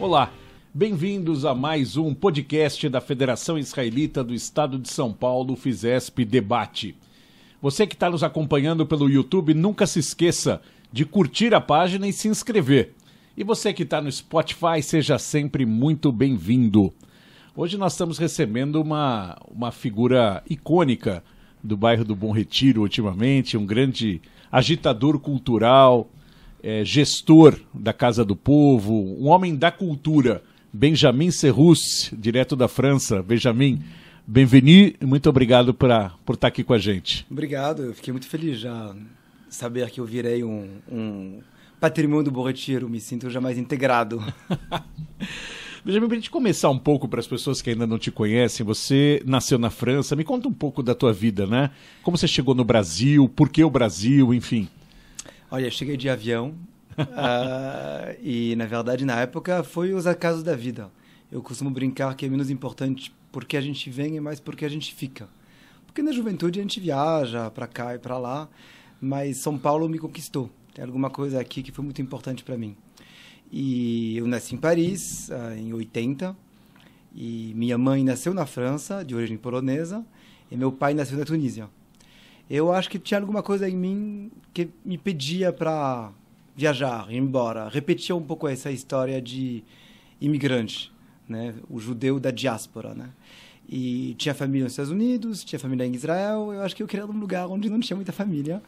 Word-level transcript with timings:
Olá, 0.00 0.32
bem-vindos 0.72 1.44
a 1.44 1.56
mais 1.56 1.96
um 1.96 2.14
podcast 2.14 2.88
da 2.88 3.00
Federação 3.00 3.58
Israelita 3.58 4.22
do 4.22 4.32
Estado 4.32 4.78
de 4.78 4.88
São 4.88 5.12
Paulo, 5.12 5.56
FISESP 5.56 6.24
Debate. 6.24 6.94
Você 7.60 7.84
que 7.84 7.94
está 7.94 8.08
nos 8.08 8.22
acompanhando 8.22 8.86
pelo 8.86 9.10
YouTube, 9.10 9.54
nunca 9.54 9.88
se 9.88 9.98
esqueça 9.98 10.62
de 10.92 11.04
curtir 11.04 11.52
a 11.52 11.60
página 11.60 12.06
e 12.06 12.12
se 12.12 12.28
inscrever. 12.28 12.94
E 13.36 13.42
você 13.42 13.72
que 13.72 13.82
está 13.82 14.00
no 14.00 14.10
Spotify, 14.10 14.80
seja 14.82 15.18
sempre 15.18 15.66
muito 15.66 16.12
bem-vindo. 16.12 16.94
Hoje 17.56 17.76
nós 17.76 17.94
estamos 17.94 18.18
recebendo 18.18 18.80
uma, 18.80 19.36
uma 19.50 19.72
figura 19.72 20.44
icônica 20.48 21.24
do 21.60 21.76
bairro 21.76 22.04
do 22.04 22.14
Bom 22.14 22.30
Retiro 22.30 22.82
ultimamente, 22.82 23.56
um 23.56 23.66
grande 23.66 24.22
agitador 24.50 25.18
cultural, 25.18 26.08
é, 26.62 26.84
gestor 26.84 27.58
da 27.72 27.92
Casa 27.92 28.24
do 28.24 28.36
Povo, 28.36 28.92
um 28.92 29.28
homem 29.28 29.54
da 29.54 29.70
cultura, 29.70 30.42
Benjamin 30.72 31.30
Serrus, 31.30 32.10
direto 32.16 32.54
da 32.54 32.68
França. 32.68 33.22
Benjamin, 33.22 33.82
bem-vindo 34.26 34.68
e 35.00 35.06
muito 35.06 35.28
obrigado 35.28 35.72
pra, 35.72 36.12
por 36.24 36.34
estar 36.34 36.48
aqui 36.48 36.62
com 36.62 36.72
a 36.72 36.78
gente. 36.78 37.26
Obrigado, 37.30 37.82
eu 37.84 37.94
fiquei 37.94 38.12
muito 38.12 38.26
feliz 38.26 38.58
já 38.58 38.94
saber 39.48 39.88
que 39.90 40.00
eu 40.00 40.04
virei 40.04 40.44
um, 40.44 40.68
um 40.90 41.40
patrimônio 41.80 42.24
do 42.24 42.30
Bom 42.30 42.46
Retiro, 42.46 42.88
me 42.88 43.00
sinto 43.00 43.30
já 43.30 43.40
mais 43.40 43.56
integrado. 43.56 44.22
Benjamin, 45.84 46.06
para 46.06 46.16
a 46.16 46.20
gente 46.20 46.30
começar 46.30 46.68
um 46.70 46.78
pouco 46.78 47.08
para 47.08 47.20
as 47.20 47.26
pessoas 47.26 47.62
que 47.62 47.70
ainda 47.70 47.86
não 47.86 47.98
te 47.98 48.10
conhecem, 48.10 48.66
você 48.66 49.22
nasceu 49.24 49.58
na 49.58 49.70
França, 49.70 50.16
me 50.16 50.24
conta 50.24 50.48
um 50.48 50.52
pouco 50.52 50.82
da 50.82 50.94
tua 50.94 51.12
vida, 51.12 51.46
né? 51.46 51.70
Como 52.02 52.16
você 52.16 52.28
chegou 52.28 52.54
no 52.54 52.64
Brasil, 52.64 53.28
por 53.28 53.48
que 53.48 53.62
o 53.64 53.70
Brasil, 53.70 54.34
enfim. 54.34 54.68
Olha, 55.50 55.70
cheguei 55.70 55.96
de 55.96 56.10
avião 56.10 56.54
uh, 56.98 58.14
e, 58.22 58.54
na 58.56 58.66
verdade, 58.66 59.06
na 59.06 59.18
época 59.18 59.64
foi 59.64 59.94
os 59.94 60.06
acasos 60.06 60.42
da 60.42 60.54
vida. 60.54 60.90
Eu 61.32 61.40
costumo 61.40 61.70
brincar 61.70 62.14
que 62.14 62.26
é 62.26 62.28
menos 62.28 62.50
importante 62.50 63.14
porque 63.32 63.56
a 63.56 63.60
gente 63.62 63.88
vem 63.88 64.16
e 64.16 64.20
mais 64.20 64.38
porque 64.40 64.66
a 64.66 64.68
gente 64.68 64.94
fica. 64.94 65.26
Porque 65.86 66.02
na 66.02 66.12
juventude 66.12 66.58
a 66.58 66.62
gente 66.62 66.78
viaja 66.78 67.50
para 67.50 67.66
cá 67.66 67.94
e 67.94 67.98
para 67.98 68.18
lá, 68.18 68.46
mas 69.00 69.38
São 69.38 69.58
Paulo 69.58 69.88
me 69.88 69.98
conquistou. 69.98 70.50
Tem 70.74 70.84
alguma 70.84 71.08
coisa 71.08 71.40
aqui 71.40 71.62
que 71.62 71.72
foi 71.72 71.82
muito 71.82 72.02
importante 72.02 72.44
para 72.44 72.58
mim. 72.58 72.76
E 73.50 74.18
eu 74.18 74.26
nasci 74.26 74.54
em 74.54 74.58
Paris, 74.58 75.30
uh, 75.30 75.58
em 75.58 75.72
80, 75.72 76.36
e 77.14 77.54
minha 77.56 77.78
mãe 77.78 78.04
nasceu 78.04 78.34
na 78.34 78.44
França, 78.44 79.02
de 79.02 79.14
origem 79.14 79.38
polonesa, 79.38 80.04
e 80.50 80.58
meu 80.58 80.70
pai 80.70 80.92
nasceu 80.92 81.16
na 81.16 81.24
Tunísia 81.24 81.70
eu 82.50 82.72
acho 82.72 82.88
que 82.88 82.98
tinha 82.98 83.20
alguma 83.20 83.42
coisa 83.42 83.68
em 83.68 83.76
mim 83.76 84.30
que 84.54 84.68
me 84.84 84.96
pedia 84.96 85.52
para 85.52 86.10
viajar, 86.56 87.06
ir 87.10 87.16
embora, 87.16 87.68
repetia 87.68 88.16
um 88.16 88.22
pouco 88.22 88.48
essa 88.48 88.70
história 88.70 89.20
de 89.20 89.62
imigrante, 90.20 90.92
né, 91.28 91.54
o 91.68 91.78
judeu 91.78 92.18
da 92.18 92.30
diáspora, 92.30 92.94
né? 92.94 93.10
E 93.68 94.14
tinha 94.14 94.34
família 94.34 94.64
nos 94.64 94.72
Estados 94.72 94.90
Unidos, 94.90 95.44
tinha 95.44 95.58
família 95.58 95.84
em 95.84 95.94
Israel. 95.94 96.54
Eu 96.54 96.62
acho 96.62 96.74
que 96.74 96.82
eu 96.82 96.86
queria 96.86 97.04
um 97.04 97.20
lugar 97.20 97.46
onde 97.48 97.68
não 97.68 97.78
tinha 97.78 97.94
muita 97.94 98.12
família, 98.12 98.62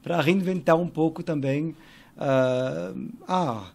para 0.00 0.20
reinventar 0.20 0.76
um 0.76 0.86
pouco 0.86 1.24
também 1.24 1.74
uh, 2.16 3.12
ah, 3.26 3.72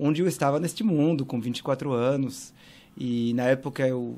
onde 0.00 0.22
eu 0.22 0.28
estava 0.28 0.60
neste 0.60 0.84
mundo 0.84 1.26
com 1.26 1.40
24 1.40 1.92
anos. 1.92 2.54
E 2.96 3.34
na 3.34 3.44
época 3.44 3.86
eu 3.86 4.16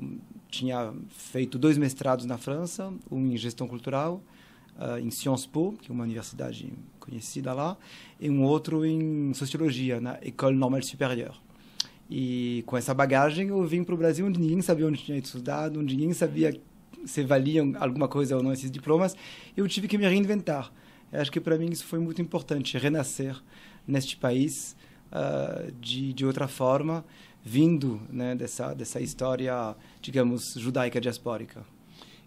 tinha 0.49 0.93
feito 1.09 1.57
dois 1.57 1.77
mestrados 1.77 2.25
na 2.25 2.37
França, 2.37 2.93
um 3.11 3.25
em 3.27 3.37
gestão 3.37 3.67
cultural, 3.67 4.21
uh, 4.77 4.97
em 4.97 5.09
Sciences 5.11 5.45
Po, 5.45 5.73
que 5.81 5.91
é 5.91 5.93
uma 5.93 6.03
universidade 6.03 6.71
conhecida 6.99 7.53
lá, 7.53 7.77
e 8.19 8.29
um 8.29 8.43
outro 8.43 8.85
em 8.85 9.33
sociologia, 9.33 9.99
na 9.99 10.17
École 10.21 10.55
Normale 10.55 10.83
Supérieure. 10.83 11.35
E 12.09 12.63
com 12.65 12.77
essa 12.77 12.93
bagagem 12.93 13.49
eu 13.49 13.63
vim 13.65 13.83
para 13.83 13.93
o 13.93 13.97
Brasil, 13.97 14.25
onde 14.25 14.39
ninguém 14.39 14.61
sabia 14.61 14.87
onde 14.87 15.03
tinha 15.03 15.17
estudado, 15.17 15.79
onde 15.79 15.95
ninguém 15.95 16.13
sabia 16.13 16.59
se 17.05 17.23
valiam 17.23 17.73
alguma 17.79 18.07
coisa 18.07 18.35
ou 18.35 18.43
não 18.43 18.53
esses 18.53 18.71
diplomas. 18.71 19.15
Eu 19.55 19.67
tive 19.67 19.87
que 19.87 19.97
me 19.97 20.07
reinventar. 20.07 20.71
Eu 21.11 21.21
acho 21.21 21.31
que 21.31 21.39
para 21.39 21.57
mim 21.57 21.69
isso 21.69 21.85
foi 21.85 21.99
muito 21.99 22.21
importante, 22.21 22.77
renascer 22.77 23.35
neste 23.85 24.17
país 24.17 24.75
uh, 25.11 25.71
de, 25.79 26.13
de 26.13 26.25
outra 26.25 26.47
forma 26.47 27.03
vindo 27.47 28.01
né, 28.09 28.35
dessa, 28.35 28.73
dessa 28.73 28.99
história, 28.99 29.73
digamos, 30.01 30.53
judaica 30.57 30.99
diaspórica. 30.99 31.65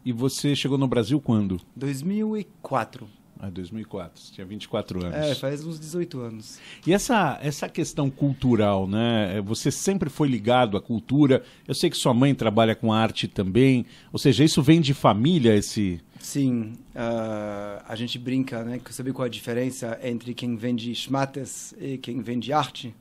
E 0.02 0.12
você 0.12 0.56
chegou 0.56 0.78
no 0.78 0.88
Brasil 0.88 1.20
quando? 1.20 1.60
2004. 1.76 3.06
Ah, 3.38 3.48
2004, 3.48 4.20
você 4.20 4.34
tinha 4.34 4.46
24 4.46 5.04
anos. 5.04 5.16
É, 5.16 5.34
faz 5.34 5.64
uns 5.64 5.78
18 5.78 6.20
anos. 6.20 6.58
E 6.86 6.92
essa, 6.92 7.38
essa 7.42 7.68
questão 7.68 8.10
cultural, 8.10 8.86
né? 8.86 9.40
Você 9.42 9.70
sempre 9.70 10.10
foi 10.10 10.28
ligado 10.28 10.76
à 10.76 10.80
cultura. 10.80 11.42
Eu 11.66 11.74
sei 11.74 11.88
que 11.88 11.96
sua 11.96 12.12
mãe 12.12 12.34
trabalha 12.34 12.74
com 12.74 12.92
arte 12.92 13.26
também. 13.28 13.86
Ou 14.12 14.18
seja, 14.18 14.44
isso 14.44 14.62
vem 14.62 14.80
de 14.80 14.92
família, 14.92 15.54
esse... 15.54 16.00
Sim, 16.18 16.74
uh, 16.94 17.82
a 17.88 17.94
gente 17.96 18.18
brinca, 18.18 18.62
né? 18.62 18.78
Sabe 18.90 19.10
qual 19.10 19.24
a 19.24 19.28
diferença 19.28 19.98
entre 20.02 20.34
quem 20.34 20.54
vende 20.54 20.94
schmattes 20.94 21.74
e 21.80 21.96
quem 21.96 22.20
vende 22.20 22.52
arte? 22.52 22.94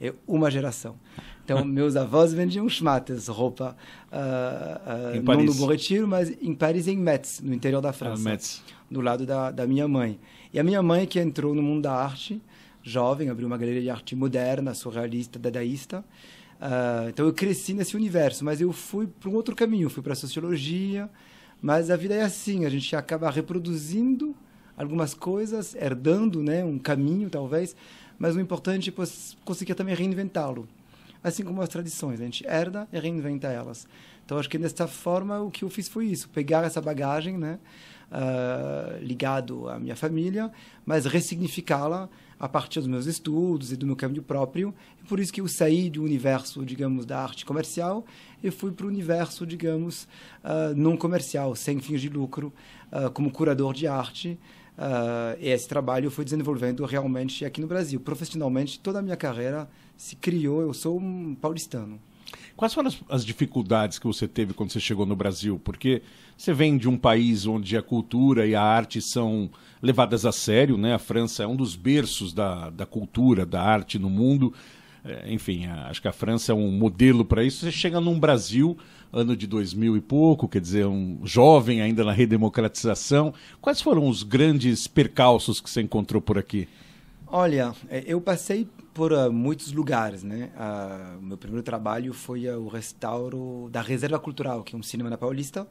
É 0.00 0.14
uma 0.26 0.50
geração. 0.50 0.96
Então, 1.44 1.62
meus 1.64 1.94
avós 1.94 2.32
vendiam 2.32 2.68
schmattes, 2.68 3.28
roupa, 3.28 3.76
uh, 4.10 5.18
uh, 5.18 5.22
não 5.22 5.44
no 5.44 5.54
Bom 5.54 5.66
Retiro, 5.66 6.08
mas 6.08 6.30
em 6.40 6.54
Paris 6.54 6.88
em 6.88 6.96
Metz, 6.96 7.40
no 7.40 7.54
interior 7.54 7.80
da 7.80 7.92
França, 7.92 8.22
ah, 8.22 8.30
Metz. 8.30 8.62
do 8.90 9.00
lado 9.00 9.26
da, 9.26 9.50
da 9.50 9.66
minha 9.66 9.86
mãe. 9.86 10.18
E 10.52 10.58
a 10.58 10.64
minha 10.64 10.82
mãe, 10.82 11.06
que 11.06 11.20
entrou 11.20 11.54
no 11.54 11.62
mundo 11.62 11.82
da 11.82 11.92
arte, 11.92 12.40
jovem, 12.82 13.28
abriu 13.28 13.46
uma 13.46 13.58
galeria 13.58 13.82
de 13.82 13.90
arte 13.90 14.16
moderna, 14.16 14.74
surrealista, 14.74 15.38
dadaísta. 15.38 16.04
Uh, 16.60 17.08
então, 17.10 17.26
eu 17.26 17.32
cresci 17.32 17.74
nesse 17.74 17.94
universo, 17.94 18.44
mas 18.44 18.60
eu 18.60 18.72
fui 18.72 19.06
para 19.06 19.28
um 19.28 19.34
outro 19.34 19.54
caminho, 19.54 19.90
fui 19.90 20.02
para 20.02 20.14
a 20.14 20.16
sociologia, 20.16 21.10
mas 21.60 21.90
a 21.90 21.96
vida 21.96 22.14
é 22.14 22.22
assim, 22.22 22.64
a 22.64 22.70
gente 22.70 22.94
acaba 22.96 23.30
reproduzindo 23.30 24.34
algumas 24.76 25.14
coisas, 25.14 25.74
herdando 25.74 26.42
né, 26.42 26.64
um 26.64 26.78
caminho, 26.78 27.28
talvez, 27.28 27.76
mas 28.18 28.34
o 28.34 28.40
importante 28.40 28.90
é 28.90 28.92
conseguir 29.44 29.74
também 29.74 29.94
reinventá-lo 29.94 30.68
assim 31.24 31.42
como 31.42 31.62
as 31.62 31.68
tradições. 31.70 32.20
A 32.20 32.24
gente 32.24 32.46
herda 32.46 32.86
e 32.92 32.98
reinventa 33.00 33.48
elas. 33.48 33.88
Então, 34.24 34.38
acho 34.38 34.48
que 34.48 34.58
dessa 34.58 34.86
forma, 34.86 35.40
o 35.40 35.50
que 35.50 35.64
eu 35.64 35.70
fiz 35.70 35.88
foi 35.88 36.06
isso: 36.06 36.28
pegar 36.28 36.64
essa 36.64 36.80
bagagem, 36.80 37.38
né, 37.38 37.58
uh, 38.12 39.02
ligado 39.02 39.68
à 39.68 39.78
minha 39.78 39.96
família, 39.96 40.52
mas 40.84 41.06
ressignificá-la 41.06 42.08
a 42.38 42.48
partir 42.48 42.80
dos 42.80 42.88
meus 42.88 43.06
estudos 43.06 43.72
e 43.72 43.76
do 43.76 43.86
meu 43.86 43.96
caminho 43.96 44.22
próprio. 44.22 44.74
E 45.02 45.06
por 45.06 45.18
isso 45.18 45.32
que 45.32 45.40
eu 45.40 45.48
saí 45.48 45.88
do 45.88 46.02
universo, 46.02 46.64
digamos, 46.64 47.06
da 47.06 47.22
arte 47.22 47.44
comercial 47.44 48.04
e 48.42 48.50
fui 48.50 48.70
para 48.72 48.84
o 48.84 48.88
universo, 48.88 49.46
digamos, 49.46 50.04
uh, 50.44 50.74
não 50.76 50.96
comercial, 50.96 51.54
sem 51.56 51.80
fins 51.80 52.00
de 52.00 52.08
lucro, 52.08 52.52
uh, 52.92 53.10
como 53.10 53.30
curador 53.30 53.72
de 53.72 53.86
arte. 53.86 54.38
Uh, 54.76 55.38
e 55.38 55.48
esse 55.48 55.68
trabalho 55.68 56.10
foi 56.10 56.24
desenvolvendo 56.24 56.84
realmente 56.84 57.44
aqui 57.44 57.60
no 57.60 57.66
Brasil. 57.66 58.00
Profissionalmente, 58.00 58.80
toda 58.80 58.98
a 58.98 59.02
minha 59.02 59.16
carreira 59.16 59.68
se 59.96 60.16
criou. 60.16 60.60
Eu 60.62 60.74
sou 60.74 60.98
um 60.98 61.34
paulistano. 61.34 62.00
Quais 62.56 62.72
foram 62.72 62.88
as, 62.88 62.98
as, 63.08 63.24
dificuldades 63.24 63.98
que 63.98 64.06
você 64.06 64.28
teve 64.28 64.54
quando 64.54 64.70
você 64.70 64.80
chegou 64.80 65.04
no 65.04 65.16
Brasil? 65.16 65.60
Porque 65.62 66.02
você 66.36 66.52
vem 66.52 66.76
de 66.76 66.88
um 66.88 66.96
país 66.96 67.46
onde 67.46 67.76
a 67.76 67.82
cultura 67.82 68.46
e 68.46 68.54
a 68.54 68.62
arte 68.62 69.00
são 69.00 69.50
levadas 69.82 70.24
a 70.24 70.32
sério, 70.32 70.78
né? 70.78 70.94
A 70.94 70.98
França 70.98 71.42
é 71.42 71.46
um 71.46 71.56
dos 71.56 71.74
berços 71.74 72.32
da, 72.32 72.70
da 72.70 72.86
cultura, 72.86 73.44
da 73.44 73.62
arte 73.62 73.98
no 73.98 74.08
mundo. 74.08 74.52
É, 75.04 75.32
enfim, 75.32 75.66
acho 75.66 76.00
que 76.00 76.08
a 76.08 76.12
França 76.12 76.52
é 76.52 76.54
um 76.54 76.70
modelo 76.70 77.24
para 77.24 77.44
isso. 77.44 77.64
Você 77.64 77.72
chega 77.72 78.00
num 78.00 78.18
Brasil, 78.18 78.78
ano 79.12 79.36
de 79.36 79.46
2000 79.46 79.96
e 79.96 80.00
pouco, 80.00 80.48
quer 80.48 80.60
dizer, 80.60 80.86
um 80.86 81.20
jovem 81.24 81.82
ainda 81.82 82.04
na 82.04 82.12
redemocratização. 82.12 83.34
Quais 83.60 83.80
foram 83.80 84.08
os 84.08 84.22
grandes 84.22 84.86
percalços 84.86 85.60
que 85.60 85.68
você 85.68 85.82
encontrou 85.82 86.22
por 86.22 86.38
aqui? 86.38 86.68
Olha, 87.26 87.74
é, 87.90 88.04
eu 88.06 88.20
passei 88.20 88.66
por 88.94 89.12
uh, 89.12 89.30
muitos 89.32 89.72
lugares, 89.72 90.22
né? 90.22 90.50
Uh, 90.54 91.20
meu 91.20 91.36
primeiro 91.36 91.64
trabalho 91.64 92.14
foi 92.14 92.48
uh, 92.48 92.58
o 92.60 92.68
restauro 92.68 93.68
da 93.70 93.82
Reserva 93.82 94.20
Cultural, 94.20 94.62
que 94.62 94.76
é 94.76 94.78
um 94.78 94.82
cinema 94.82 95.10
na 95.10 95.18
Paulista. 95.18 95.66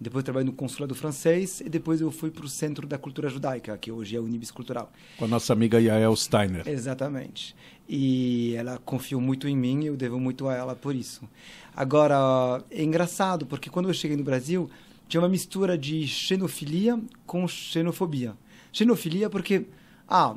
Depois 0.00 0.24
trabalhei 0.24 0.46
no 0.46 0.52
consulado 0.52 0.94
francês 0.94 1.60
e 1.60 1.68
depois 1.68 2.00
eu 2.00 2.10
fui 2.10 2.30
para 2.30 2.44
o 2.44 2.48
Centro 2.48 2.86
da 2.86 2.98
Cultura 2.98 3.28
Judaica, 3.28 3.76
que 3.78 3.92
hoje 3.92 4.16
é 4.16 4.20
o 4.20 4.24
Unibis 4.24 4.50
Cultural. 4.50 4.90
Com 5.18 5.26
a 5.26 5.28
nossa 5.28 5.52
amiga 5.52 5.80
Yael 5.80 6.16
Steiner. 6.16 6.66
Exatamente. 6.66 7.54
E 7.88 8.54
ela 8.56 8.78
confiou 8.78 9.20
muito 9.20 9.46
em 9.46 9.56
mim 9.56 9.84
e 9.84 9.86
eu 9.86 9.96
devo 9.96 10.18
muito 10.18 10.48
a 10.48 10.54
ela 10.54 10.74
por 10.74 10.96
isso. 10.96 11.22
Agora, 11.76 12.64
é 12.70 12.82
engraçado, 12.82 13.46
porque 13.46 13.70
quando 13.70 13.88
eu 13.88 13.94
cheguei 13.94 14.16
no 14.16 14.24
Brasil, 14.24 14.68
tinha 15.06 15.20
uma 15.20 15.28
mistura 15.28 15.78
de 15.78 16.08
xenofilia 16.08 17.00
com 17.24 17.46
xenofobia. 17.46 18.34
Xenofilia 18.72 19.30
porque, 19.30 19.66
ah, 20.08 20.36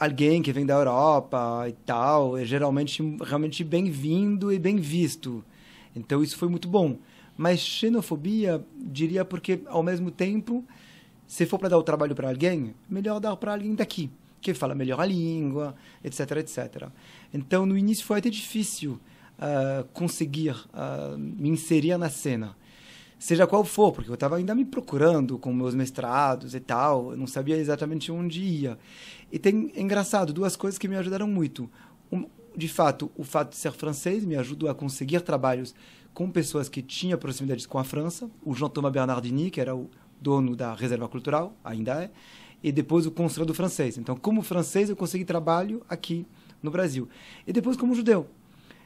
alguém 0.00 0.40
que 0.40 0.50
vem 0.50 0.64
da 0.64 0.74
Europa 0.74 1.66
e 1.68 1.72
tal 1.84 2.38
é 2.38 2.44
geralmente 2.44 3.02
realmente 3.22 3.62
bem-vindo 3.62 4.50
e 4.50 4.58
bem 4.58 4.76
visto. 4.76 5.44
Então 5.94 6.22
isso 6.22 6.38
foi 6.38 6.48
muito 6.48 6.66
bom. 6.66 6.96
Mas 7.36 7.60
xenofobia, 7.60 8.64
diria 8.74 9.24
porque 9.26 9.60
ao 9.66 9.82
mesmo 9.82 10.10
tempo, 10.10 10.64
se 11.26 11.44
for 11.44 11.58
para 11.58 11.68
dar 11.68 11.78
o 11.78 11.82
trabalho 11.82 12.14
para 12.14 12.28
alguém, 12.28 12.74
melhor 12.88 13.20
dar 13.20 13.36
para 13.36 13.52
alguém 13.52 13.74
daqui. 13.74 14.10
que 14.40 14.54
fala 14.54 14.74
melhor 14.74 14.98
a 14.98 15.04
língua, 15.04 15.74
etc, 16.02 16.30
etc. 16.38 16.88
Então, 17.32 17.66
no 17.66 17.76
início 17.76 18.06
foi 18.06 18.20
até 18.20 18.30
difícil 18.30 18.92
uh, 18.92 19.84
conseguir 19.92 20.56
uh, 20.72 21.18
me 21.18 21.50
inserir 21.50 21.98
na 21.98 22.08
cena. 22.08 22.56
Seja 23.20 23.46
qual 23.46 23.62
for, 23.66 23.92
porque 23.92 24.08
eu 24.08 24.14
estava 24.14 24.36
ainda 24.36 24.54
me 24.54 24.64
procurando 24.64 25.38
com 25.38 25.52
meus 25.52 25.74
mestrados 25.74 26.54
e 26.54 26.58
tal, 26.58 27.10
eu 27.10 27.18
não 27.18 27.26
sabia 27.26 27.54
exatamente 27.58 28.10
onde 28.10 28.40
ia. 28.40 28.78
E 29.30 29.38
tem, 29.38 29.70
é 29.76 29.82
engraçado, 29.82 30.32
duas 30.32 30.56
coisas 30.56 30.78
que 30.78 30.88
me 30.88 30.96
ajudaram 30.96 31.28
muito. 31.28 31.70
Um, 32.10 32.24
de 32.56 32.66
fato, 32.66 33.10
o 33.14 33.22
fato 33.22 33.50
de 33.50 33.56
ser 33.56 33.72
francês 33.72 34.24
me 34.24 34.36
ajudou 34.36 34.70
a 34.70 34.74
conseguir 34.74 35.20
trabalhos 35.20 35.74
com 36.14 36.30
pessoas 36.30 36.66
que 36.66 36.80
tinham 36.80 37.18
proximidades 37.18 37.66
com 37.66 37.78
a 37.78 37.84
França. 37.84 38.30
O 38.42 38.54
Jean-Thomas 38.54 38.90
Bernardini, 38.90 39.50
que 39.50 39.60
era 39.60 39.76
o 39.76 39.90
dono 40.18 40.56
da 40.56 40.72
Reserva 40.72 41.06
Cultural, 41.06 41.54
ainda 41.62 42.02
é, 42.02 42.10
e 42.62 42.72
depois 42.72 43.04
o 43.04 43.10
consulado 43.10 43.52
francês. 43.52 43.98
Então, 43.98 44.16
como 44.16 44.40
francês, 44.40 44.88
eu 44.88 44.96
consegui 44.96 45.26
trabalho 45.26 45.82
aqui 45.90 46.26
no 46.62 46.70
Brasil. 46.70 47.06
E 47.46 47.52
depois 47.52 47.76
como 47.76 47.94
judeu. 47.94 48.26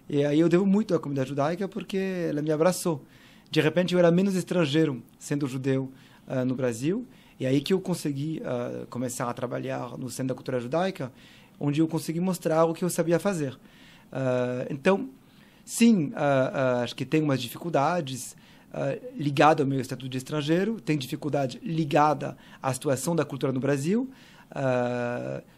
E 0.08 0.24
aí 0.24 0.40
eu 0.40 0.48
devo 0.48 0.66
muito 0.66 0.92
à 0.92 0.98
comunidade 0.98 1.28
judaica 1.28 1.68
porque 1.68 1.96
ela 2.28 2.42
me 2.42 2.50
abraçou. 2.50 3.04
De 3.50 3.60
repente 3.60 3.94
eu 3.94 3.98
era 3.98 4.10
menos 4.10 4.34
estrangeiro 4.34 5.02
sendo 5.18 5.46
judeu 5.46 5.92
uh, 6.26 6.44
no 6.44 6.54
Brasil. 6.54 7.06
E 7.38 7.46
aí 7.46 7.60
que 7.60 7.72
eu 7.72 7.80
consegui 7.80 8.40
uh, 8.42 8.86
começar 8.86 9.28
a 9.28 9.34
trabalhar 9.34 9.98
no 9.98 10.08
Centro 10.08 10.28
da 10.28 10.34
Cultura 10.34 10.60
Judaica, 10.60 11.12
onde 11.58 11.80
eu 11.80 11.88
consegui 11.88 12.20
mostrar 12.20 12.64
o 12.64 12.74
que 12.74 12.84
eu 12.84 12.90
sabia 12.90 13.18
fazer. 13.18 13.54
Uh, 13.54 14.66
então, 14.70 15.08
sim, 15.64 16.12
acho 16.82 16.94
que 16.94 17.04
tem 17.04 17.22
umas 17.22 17.40
dificuldades, 17.40 18.36
ligada 19.16 19.62
ao 19.62 19.66
meu 19.66 19.80
estatuto 19.80 20.08
de 20.08 20.18
estrangeiro, 20.18 20.80
tem 20.80 20.98
dificuldade 20.98 21.60
ligada 21.62 22.36
à 22.60 22.72
situação 22.72 23.14
da 23.14 23.24
cultura 23.24 23.52
no 23.52 23.60
Brasil, 23.60 24.10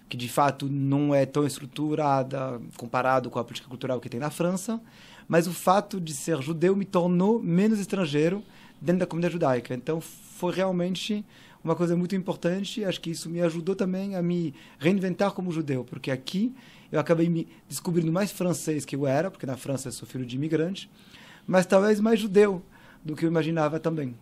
que 0.08 0.16
de 0.16 0.28
fato 0.28 0.68
não 0.68 1.14
é 1.14 1.24
tão 1.24 1.46
estruturada 1.46 2.60
comparado 2.76 3.30
com 3.30 3.38
a 3.38 3.44
política 3.44 3.68
cultural 3.68 4.00
que 4.00 4.08
tem 4.08 4.20
na 4.20 4.30
França, 4.30 4.80
mas 5.28 5.46
o 5.46 5.52
fato 5.52 6.00
de 6.00 6.14
ser 6.14 6.40
judeu 6.42 6.76
me 6.76 6.84
tornou 6.84 7.42
menos 7.42 7.78
estrangeiro 7.78 8.42
dentro 8.80 9.00
da 9.00 9.06
comunidade 9.06 9.32
judaica. 9.32 9.74
Então 9.74 10.00
foi 10.00 10.54
realmente 10.54 11.24
uma 11.62 11.74
coisa 11.74 11.96
muito 11.96 12.14
importante. 12.14 12.84
Acho 12.84 13.00
que 13.00 13.10
isso 13.10 13.28
me 13.28 13.40
ajudou 13.40 13.74
também 13.74 14.14
a 14.14 14.22
me 14.22 14.54
reinventar 14.78 15.32
como 15.32 15.50
judeu, 15.50 15.84
porque 15.84 16.10
aqui 16.10 16.54
eu 16.90 17.00
acabei 17.00 17.28
me 17.28 17.48
descobrindo 17.68 18.12
mais 18.12 18.30
francês 18.30 18.84
que 18.84 18.94
eu 18.94 19.06
era, 19.06 19.30
porque 19.30 19.46
na 19.46 19.56
França 19.56 19.88
eu 19.88 19.92
sou 19.92 20.06
filho 20.06 20.24
de 20.24 20.36
imigrante, 20.36 20.88
mas 21.46 21.66
talvez 21.66 22.00
mais 22.00 22.20
judeu, 22.20 22.62
do 23.04 23.14
que 23.14 23.24
eu 23.24 23.28
imaginava 23.28 23.78
também. 23.80 24.14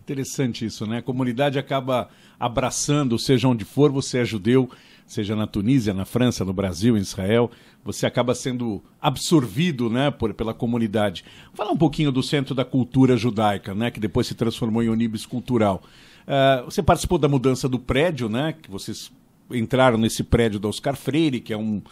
Interessante 0.00 0.64
isso, 0.64 0.86
né? 0.86 0.98
A 0.98 1.02
comunidade 1.02 1.58
acaba 1.58 2.08
abraçando, 2.38 3.18
seja 3.18 3.46
onde 3.46 3.64
for, 3.64 3.90
você 3.90 4.18
é 4.18 4.24
judeu, 4.24 4.68
seja 5.12 5.36
na 5.36 5.46
Tunísia, 5.46 5.92
na 5.92 6.06
França, 6.06 6.44
no 6.44 6.52
Brasil, 6.54 6.96
em 6.96 7.00
Israel, 7.00 7.50
você 7.84 8.06
acaba 8.06 8.34
sendo 8.34 8.82
absorvido, 9.00 9.90
né, 9.90 10.10
por, 10.10 10.32
pela 10.32 10.54
comunidade. 10.54 11.22
Fala 11.52 11.70
um 11.70 11.76
pouquinho 11.76 12.10
do 12.10 12.22
Centro 12.22 12.54
da 12.54 12.64
Cultura 12.64 13.14
Judaica, 13.14 13.74
né, 13.74 13.90
que 13.90 14.00
depois 14.00 14.26
se 14.26 14.34
transformou 14.34 14.82
em 14.82 14.88
Unibis 14.88 15.26
Cultural. 15.26 15.82
Uh, 16.22 16.64
você 16.64 16.82
participou 16.82 17.18
da 17.18 17.28
mudança 17.28 17.68
do 17.68 17.78
prédio, 17.78 18.28
né, 18.28 18.54
que 18.54 18.70
vocês 18.70 19.12
entraram 19.50 19.98
nesse 19.98 20.22
prédio 20.22 20.58
da 20.58 20.68
Oscar 20.68 20.96
Freire, 20.96 21.40
que 21.40 21.52
é 21.52 21.58
um 21.58 21.82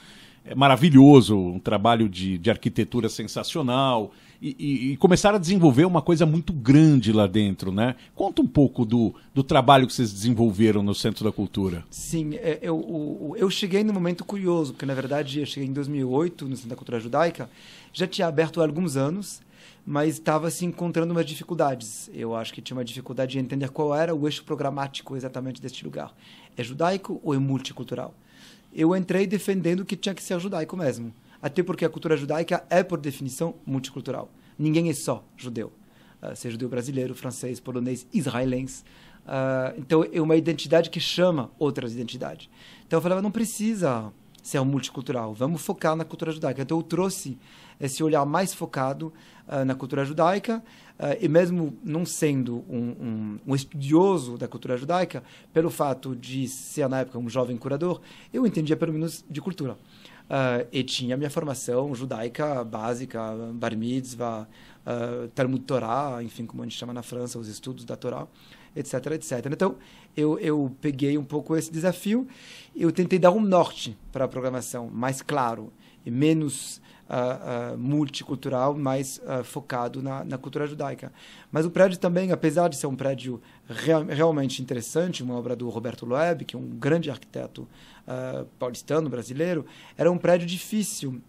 é 0.45 0.55
maravilhoso, 0.55 1.37
um 1.37 1.59
trabalho 1.59 2.09
de, 2.09 2.39
de 2.39 2.51
arquitetura 2.51 3.09
sensacional, 3.09 4.13
e, 4.43 4.57
e, 4.59 4.93
e, 4.93 4.97
começaram 4.97 5.37
a 5.37 5.39
desenvolver 5.39 5.85
uma 5.85 6.01
coisa 6.01 6.25
muito 6.25 6.51
grande 6.51 7.13
lá 7.13 7.27
dentro, 7.27 7.71
né? 7.71 7.95
Conta 8.15 8.41
um 8.41 8.47
pouco 8.47 8.87
do, 8.87 9.15
do 9.35 9.45
trabalho 9.45 9.87
que 9.87 9.93
vocês 9.93 10.11
desenvolveram 10.11 10.83
no 10.83 10.95
Centro 10.95 11.25
da 11.25 11.31
Cultura. 11.31 11.85
Sim, 11.91 12.37
é, 12.37 12.59
eu, 12.63 13.35
eu 13.37 13.51
cheguei 13.51 13.85
num 13.85 13.93
momento 13.93 14.25
curioso, 14.25 14.73
porque 14.73 14.87
na 14.87 14.95
verdade 14.95 15.41
eu 15.41 15.47
cheguei 15.47 15.69
em 15.69 15.73
2008 15.75 16.49
no 16.49 16.57
Centro 16.57 16.71
da 16.71 16.77
Cultura 16.77 16.99
Judaica, 16.99 17.51
já 17.93 18.07
tinha 18.07 18.27
aberto 18.27 18.63
há 18.63 18.65
alguns 18.65 18.97
anos, 18.97 19.43
mas 19.85 20.15
estava 20.15 20.51
se 20.51 20.65
encontrando 20.65 21.13
umas 21.13 21.27
dificuldades. 21.27 22.09
Eu 22.15 22.35
acho 22.35 22.55
que 22.55 22.63
tinha 22.63 22.77
uma 22.77 22.85
dificuldade 22.85 23.33
de 23.33 23.39
entender 23.39 23.69
qual 23.69 23.95
era 23.95 24.15
o 24.15 24.27
eixo 24.27 24.43
programático 24.45 25.17
exatamente 25.17 25.61
deste 25.61 25.85
lugar. 25.85 26.15
É 26.57 26.63
judaico 26.63 27.21
ou 27.23 27.35
é 27.35 27.39
multicultural? 27.39 28.15
Eu 28.72 28.94
entrei 28.96 29.26
defendendo 29.26 29.84
que 29.84 29.96
tinha 29.96 30.14
que 30.14 30.22
ser 30.22 30.38
judaico 30.38 30.76
mesmo. 30.76 31.12
Até 31.43 31.62
porque 31.62 31.84
a 31.84 31.88
cultura 31.88 32.17
judaica 32.17 32.64
é, 32.69 32.82
por 32.82 32.99
definição, 32.99 33.55
multicultural. 33.64 34.31
Ninguém 34.58 34.90
é 34.90 34.93
só 34.93 35.25
judeu. 35.37 35.72
Uh, 36.22 36.37
seja 36.37 36.52
judeu 36.52 36.69
brasileiro, 36.69 37.14
francês, 37.14 37.58
polonês, 37.58 38.06
israelense. 38.12 38.84
Uh, 39.25 39.78
então, 39.78 40.05
é 40.12 40.20
uma 40.20 40.37
identidade 40.37 40.90
que 40.90 41.00
chama 41.00 41.50
outras 41.58 41.93
identidades. 41.94 42.49
Então, 42.87 42.99
eu 42.99 43.02
falava, 43.02 43.22
não 43.22 43.31
precisa 43.31 44.12
ser 44.43 44.61
multicultural, 44.64 45.34
vamos 45.34 45.62
focar 45.62 45.96
na 45.96 46.05
cultura 46.05 46.32
judaica. 46.32 46.62
Então, 46.62 46.78
eu 46.78 46.82
trouxe 46.82 47.38
esse 47.81 48.03
olhar 48.03 48.25
mais 48.27 48.53
focado 48.53 49.12
uh, 49.49 49.65
na 49.65 49.75
cultura 49.75 50.05
judaica, 50.05 50.62
uh, 50.99 51.17
e 51.21 51.29
mesmo 51.29 51.77
não 51.82 52.05
sendo 52.05 52.65
um, 52.69 52.79
um, 52.79 53.38
um, 53.49 53.55
estudioso 53.55 54.37
da 54.37 54.47
cultura 54.47 54.77
judaica, 54.77 55.23
pelo 55.53 55.71
fato 55.71 56.15
de 56.15 56.47
ser, 56.47 56.88
na 56.88 57.00
época, 57.00 57.19
um 57.19 57.29
jovem 57.29 57.56
curador, 57.56 58.00
eu 58.32 58.47
entendia 58.47 58.77
pelo 58.77 58.93
menos 58.93 59.25
de 59.29 59.41
cultura. 59.41 59.73
Uh, 59.73 60.65
e 60.71 60.85
tinha 60.85 61.17
minha 61.17 61.31
formação 61.31 61.93
judaica 61.94 62.62
básica, 62.62 63.21
bar 63.55 63.77
mitzvah, 63.77 64.47
Talmud 65.35 65.62
Torah, 65.65 66.23
enfim, 66.23 66.47
como 66.47 66.62
a 66.62 66.65
gente 66.65 66.77
chama 66.77 66.93
na 66.93 67.03
França, 67.03 67.38
os 67.38 67.49
estudos 67.49 67.85
da 67.85 67.97
Torá, 67.97 68.27
etc, 68.75 68.94
etc. 69.12 69.47
Então, 69.53 69.77
eu, 70.17 70.38
eu 70.38 70.75
peguei 70.81 71.19
um 71.19 71.25
pouco 71.25 71.56
esse 71.56 71.71
desafio, 71.71 72.27
eu 72.75 72.91
tentei 72.91 73.19
dar 73.19 73.31
um 73.31 73.41
norte 73.41 73.97
para 74.11 74.25
a 74.25 74.29
programação 74.29 74.88
mais 74.88 75.21
claro 75.21 75.73
menos 76.08 76.81
uh, 77.11 77.75
uh, 77.75 77.79
multicultural, 77.79 78.75
mais 78.76 79.20
uh, 79.25 79.43
focado 79.43 80.00
na, 80.00 80.25
na, 80.25 80.38
cultura 80.38 80.67
judaica. 80.67 81.12
Mas 81.50 81.67
o 81.67 81.70
prédio 81.70 81.99
também, 81.99 82.31
apesar 82.31 82.69
de 82.69 82.76
ser 82.76 82.87
um 82.87 82.94
prédio 82.94 83.43
real, 83.69 84.05
realmente 84.05 84.62
interessante, 84.62 85.23
uma 85.23 85.35
obra 85.35 85.56
do 85.56 85.69
Roberto 85.69 86.06
Loeb, 86.06 86.44
que 86.44 86.55
é 86.55 86.58
um 86.58 86.69
grande 86.69 87.11
arquiteto 87.11 87.67
paulistano, 88.58 89.08
brasileiro, 89.08 89.64
era 89.97 90.11
um 90.11 90.19
prédio 90.19 90.44
difícil 90.44 91.23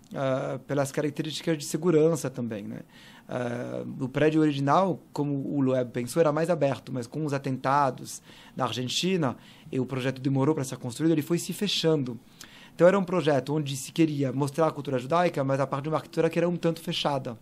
pelas 0.65 0.91
características 0.91 1.55
de 1.55 1.63
segurança 1.63 2.27
também, 2.27 2.63
né? 2.63 2.79
Uh, 3.31 4.03
o 4.03 4.09
prédio 4.09 4.41
original, 4.41 5.01
como 5.13 5.33
o 5.55 5.61
Loeb 5.61 5.91
pensou, 5.91 6.19
era 6.19 6.33
mais 6.33 6.49
aberto, 6.49 6.91
mas 6.91 7.07
com 7.07 7.25
os 7.25 7.31
atentados 7.31 8.21
na 8.57 8.65
Argentina, 8.65 9.37
e 9.71 9.79
o 9.79 9.85
projeto 9.85 10.19
demorou 10.19 10.53
para 10.53 10.65
ser 10.65 10.75
construído, 10.77 11.13
ele 11.13 11.21
foi 11.21 11.37
se 11.37 11.53
fechando. 11.53 12.19
Então 12.75 12.87
era 12.87 12.97
um 12.97 13.03
projeto 13.03 13.53
onde 13.53 13.75
se 13.75 13.91
queria 13.91 14.31
mostrar 14.31 14.67
a 14.67 14.71
cultura 14.71 14.97
judaica, 14.97 15.43
mas 15.43 15.59
a 15.59 15.67
parte 15.67 15.83
de 15.83 15.89
uma 15.89 15.97
arquitetura 15.97 16.29
que 16.29 16.39
era 16.39 16.49
um 16.49 16.55
tanto 16.55 16.81
fechada. 16.81 17.37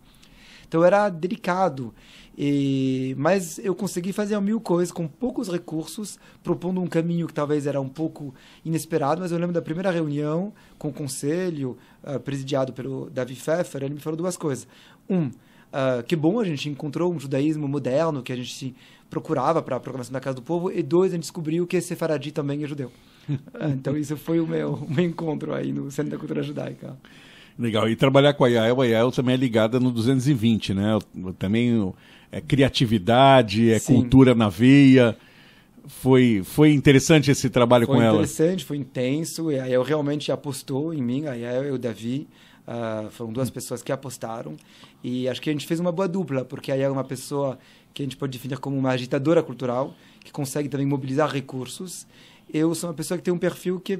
Então 0.68 0.84
era 0.84 1.10
delicado. 1.10 1.94
E, 2.38 3.15
mas 3.18 3.60
eu 3.60 3.75
consegui 3.75 4.13
fazer 4.13 4.39
mil 4.39 4.62
coisas 4.62 4.94
com 4.94 5.08
poucos 5.08 5.50
recursos, 5.50 6.18
propondo 6.42 6.80
um 6.80 6.88
caminho 6.88 7.27
que 7.27 7.34
talvez 7.34 7.68
era 7.68 7.82
um 7.82 7.89
pouco 7.89 8.34
inesperado, 8.63 9.20
mas 9.20 9.32
eu 9.32 9.38
lembro 9.38 9.54
da 9.54 9.62
primeira 9.62 9.92
reunião 9.92 10.54
com 10.77 10.88
o 10.88 10.94
conselho, 10.94 11.77
uh, 12.01 12.20
presidiado 12.20 12.72
pelo 12.72 13.10
Davi 13.10 13.36
Pfeffer, 13.36 13.84
ele 13.84 13.96
me 13.96 14.00
falou 14.00 14.15
duas 14.15 14.38
coisas. 14.38 14.68
Um, 15.10 15.25
uh, 15.25 16.04
que 16.08 16.15
bom 16.15 16.39
a 16.39 16.46
gente 16.46 16.70
encontrou 16.70 17.13
um 17.13 17.20
judaísmo 17.20 17.68
moderno 17.68 18.24
que 18.24 18.32
a 18.32 18.36
gente 18.38 18.74
procurava 19.10 19.62
para 19.62 19.75
a 19.75 19.80
programação 19.80 20.13
da 20.13 20.22
Casa 20.22 20.36
do 20.36 20.42
Povo, 20.42 20.72
e 20.72 20.82
dois, 20.82 21.12
a 21.12 21.15
gente 21.15 21.24
descobriu 21.24 21.68
que 21.68 21.75
esse 21.75 21.88
Sefaradi 21.89 22.32
também 22.32 22.63
é 22.63 22.68
judeu. 22.68 22.92
então 23.74 23.98
isso 23.98 24.18
foi 24.18 24.40
o 24.40 24.48
meu, 24.48 24.74
o 24.74 24.94
meu 24.94 25.06
encontro 25.06 25.54
aí 25.54 25.72
no 25.72 25.90
Centro 25.92 26.12
da 26.12 26.18
Cultura 26.18 26.44
Judaica. 26.44 26.98
Legal. 27.58 27.90
E 27.90 27.96
trabalhar 27.96 28.34
com 28.34 28.46
a 28.46 28.48
Yael, 28.48 28.82
a 28.82 28.86
Yael 28.86 29.12
também 29.12 29.34
é 29.34 29.38
ligada 29.38 29.80
no 29.82 29.92
220, 29.92 30.74
né? 30.74 30.98
Também 31.38 31.94
é 32.32 32.40
criatividade, 32.40 33.70
é 33.70 33.80
Sim. 33.80 33.96
cultura 33.96 34.34
na 34.34 34.48
veia. 34.48 35.18
Foi, 35.86 36.42
foi 36.44 36.72
interessante 36.72 37.30
esse 37.30 37.50
trabalho 37.50 37.86
foi 37.86 37.96
com 37.96 38.02
ela? 38.02 38.14
Foi 38.14 38.24
interessante, 38.24 38.64
foi 38.64 38.78
intenso. 38.78 39.52
E 39.52 39.60
a 39.60 39.66
Yael 39.66 39.84
realmente 39.84 40.32
apostou 40.32 40.94
em 40.94 41.02
mim, 41.02 41.26
a 41.26 41.34
Yael 41.34 41.66
e 41.66 41.72
o 41.72 41.78
Davi. 41.78 42.28
Uh, 42.66 43.10
foram 43.10 43.34
duas 43.34 43.50
pessoas 43.50 43.82
que 43.82 43.92
apostaram. 43.92 44.56
E 45.04 45.28
acho 45.28 45.42
que 45.42 45.50
a 45.50 45.54
gente 45.54 45.66
fez 45.66 45.82
uma 45.82 45.92
boa 45.92 46.08
dupla, 46.08 46.46
porque 46.46 46.72
a 46.72 46.76
Yael 46.76 46.92
é 46.92 46.94
uma 46.94 47.04
pessoa 47.04 47.60
que 47.94 48.04
a 48.04 48.06
gente 48.06 48.16
pode 48.16 48.32
definir 48.32 48.58
como 48.60 48.78
uma 48.78 48.92
agitadora 48.92 49.44
cultural, 49.44 49.94
que 50.24 50.32
consegue 50.32 50.70
também 50.70 50.86
mobilizar 50.86 51.30
recursos 51.30 52.08
eu 52.53 52.74
sou 52.75 52.89
uma 52.89 52.96
pessoa 52.96 53.18
que 53.18 53.24
tem 53.24 53.34
um 53.34 53.38
perfil 53.38 53.79
que 53.79 53.94
é 53.94 54.00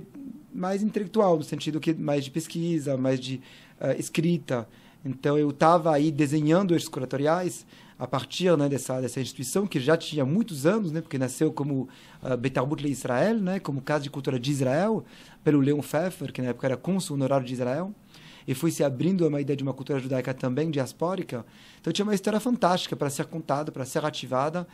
mais 0.53 0.82
intelectual, 0.82 1.38
no 1.38 1.44
sentido 1.44 1.79
que 1.79 1.94
mais 1.94 2.25
de 2.25 2.32
pesquisa, 2.32 2.98
mais 2.98 3.20
de 3.20 3.41
uh, 3.79 4.00
escrita. 4.00 4.68
Então, 5.06 5.38
eu 5.38 5.50
estava 5.50 5.94
aí 5.94 6.12
desenhando 6.12 6.75
esses 6.75 6.89
curatoriais 6.89 7.65
a 7.98 8.08
partir 8.08 8.56
né, 8.58 8.68
dessa, 8.70 9.01
dessa 9.01 9.20
instituição 9.20 9.68
que 9.68 9.79
já 9.79 9.96
tinha 9.96 10.25
muitos 10.25 10.65
anos, 10.65 10.91
né, 10.91 11.01
porque 11.01 11.18
nasceu 11.18 11.51
como 11.51 11.88
uh, 12.24 12.38
Betarbut 12.38 12.82
Le 12.82 12.89
Israel, 12.89 13.36
né, 13.36 13.60
como 13.60 13.82
Casa 13.82 14.03
de 14.03 14.10
Cultura 14.10 14.39
de 14.39 14.51
Israel, 14.51 15.03
pelo 15.44 15.60
Leon 15.60 15.82
Pfeffer, 15.82 16.32
que 16.32 16.41
na 16.41 16.50
época 16.50 16.68
era 16.68 16.77
cônsul 16.77 17.15
honorário 17.15 17.46
de 17.46 17.53
Israel, 17.53 17.94
e 18.48 18.56
foi 18.56 18.72
se 18.72 18.84
abrindo 18.84 19.25
a 19.25 19.27
uma 19.27 19.41
ideia 19.41 19.56
de 19.56 19.63
uma 19.63 19.74
cultura 19.74 20.00
judaica 20.00 20.34
também 20.34 20.72
diaspórica. 20.72 21.46
Então, 21.79 21.94
tinha 21.94 22.06
uma 22.06 22.15
história 22.15 22.39
fantástica 22.39 22.96
para 22.96 23.10
ser 23.10 23.25
contada, 23.25 23.72
para 23.72 23.86
ser 23.86 24.03
ativada, 24.03 24.65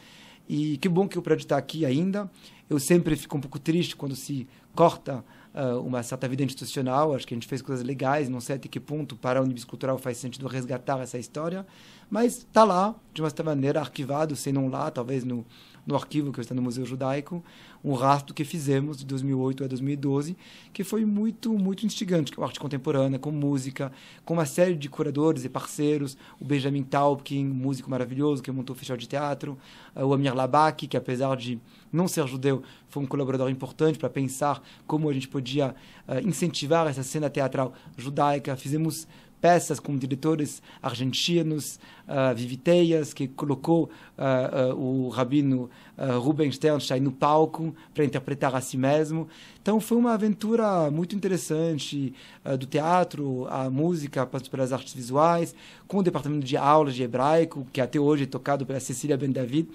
e 0.48 0.78
que 0.78 0.90
bom 0.90 1.08
que 1.08 1.18
o 1.18 1.22
prédio 1.22 1.44
está 1.44 1.58
aqui 1.58 1.86
ainda. 1.86 2.30
Eu 2.70 2.80
sempre 2.80 3.16
fico 3.16 3.38
um 3.38 3.42
pouco 3.42 3.60
triste 3.60 3.96
quando 3.96 4.16
se 4.16 4.48
corta 4.74 5.24
uh, 5.54 5.80
uma 5.82 6.04
certa 6.04 6.28
vida 6.28 6.44
institucional. 6.44 7.14
Acho 7.14 7.26
que 7.26 7.34
a 7.34 7.38
gente 7.38 7.48
fez 7.48 7.62
coisas 7.62 7.86
legais, 7.86 8.28
não 8.28 8.42
sei 8.42 8.56
até 8.56 8.68
que 8.68 8.80
ponto 8.80 9.16
para 9.16 9.40
a 9.40 9.44
Unibis 9.44 9.64
Cultural 9.64 9.98
faz 9.98 10.18
sentido 10.18 10.48
resgatar 10.48 11.00
essa 11.00 11.18
história, 11.18 11.66
mas 12.10 12.38
está 12.40 12.64
lá, 12.64 12.96
de 13.14 13.22
uma 13.22 13.30
certa 13.30 13.44
maneira, 13.44 13.80
arquivado, 13.80 14.36
se 14.36 14.52
não 14.52 14.68
lá, 14.68 14.92
talvez 14.92 15.24
no, 15.24 15.46
no 15.86 15.96
arquivo 15.96 16.32
que 16.32 16.42
está 16.42 16.56
no 16.56 16.62
Museu 16.62 16.86
Judaico, 16.86 17.44
um 17.84 17.94
rastro 17.94 18.34
que 18.34 18.44
fizemos 18.44 18.98
de 18.98 19.06
2008 19.06 19.64
a 19.64 19.68
2012, 19.68 20.36
que 20.74 20.84
foi 20.84 21.06
muito, 21.06 21.54
muito 21.54 21.86
instigante, 21.86 22.32
com 22.32 22.44
arte 22.44 22.60
contemporânea, 22.60 23.20
com 23.20 23.32
música, 23.32 23.92
com 24.26 24.34
uma 24.34 24.46
série 24.46 24.76
de 24.76 24.90
curadores 24.90 25.46
e 25.46 25.50
parceiros, 25.50 26.18
o 26.40 26.46
Benjamin 26.46 26.84
Taubkin, 26.84 27.46
músico 27.46 27.90
maravilhoso, 27.90 28.42
que 28.42 28.52
montou 28.52 28.76
o 28.76 28.78
Festival 28.78 28.98
de 28.98 29.08
Teatro, 29.08 29.58
uh, 29.96 30.04
o 30.04 30.14
Amir 30.14 30.34
Labak, 30.34 30.88
que 30.88 30.98
apesar 30.98 31.38
de 31.38 31.60
não 31.94 32.08
ser 32.08 32.28
judeu, 32.28 32.64
foi 32.90 33.04
um 33.04 33.06
colaborador 33.06 33.50
importante 33.50 34.00
para 34.00 34.10
pensar 34.10 34.62
como 34.88 35.10
a 35.10 35.14
gente 35.14 35.28
podia 35.28 35.76
uh, 36.08 36.28
incentivar 36.28 36.88
essa 36.88 37.04
cena 37.04 37.30
teatral 37.30 37.74
judaica. 37.96 38.56
Fizemos 38.56 39.08
peças 39.46 39.80
com 39.80 39.96
diretores 39.96 40.60
argentinos, 40.82 41.80
uh, 42.08 42.34
Viviteias, 42.36 43.14
que 43.14 43.28
colocou 43.28 43.92
uh, 44.18 44.74
uh, 44.74 45.06
o 45.06 45.10
rabino 45.10 45.70
uh, 45.96 46.20
Ruben 46.20 46.52
Sternstein 46.52 47.00
no 47.00 47.12
palco 47.12 47.76
para 47.94 48.04
interpretar 48.04 48.56
a 48.56 48.60
si 48.60 48.76
mesmo. 48.76 49.28
Então 49.62 49.80
foi 49.80 50.00
uma 50.00 50.16
aventura 50.16 50.90
muito 50.90 51.16
interessante 51.16 52.12
do 52.60 52.66
teatro, 52.66 53.46
a 53.52 53.70
música, 53.70 54.26
passando 54.26 54.50
pelas 54.50 54.74
artes 54.74 54.96
visuais, 54.96 55.54
com 55.88 55.98
o 56.00 56.04
departamento 56.04 56.44
de 56.44 56.58
aulas 56.58 56.96
de 56.96 57.04
hebraico, 57.04 57.68
que 57.72 57.80
até 57.80 58.00
hoje 58.00 58.24
é 58.24 58.28
tocado 58.28 58.66
pela 58.66 58.80
Cecília 58.80 59.16
Ben 59.16 59.32
David, 59.32 59.70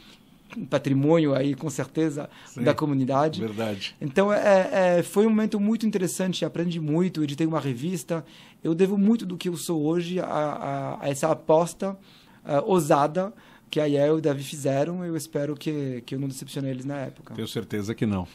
um 0.57 0.65
patrimônio 0.65 1.35
aí 1.35 1.55
com 1.55 1.69
certeza 1.71 2.29
Sim, 2.47 2.63
da 2.63 2.75
comunidade. 2.75 3.41
Verdade. 3.41 3.95
Então 4.01 4.33
é, 4.33 4.99
é, 4.99 5.03
foi 5.03 5.27
um 5.27 5.31
momento 5.31 5.61
muito 5.61 5.87
interessante, 5.87 6.45
aprendi 6.45 6.81
muito, 6.81 7.23
editei 7.23 7.47
uma 7.47 7.61
revista. 7.61 8.25
Eu 8.63 8.75
devo 8.75 8.99
muito 8.99 9.25
do 9.25 9.37
que 9.37 9.49
eu 9.49 9.57
sou 9.57 9.83
hoje 9.83 10.21
a, 10.21 10.27
a, 10.27 11.05
a 11.05 11.09
essa 11.09 11.31
aposta 11.31 11.93
uh, 12.45 12.63
ousada 12.67 13.33
que 13.71 13.81
a 13.81 13.85
Yael 13.85 14.17
e 14.17 14.19
o 14.19 14.21
Davi 14.21 14.43
fizeram. 14.43 15.05
Eu 15.05 15.17
espero 15.17 15.55
que, 15.55 16.03
que 16.05 16.15
eu 16.15 16.19
não 16.19 16.29
decepcionei 16.29 16.71
eles 16.71 16.85
na 16.85 16.97
época. 16.97 17.35
Tenho 17.35 17.49
certeza 17.49 17.95
que 17.95 18.05
não. 18.05 18.27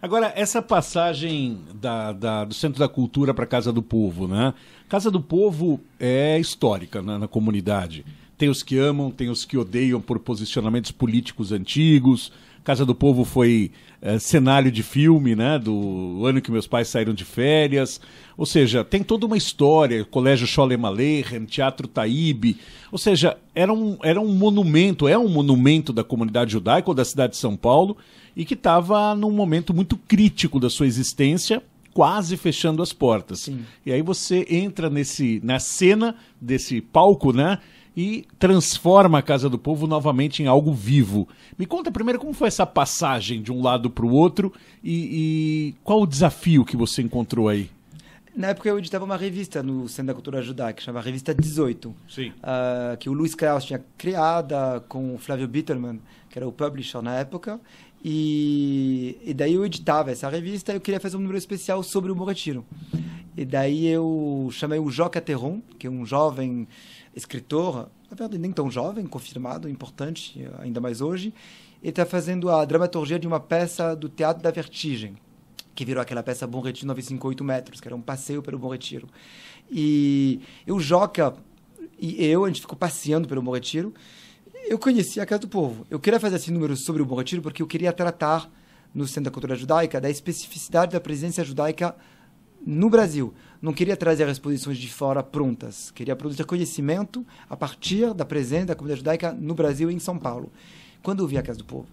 Agora, 0.00 0.32
essa 0.36 0.62
passagem 0.62 1.60
da, 1.74 2.12
da, 2.12 2.44
do 2.44 2.54
Centro 2.54 2.78
da 2.78 2.88
Cultura 2.88 3.34
para 3.34 3.44
a 3.44 3.48
Casa 3.48 3.72
do 3.72 3.82
Povo, 3.82 4.28
né? 4.28 4.54
Casa 4.88 5.10
do 5.10 5.20
Povo 5.20 5.80
é 5.98 6.38
histórica 6.38 7.02
né, 7.02 7.18
na 7.18 7.26
comunidade. 7.26 8.04
Tem 8.36 8.48
os 8.48 8.62
que 8.62 8.78
amam, 8.78 9.10
tem 9.10 9.28
os 9.28 9.44
que 9.44 9.58
odeiam 9.58 10.00
por 10.00 10.20
posicionamentos 10.20 10.92
políticos 10.92 11.50
antigos. 11.50 12.32
Casa 12.62 12.86
do 12.86 12.94
Povo 12.94 13.24
foi 13.24 13.72
é, 14.00 14.18
cenário 14.18 14.70
de 14.70 14.82
filme, 14.82 15.34
né? 15.34 15.58
Do 15.58 16.24
ano 16.24 16.40
que 16.40 16.50
meus 16.50 16.66
pais 16.66 16.88
saíram 16.88 17.12
de 17.12 17.24
férias. 17.24 18.00
Ou 18.36 18.46
seja, 18.46 18.84
tem 18.84 19.02
toda 19.02 19.26
uma 19.26 19.36
história. 19.36 20.04
Colégio 20.04 20.46
Sholem 20.46 20.78
Aleichem, 20.84 21.44
Teatro 21.44 21.88
Taíbe. 21.88 22.58
Ou 22.92 22.98
seja, 22.98 23.36
era 23.54 23.72
um, 23.72 23.98
era 24.02 24.20
um 24.20 24.32
monumento, 24.32 25.08
é 25.08 25.18
um 25.18 25.28
monumento 25.28 25.92
da 25.92 26.04
comunidade 26.04 26.52
judaica 26.52 26.90
ou 26.90 26.94
da 26.94 27.04
cidade 27.04 27.32
de 27.32 27.38
São 27.38 27.56
Paulo 27.56 27.96
e 28.36 28.44
que 28.44 28.54
estava 28.54 29.14
num 29.14 29.32
momento 29.32 29.74
muito 29.74 29.96
crítico 29.96 30.60
da 30.60 30.70
sua 30.70 30.86
existência 30.86 31.62
quase 31.92 32.36
fechando 32.36 32.80
as 32.80 32.92
portas. 32.92 33.40
Sim. 33.40 33.64
E 33.84 33.92
aí 33.92 34.02
você 34.02 34.46
entra 34.48 34.88
nesse 34.88 35.40
na 35.42 35.58
cena 35.58 36.14
desse 36.40 36.80
palco, 36.80 37.32
né? 37.32 37.58
E 37.98 38.24
transforma 38.38 39.18
a 39.18 39.22
Casa 39.22 39.50
do 39.50 39.58
Povo 39.58 39.88
novamente 39.88 40.40
em 40.40 40.46
algo 40.46 40.72
vivo. 40.72 41.26
Me 41.58 41.66
conta 41.66 41.90
primeiro 41.90 42.20
como 42.20 42.32
foi 42.32 42.46
essa 42.46 42.64
passagem 42.64 43.42
de 43.42 43.50
um 43.50 43.60
lado 43.60 43.90
para 43.90 44.06
o 44.06 44.12
outro 44.12 44.52
e, 44.84 45.72
e, 45.72 45.74
qual 45.82 46.02
o 46.02 46.06
desafio 46.06 46.64
que 46.64 46.76
você 46.76 47.02
encontrou 47.02 47.48
aí? 47.48 47.68
Na 48.36 48.50
época 48.50 48.68
eu 48.68 48.78
editava 48.78 49.04
uma 49.04 49.16
revista 49.16 49.64
no 49.64 49.88
Centro 49.88 50.06
da 50.06 50.14
Cultura 50.14 50.40
Judaica, 50.40 50.74
que 50.74 50.84
chamava 50.84 51.04
Revista 51.04 51.34
18, 51.34 51.92
Sim. 52.08 52.28
Uh, 52.28 52.96
que 52.98 53.10
o 53.10 53.12
Luiz 53.12 53.34
Krauss 53.34 53.64
tinha 53.64 53.84
criada 53.96 54.78
com 54.88 55.16
o 55.16 55.18
Flávio 55.18 55.48
Bitterman, 55.48 55.98
que 56.30 56.38
era 56.38 56.46
o 56.46 56.52
publisher 56.52 57.02
na 57.02 57.16
época, 57.16 57.60
e, 58.04 59.18
e 59.24 59.34
daí 59.34 59.54
eu 59.54 59.66
editava 59.66 60.12
essa 60.12 60.28
revista 60.28 60.70
e 60.70 60.76
eu 60.76 60.80
queria 60.80 61.00
fazer 61.00 61.16
um 61.16 61.20
número 61.20 61.36
especial 61.36 61.82
sobre 61.82 62.12
o 62.12 62.14
Moretiro. 62.14 62.64
E 63.36 63.44
daí 63.44 63.86
eu 63.86 64.48
chamei 64.52 64.78
o 64.78 64.88
Joca 64.88 65.20
Terron, 65.20 65.60
que 65.78 65.88
é 65.88 65.90
um 65.90 66.06
jovem 66.06 66.68
escritor, 67.18 67.90
na 68.10 68.16
verdade 68.16 68.38
nem 68.38 68.52
tão 68.52 68.70
jovem, 68.70 69.06
confirmado, 69.06 69.68
importante, 69.68 70.48
ainda 70.58 70.80
mais 70.80 71.00
hoje, 71.00 71.34
ele 71.82 71.90
está 71.90 72.06
fazendo 72.06 72.50
a 72.50 72.64
dramaturgia 72.64 73.18
de 73.18 73.26
uma 73.26 73.40
peça 73.40 73.94
do 73.94 74.08
Teatro 74.08 74.42
da 74.42 74.50
Vertigem, 74.50 75.16
que 75.74 75.84
virou 75.84 76.02
aquela 76.02 76.22
peça 76.22 76.46
Bom 76.46 76.60
Retiro 76.60 76.86
958 76.86 77.44
metros, 77.44 77.80
que 77.80 77.86
era 77.88 77.94
um 77.94 78.00
passeio 78.00 78.42
pelo 78.42 78.58
Bom 78.58 78.68
Retiro. 78.68 79.08
E 79.70 80.40
o 80.66 80.80
Joca 80.80 81.36
e 81.98 82.24
eu, 82.24 82.44
a 82.44 82.48
gente 82.48 82.60
ficou 82.60 82.76
passeando 82.76 83.26
pelo 83.26 83.42
Bom 83.42 83.52
Retiro. 83.52 83.92
Eu 84.68 84.78
conheci 84.78 85.20
a 85.20 85.26
Casa 85.26 85.40
do 85.40 85.48
Povo. 85.48 85.86
Eu 85.90 85.98
queria 85.98 86.20
fazer 86.20 86.36
esse 86.36 86.50
número 86.50 86.76
sobre 86.76 87.02
o 87.02 87.04
Bom 87.04 87.16
Retiro 87.16 87.42
porque 87.42 87.62
eu 87.62 87.66
queria 87.66 87.92
tratar 87.92 88.50
no 88.94 89.06
Centro 89.06 89.24
da 89.24 89.30
Cultura 89.30 89.56
Judaica 89.56 90.00
da 90.00 90.08
especificidade 90.08 90.92
da 90.92 91.00
presença 91.00 91.44
judaica 91.44 91.94
no 92.66 92.90
Brasil. 92.90 93.34
Não 93.60 93.72
queria 93.72 93.96
trazer 93.96 94.24
as 94.24 94.32
exposições 94.32 94.78
de 94.78 94.88
fora 94.88 95.22
prontas. 95.22 95.90
Queria 95.90 96.14
produzir 96.14 96.44
conhecimento 96.44 97.26
a 97.48 97.56
partir 97.56 98.14
da 98.14 98.24
presença 98.24 98.66
da 98.66 98.74
comunidade 98.74 99.00
judaica 99.00 99.32
no 99.32 99.54
Brasil 99.54 99.90
e 99.90 99.94
em 99.94 99.98
São 99.98 100.18
Paulo. 100.18 100.52
Quando 101.02 101.22
eu 101.22 101.26
vi 101.26 101.38
a 101.38 101.42
Casa 101.42 101.58
do 101.58 101.64
Povo, 101.64 101.88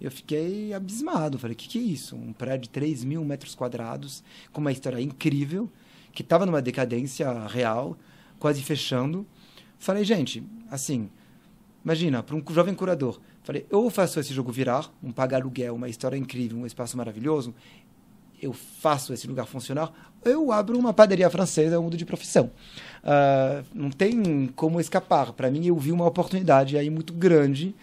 eu 0.00 0.10
fiquei 0.10 0.72
abismado. 0.72 1.38
Falei, 1.38 1.54
o 1.54 1.56
que, 1.56 1.68
que 1.68 1.78
é 1.78 1.82
isso? 1.82 2.16
Um 2.16 2.32
prédio 2.32 2.62
de 2.62 2.70
3 2.70 3.04
mil 3.04 3.24
metros 3.24 3.54
quadrados, 3.54 4.24
com 4.52 4.60
uma 4.60 4.72
história 4.72 5.00
incrível, 5.00 5.70
que 6.12 6.22
estava 6.22 6.46
numa 6.46 6.62
decadência 6.62 7.30
real, 7.46 7.96
quase 8.38 8.62
fechando. 8.62 9.26
Falei, 9.78 10.04
gente, 10.04 10.42
assim, 10.70 11.10
imagina, 11.84 12.22
para 12.22 12.36
um 12.36 12.42
jovem 12.50 12.74
curador, 12.74 13.20
falei, 13.42 13.66
eu 13.70 13.88
faço 13.90 14.18
esse 14.18 14.32
jogo 14.32 14.50
virar, 14.50 14.90
um 15.02 15.12
pagar 15.12 15.40
aluguel, 15.40 15.74
uma 15.74 15.88
história 15.88 16.16
incrível, 16.16 16.58
um 16.58 16.66
espaço 16.66 16.96
maravilhoso, 16.96 17.54
eu 18.40 18.52
faço 18.52 19.12
esse 19.12 19.26
lugar 19.26 19.46
funcionar, 19.46 19.92
eu 20.24 20.52
abro 20.52 20.78
uma 20.78 20.92
padaria 20.92 21.28
francesa, 21.30 21.74
eu 21.74 21.82
mudo 21.82 21.96
de 21.96 22.04
profissão. 22.04 22.50
Uh, 23.02 23.64
não 23.74 23.90
tem 23.90 24.46
como 24.54 24.80
escapar. 24.80 25.32
Para 25.32 25.50
mim, 25.50 25.66
eu 25.66 25.76
vi 25.76 25.92
uma 25.92 26.06
oportunidade 26.06 26.76
aí 26.76 26.90
muito 26.90 27.12
grande 27.12 27.74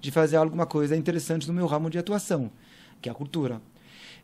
de 0.00 0.10
fazer 0.10 0.36
alguma 0.36 0.66
coisa 0.66 0.96
interessante 0.96 1.46
no 1.46 1.54
meu 1.54 1.66
ramo 1.66 1.88
de 1.88 1.98
atuação, 1.98 2.50
que 3.00 3.08
é 3.08 3.12
a 3.12 3.14
cultura. 3.14 3.60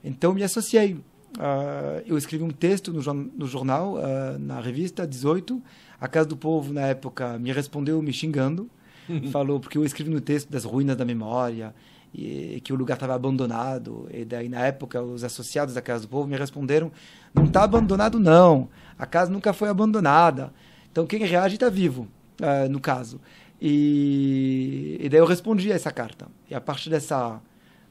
Então, 0.02 0.34
me 0.34 0.42
associei. 0.42 0.94
Uh, 0.94 2.02
eu 2.06 2.18
escrevi 2.18 2.42
um 2.42 2.50
texto 2.50 2.92
no, 2.92 3.14
no 3.14 3.46
jornal, 3.46 3.94
uh, 3.94 4.38
na 4.38 4.60
revista 4.60 5.06
18. 5.06 5.62
A 6.00 6.08
Casa 6.08 6.28
do 6.28 6.36
Povo, 6.36 6.72
na 6.72 6.82
época, 6.82 7.38
me 7.38 7.52
respondeu 7.52 8.02
me 8.02 8.12
xingando. 8.12 8.68
Falou, 9.30 9.60
porque 9.60 9.78
eu 9.78 9.84
escrevi 9.84 10.10
no 10.10 10.20
texto 10.20 10.50
das 10.50 10.64
ruínas 10.64 10.96
da 10.96 11.04
memória, 11.04 11.74
e 12.12 12.60
que 12.60 12.72
o 12.72 12.76
lugar 12.76 12.94
estava 12.94 13.14
abandonado. 13.14 14.08
E 14.12 14.24
daí, 14.24 14.48
na 14.48 14.66
época, 14.66 15.02
os 15.02 15.22
associados 15.22 15.74
da 15.74 15.82
Casa 15.82 16.02
do 16.02 16.08
Povo 16.08 16.26
me 16.28 16.36
responderam: 16.36 16.90
não 17.34 17.44
está 17.44 17.62
abandonado, 17.62 18.18
não. 18.18 18.68
A 18.98 19.06
casa 19.06 19.30
nunca 19.30 19.52
foi 19.52 19.68
abandonada. 19.68 20.52
Então, 20.90 21.06
quem 21.06 21.24
reage 21.24 21.54
está 21.54 21.68
vivo, 21.68 22.08
uh, 22.40 22.68
no 22.68 22.80
caso. 22.80 23.20
E, 23.60 24.98
e 25.00 25.08
daí 25.08 25.20
eu 25.20 25.26
respondi 25.26 25.70
a 25.70 25.74
essa 25.74 25.90
carta. 25.90 26.26
E 26.50 26.54
a 26.54 26.60
partir 26.60 26.90
dessa 26.90 27.40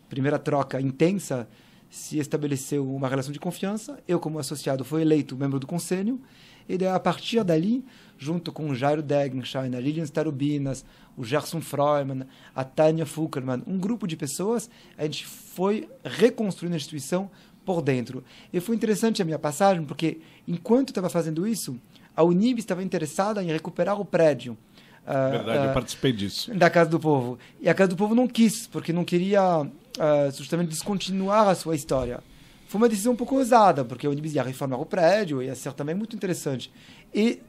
primeira 0.10 0.38
troca 0.38 0.82
intensa, 0.82 1.48
se 1.90 2.20
estabeleceu 2.20 2.88
uma 2.94 3.08
relação 3.08 3.32
de 3.32 3.40
confiança. 3.40 4.00
Eu, 4.08 4.20
como 4.20 4.40
associado, 4.40 4.84
fui 4.84 5.02
eleito 5.02 5.38
membro 5.38 5.60
do 5.60 5.68
conselho. 5.68 6.20
E 6.68 6.78
daí, 6.78 6.90
a 6.90 7.00
partir 7.00 7.44
dali, 7.44 7.86
junto 8.20 8.52
com 8.52 8.70
o 8.70 8.76
Jairo 8.76 9.02
Degenschein, 9.02 9.74
a 9.74 9.80
Lilian 9.80 10.04
Starubinas, 10.04 10.86
o 11.18 11.24
Gerson 11.24 11.62
Freumann, 11.62 12.28
a 12.54 12.64
Tânia 12.64 13.06
Fuckerman, 13.06 13.64
um 13.66 13.80
grupo 13.80 14.06
de 14.06 14.18
pessoas, 14.18 14.70
a 14.98 15.04
gente 15.04 15.26
foi 15.26 15.90
reconstruindo 16.04 16.76
a 16.76 16.78
instituição 16.78 17.32
por 17.66 17.82
dentro. 17.82 18.24
E 18.52 18.60
foi 18.60 18.76
interessante 18.76 19.22
a 19.22 19.26
minha 19.26 19.40
passagem, 19.40 19.84
porque 19.86 20.20
enquanto 20.48 20.90
estava 20.90 21.10
fazendo 21.10 21.48
isso, 21.48 21.80
a 22.16 22.24
Unib 22.24 22.60
estava 22.60 22.84
interessada 22.84 23.42
em 23.42 23.48
recuperar 23.48 24.00
o 24.00 24.04
prédio. 24.04 24.58
Uh, 25.06 25.32
Verdade, 25.32 25.60
uh, 25.60 25.70
eu 25.70 25.74
participei 25.74 26.12
disso. 26.12 26.54
Da 26.54 26.70
Casa 26.70 26.90
do 26.90 27.00
Povo. 27.00 27.40
E 27.62 27.70
a 27.70 27.74
Casa 27.74 27.90
do 27.90 27.96
Povo 27.96 28.14
não 28.14 28.28
quis, 28.28 28.68
porque 28.68 28.92
não 28.92 29.06
queria 29.06 29.62
uh, 29.62 30.32
justamente 30.36 30.70
descontinuar 30.70 31.48
a 31.48 31.56
sua 31.56 31.74
história. 31.74 32.22
Foi 32.68 32.80
uma 32.80 32.90
decisão 32.90 33.14
um 33.14 33.16
pouco 33.16 33.36
ousada, 33.36 33.84
porque 33.84 34.06
a 34.06 34.10
Unibis 34.10 34.36
ia 34.36 34.44
reformar 34.44 34.78
o 34.78 34.86
prédio, 34.86 35.42
ia 35.42 35.56
ser 35.56 35.74
também 35.74 35.96
muito 35.96 36.16
interessante. 36.16 36.72
E 37.14 37.40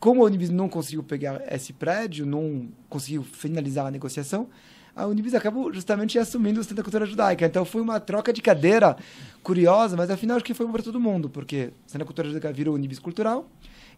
como 0.00 0.22
a 0.22 0.24
Unibis 0.24 0.48
não 0.48 0.68
conseguiu 0.68 1.02
pegar 1.02 1.42
esse 1.52 1.74
prédio, 1.74 2.24
não 2.24 2.68
conseguiu 2.88 3.22
finalizar 3.22 3.86
a 3.86 3.90
negociação, 3.90 4.48
a 4.96 5.06
Unibis 5.06 5.34
acabou 5.34 5.72
justamente 5.72 6.18
assumindo 6.18 6.58
o 6.58 6.64
Centro 6.64 6.78
da 6.78 6.82
Cultura 6.82 7.06
Judaica. 7.06 7.46
Então 7.46 7.64
foi 7.64 7.80
uma 7.80 8.00
troca 8.00 8.32
de 8.32 8.40
cadeira 8.40 8.96
curiosa, 9.42 9.96
mas 9.96 10.10
afinal 10.10 10.36
acho 10.36 10.44
que 10.44 10.54
foi 10.54 10.66
bom 10.66 10.72
para 10.72 10.82
todo 10.82 10.98
mundo, 10.98 11.28
porque 11.28 11.70
o 11.86 11.90
Centro 11.90 12.00
da 12.00 12.04
Cultura 12.06 12.28
Judaica 12.28 12.52
virou 12.52 12.74
Unibis 12.74 12.98
Cultural 12.98 13.46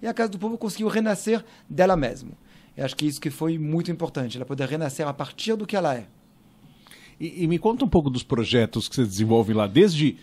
e 0.03 0.07
a 0.07 0.13
Casa 0.13 0.31
do 0.31 0.39
Povo 0.39 0.59
conseguiu 0.59 0.89
renascer 0.89 1.45
dela 1.71 1.97
mesma. 1.97 2.33
Eu 2.77 2.85
acho 2.85 2.97
que 2.97 3.07
isso 3.07 3.21
que 3.21 3.31
foi 3.31 3.57
muito 3.57 3.91
importante, 3.91 4.37
ela 4.37 4.45
poder 4.45 4.69
renascer 4.69 5.07
a 5.07 5.15
partir 5.15 5.55
do 5.57 5.67
que 5.67 5.77
ela 5.77 5.95
é. 5.95 6.07
E, 7.21 7.45
e 7.45 7.47
me 7.47 7.59
conta 7.59 7.85
um 7.85 7.89
pouco 7.89 8.11
dos 8.11 8.25
projetos 8.25 8.89
que 8.89 8.97
você 8.97 9.05
desenvolve 9.05 9.53
lá, 9.53 9.67
desde 9.67 10.17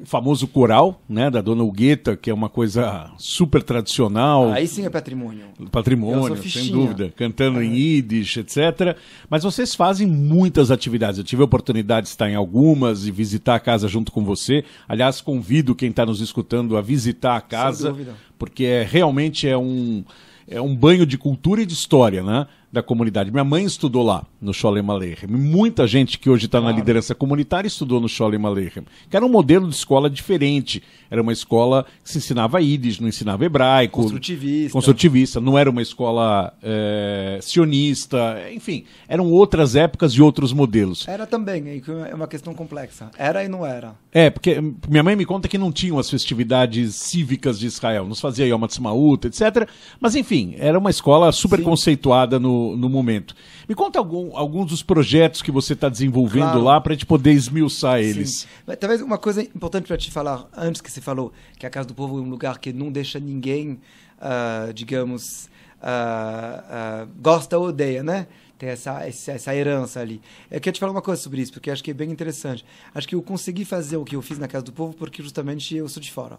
o 0.00 0.06
famoso 0.06 0.46
coral, 0.46 1.00
né, 1.08 1.30
da 1.30 1.40
Dona 1.40 1.62
Hugueta, 1.62 2.16
que 2.16 2.30
é 2.30 2.34
uma 2.34 2.48
coisa 2.48 3.10
super 3.18 3.62
tradicional. 3.62 4.50
Aí 4.50 4.66
sim 4.66 4.84
é 4.84 4.90
patrimônio. 4.90 5.46
Patrimônio, 5.70 6.36
sem 6.42 6.70
dúvida. 6.70 7.12
Cantando 7.16 7.60
é. 7.60 7.64
em 7.64 7.74
Yiddish, 7.74 8.38
etc. 8.38 8.96
Mas 9.28 9.44
vocês 9.44 9.74
fazem 9.74 10.06
muitas 10.06 10.70
atividades. 10.70 11.18
Eu 11.18 11.24
tive 11.24 11.42
a 11.42 11.44
oportunidade 11.44 12.06
de 12.06 12.10
estar 12.10 12.28
em 12.28 12.34
algumas 12.34 13.06
e 13.06 13.10
visitar 13.10 13.54
a 13.54 13.60
casa 13.60 13.88
junto 13.88 14.10
com 14.10 14.24
você. 14.24 14.64
Aliás, 14.88 15.20
convido 15.20 15.74
quem 15.74 15.90
está 15.90 16.04
nos 16.04 16.20
escutando 16.20 16.76
a 16.76 16.82
visitar 16.82 17.36
a 17.36 17.40
casa, 17.40 17.94
porque 18.38 18.64
é, 18.64 18.82
realmente 18.82 19.48
é 19.48 19.56
um, 19.56 20.04
é 20.48 20.60
um 20.60 20.74
banho 20.74 21.06
de 21.06 21.16
cultura 21.16 21.62
e 21.62 21.66
de 21.66 21.74
história, 21.74 22.22
né? 22.22 22.46
Da 22.72 22.82
comunidade. 22.82 23.30
Minha 23.30 23.44
mãe 23.44 23.64
estudou 23.64 24.02
lá, 24.02 24.24
no 24.40 24.54
Sholem 24.54 24.82
Aleichem. 24.88 25.28
Muita 25.28 25.86
gente 25.86 26.18
que 26.18 26.30
hoje 26.30 26.46
está 26.46 26.58
claro. 26.58 26.74
na 26.74 26.80
liderança 26.80 27.14
comunitária 27.14 27.68
estudou 27.68 28.00
no 28.00 28.08
Sholem 28.08 28.42
Aleichem, 28.42 28.84
que 29.10 29.16
era 29.16 29.26
um 29.26 29.28
modelo 29.28 29.68
de 29.68 29.74
escola 29.74 30.08
diferente. 30.08 30.82
Era 31.10 31.20
uma 31.20 31.34
escola 31.34 31.84
que 32.02 32.10
se 32.10 32.16
ensinava 32.16 32.62
Yiddish, 32.62 32.98
não 32.98 33.08
ensinava 33.08 33.44
hebraico. 33.44 34.00
Construtivista. 34.00 34.72
Construtivista. 34.72 35.40
Não 35.40 35.58
era 35.58 35.68
uma 35.68 35.82
escola 35.82 36.54
é, 36.62 37.38
sionista. 37.42 38.38
Enfim, 38.50 38.84
eram 39.06 39.30
outras 39.30 39.76
épocas 39.76 40.12
e 40.12 40.22
outros 40.22 40.54
modelos. 40.54 41.06
Era 41.06 41.26
também, 41.26 41.82
é 42.08 42.14
uma 42.14 42.26
questão 42.26 42.54
complexa. 42.54 43.10
Era 43.18 43.44
e 43.44 43.48
não 43.48 43.66
era. 43.66 43.94
É, 44.10 44.30
porque 44.30 44.58
minha 44.88 45.02
mãe 45.02 45.14
me 45.14 45.26
conta 45.26 45.46
que 45.46 45.58
não 45.58 45.70
tinham 45.70 45.98
as 45.98 46.08
festividades 46.08 46.94
cívicas 46.94 47.58
de 47.58 47.66
Israel. 47.66 48.06
Nos 48.06 48.20
fazia 48.20 48.46
Yom 48.46 48.62
Ha'atzmaut, 48.62 49.26
etc. 49.26 49.68
Mas, 50.00 50.16
enfim, 50.16 50.54
era 50.58 50.78
uma 50.78 50.90
escola 50.90 51.30
super 51.32 51.58
Sim. 51.58 51.64
conceituada 51.64 52.40
no 52.40 52.61
no, 52.76 52.88
momento. 52.88 53.34
Me 53.68 53.74
conta 53.74 53.98
algum, 53.98 54.36
alguns 54.36 54.70
dos 54.70 54.82
projetos 54.82 55.42
que 55.42 55.50
você 55.50 55.72
está 55.72 55.88
desenvolvendo 55.88 56.44
claro. 56.44 56.62
lá 56.62 56.80
para 56.80 56.92
a 56.92 56.94
gente 56.94 57.06
poder 57.06 57.32
esmiuçar 57.32 58.00
eles. 58.00 58.46
Mas, 58.66 58.76
talvez 58.78 59.00
uma 59.00 59.18
coisa 59.18 59.42
importante 59.42 59.86
para 59.86 59.96
te 59.96 60.10
falar, 60.10 60.48
antes 60.56 60.80
que 60.80 60.90
você 60.90 61.00
falou 61.00 61.32
que 61.58 61.66
a 61.66 61.70
Casa 61.70 61.88
do 61.88 61.94
Povo 61.94 62.18
é 62.18 62.22
um 62.22 62.30
lugar 62.30 62.58
que 62.58 62.72
não 62.72 62.90
deixa 62.90 63.18
ninguém, 63.18 63.80
uh, 64.18 64.72
digamos, 64.72 65.50
uh, 65.82 67.04
uh, 67.04 67.08
gosta 67.20 67.58
ou 67.58 67.66
odeia, 67.68 68.02
né? 68.02 68.26
Tem 68.58 68.68
essa, 68.68 69.02
essa 69.04 69.54
herança 69.54 70.00
ali. 70.00 70.20
Eu 70.48 70.60
queria 70.60 70.72
te 70.72 70.78
falar 70.78 70.92
uma 70.92 71.02
coisa 71.02 71.20
sobre 71.20 71.40
isso, 71.40 71.52
porque 71.52 71.70
acho 71.70 71.82
que 71.82 71.90
é 71.90 71.94
bem 71.94 72.10
interessante. 72.10 72.64
Acho 72.94 73.08
que 73.08 73.14
eu 73.14 73.22
consegui 73.22 73.64
fazer 73.64 73.96
o 73.96 74.04
que 74.04 74.14
eu 74.14 74.22
fiz 74.22 74.38
na 74.38 74.46
Casa 74.46 74.64
do 74.64 74.72
Povo 74.72 74.94
porque 74.94 75.20
justamente 75.22 75.74
eu 75.74 75.88
sou 75.88 76.00
de 76.00 76.12
fora. 76.12 76.38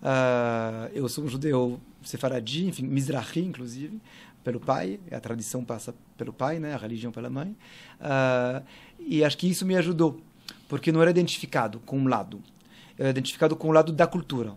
Uh, 0.00 0.90
eu 0.94 1.08
sou 1.08 1.24
um 1.24 1.28
judeu 1.28 1.80
sefaradi, 2.02 2.66
enfim, 2.66 2.84
mizrahi, 2.84 3.40
inclusive 3.40 4.00
pelo 4.46 4.60
pai, 4.60 5.00
a 5.10 5.18
tradição 5.18 5.64
passa 5.64 5.92
pelo 6.16 6.32
pai, 6.32 6.60
né? 6.60 6.72
a 6.72 6.76
religião 6.76 7.10
pela 7.10 7.28
mãe. 7.28 7.48
Uh, 7.98 8.64
e 9.00 9.24
acho 9.24 9.36
que 9.36 9.50
isso 9.50 9.66
me 9.66 9.74
ajudou, 9.74 10.20
porque 10.68 10.92
não 10.92 11.02
era 11.02 11.10
identificado 11.10 11.80
com 11.80 11.98
um 11.98 12.06
lado, 12.06 12.40
era 12.96 13.10
identificado 13.10 13.56
com 13.56 13.70
o 13.70 13.72
lado 13.72 13.92
da 13.92 14.06
cultura. 14.06 14.54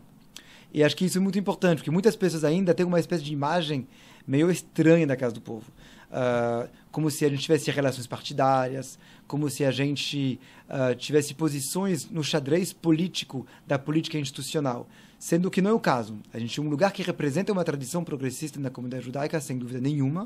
E 0.72 0.84
acho 0.84 0.96
que 0.96 1.06
isso 1.06 1.18
é 1.18 1.22
muito 1.22 1.40
importante, 1.40 1.78
porque 1.78 1.90
muitas 1.90 2.16
pessoas 2.16 2.44
ainda 2.44 2.72
têm 2.72 2.86
uma 2.86 3.00
espécie 3.00 3.24
de 3.24 3.34
imagem 3.34 3.88
meio 4.28 4.52
estranha 4.52 5.08
da 5.08 5.16
Casa 5.16 5.34
do 5.34 5.42
Povo. 5.42 5.66
Uh, 6.12 6.70
como 6.92 7.10
se 7.10 7.26
a 7.26 7.30
gente 7.30 7.42
tivesse 7.42 7.72
relações 7.72 8.06
partidárias, 8.06 9.00
como 9.28 9.50
se 9.50 9.66
a 9.66 9.72
gente 9.72 10.40
uh, 10.70 10.94
tivesse 10.94 11.34
posições 11.34 12.08
no 12.12 12.24
xadrez 12.24 12.72
político 12.72 13.44
da 13.66 13.80
política 13.80 14.20
institucional 14.20 14.88
sendo 15.20 15.52
que 15.52 15.62
não 15.62 15.72
é 15.72 15.74
o 15.74 15.80
caso. 15.80 16.18
A 16.34 16.40
gente 16.40 16.58
é 16.58 16.64
um 16.64 16.70
lugar 16.70 16.94
que 16.94 17.04
representa 17.04 17.52
uma 17.52 17.64
tradição 17.64 18.04
progressista 18.04 18.58
na 18.60 18.70
comunidade 18.70 19.04
judaica, 19.04 19.40
sem 19.42 19.58
dúvida 19.58 19.82
nenhuma, 19.82 20.24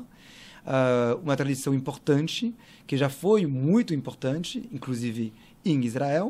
uh, 0.64 1.18
uma 1.22 1.36
tradição 1.36 1.74
importante, 1.74 2.54
que 2.86 2.96
já 2.96 3.08
foi 3.08 3.44
muito 3.44 3.92
importante, 3.92 4.68
inclusive 4.72 5.32
em 5.64 5.84
Israel, 5.84 6.28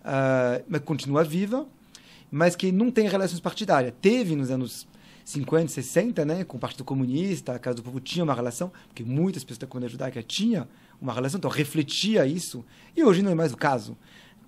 uh, 0.00 0.64
mas 0.66 0.80
continua 0.80 1.22
viva, 1.22 1.66
mas 2.30 2.56
que 2.56 2.72
não 2.72 2.90
tem 2.90 3.06
relações 3.06 3.40
partidárias. 3.40 3.92
Teve 4.00 4.34
nos 4.34 4.50
anos 4.50 4.88
50, 5.24 5.68
60, 5.68 6.24
né, 6.24 6.44
com 6.44 6.56
o 6.56 6.60
Partido 6.60 6.84
Comunista, 6.84 7.52
a 7.52 7.58
Casa 7.58 7.76
do 7.76 7.82
Povo 7.82 8.00
tinha 8.00 8.24
uma 8.24 8.32
relação, 8.32 8.72
porque 8.86 9.04
muitas 9.04 9.44
pessoas 9.44 9.58
da 9.58 9.66
comunidade 9.66 9.92
judaica 9.92 10.22
tinham 10.22 10.66
uma 11.00 11.12
relação, 11.12 11.36
então 11.36 11.50
refletia 11.50 12.26
isso, 12.26 12.64
e 12.96 13.04
hoje 13.04 13.20
não 13.20 13.30
é 13.30 13.34
mais 13.34 13.52
o 13.52 13.56
caso. 13.56 13.96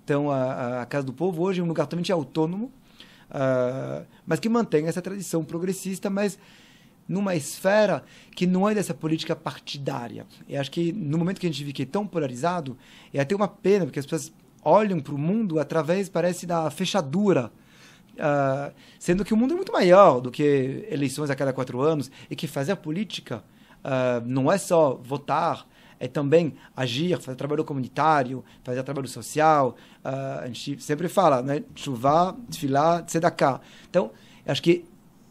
Então, 0.02 0.30
a, 0.30 0.80
a 0.80 0.86
Casa 0.86 1.06
do 1.06 1.12
Povo 1.12 1.42
hoje 1.42 1.60
é 1.60 1.62
um 1.62 1.66
lugar 1.66 1.84
totalmente 1.84 2.10
autônomo, 2.10 2.72
uh, 3.30 4.06
mas 4.26 4.40
que 4.40 4.48
mantém 4.48 4.86
essa 4.86 5.02
tradição 5.02 5.44
progressista, 5.44 6.10
mas 6.10 6.38
numa 7.08 7.34
esfera 7.34 8.04
que 8.36 8.46
não 8.46 8.68
é 8.68 8.74
dessa 8.74 8.94
política 8.94 9.34
partidária. 9.34 10.26
E 10.48 10.56
acho 10.56 10.70
que 10.70 10.92
no 10.92 11.18
momento 11.18 11.40
que 11.40 11.46
a 11.46 11.50
gente 11.50 11.58
vive 11.58 11.72
que 11.72 11.82
é 11.82 11.86
tão 11.86 12.06
polarizado, 12.06 12.78
é 13.12 13.20
até 13.20 13.34
uma 13.34 13.48
pena, 13.48 13.84
porque 13.84 13.98
as 13.98 14.06
pessoas 14.06 14.32
olham 14.62 15.00
para 15.00 15.14
o 15.14 15.18
mundo 15.18 15.58
através, 15.58 16.08
parece, 16.08 16.46
da 16.46 16.70
fechadura. 16.70 17.50
Uh, 18.14 18.72
sendo 18.98 19.24
que 19.24 19.32
o 19.32 19.36
mundo 19.36 19.54
é 19.54 19.56
muito 19.56 19.72
maior 19.72 20.20
do 20.20 20.30
que 20.30 20.86
eleições 20.90 21.30
a 21.30 21.34
cada 21.34 21.52
quatro 21.52 21.80
anos 21.80 22.10
e 22.30 22.36
que 22.36 22.46
fazer 22.46 22.76
política 22.76 23.42
uh, 23.84 24.24
não 24.24 24.52
é 24.52 24.58
só 24.58 24.94
votar, 24.94 25.66
é 26.00 26.08
também 26.08 26.54
agir, 26.74 27.20
fazer 27.20 27.36
trabalho 27.36 27.62
comunitário, 27.62 28.42
fazer 28.64 28.82
trabalho 28.82 29.06
social. 29.06 29.76
Uh, 30.02 30.40
a 30.40 30.46
gente 30.46 30.82
sempre 30.82 31.08
fala, 31.08 31.42
né? 31.42 31.62
Chuvar, 31.74 32.34
desfilar, 32.48 33.04
cá. 33.36 33.60
Então, 33.88 34.10
acho 34.46 34.62
que 34.62 34.86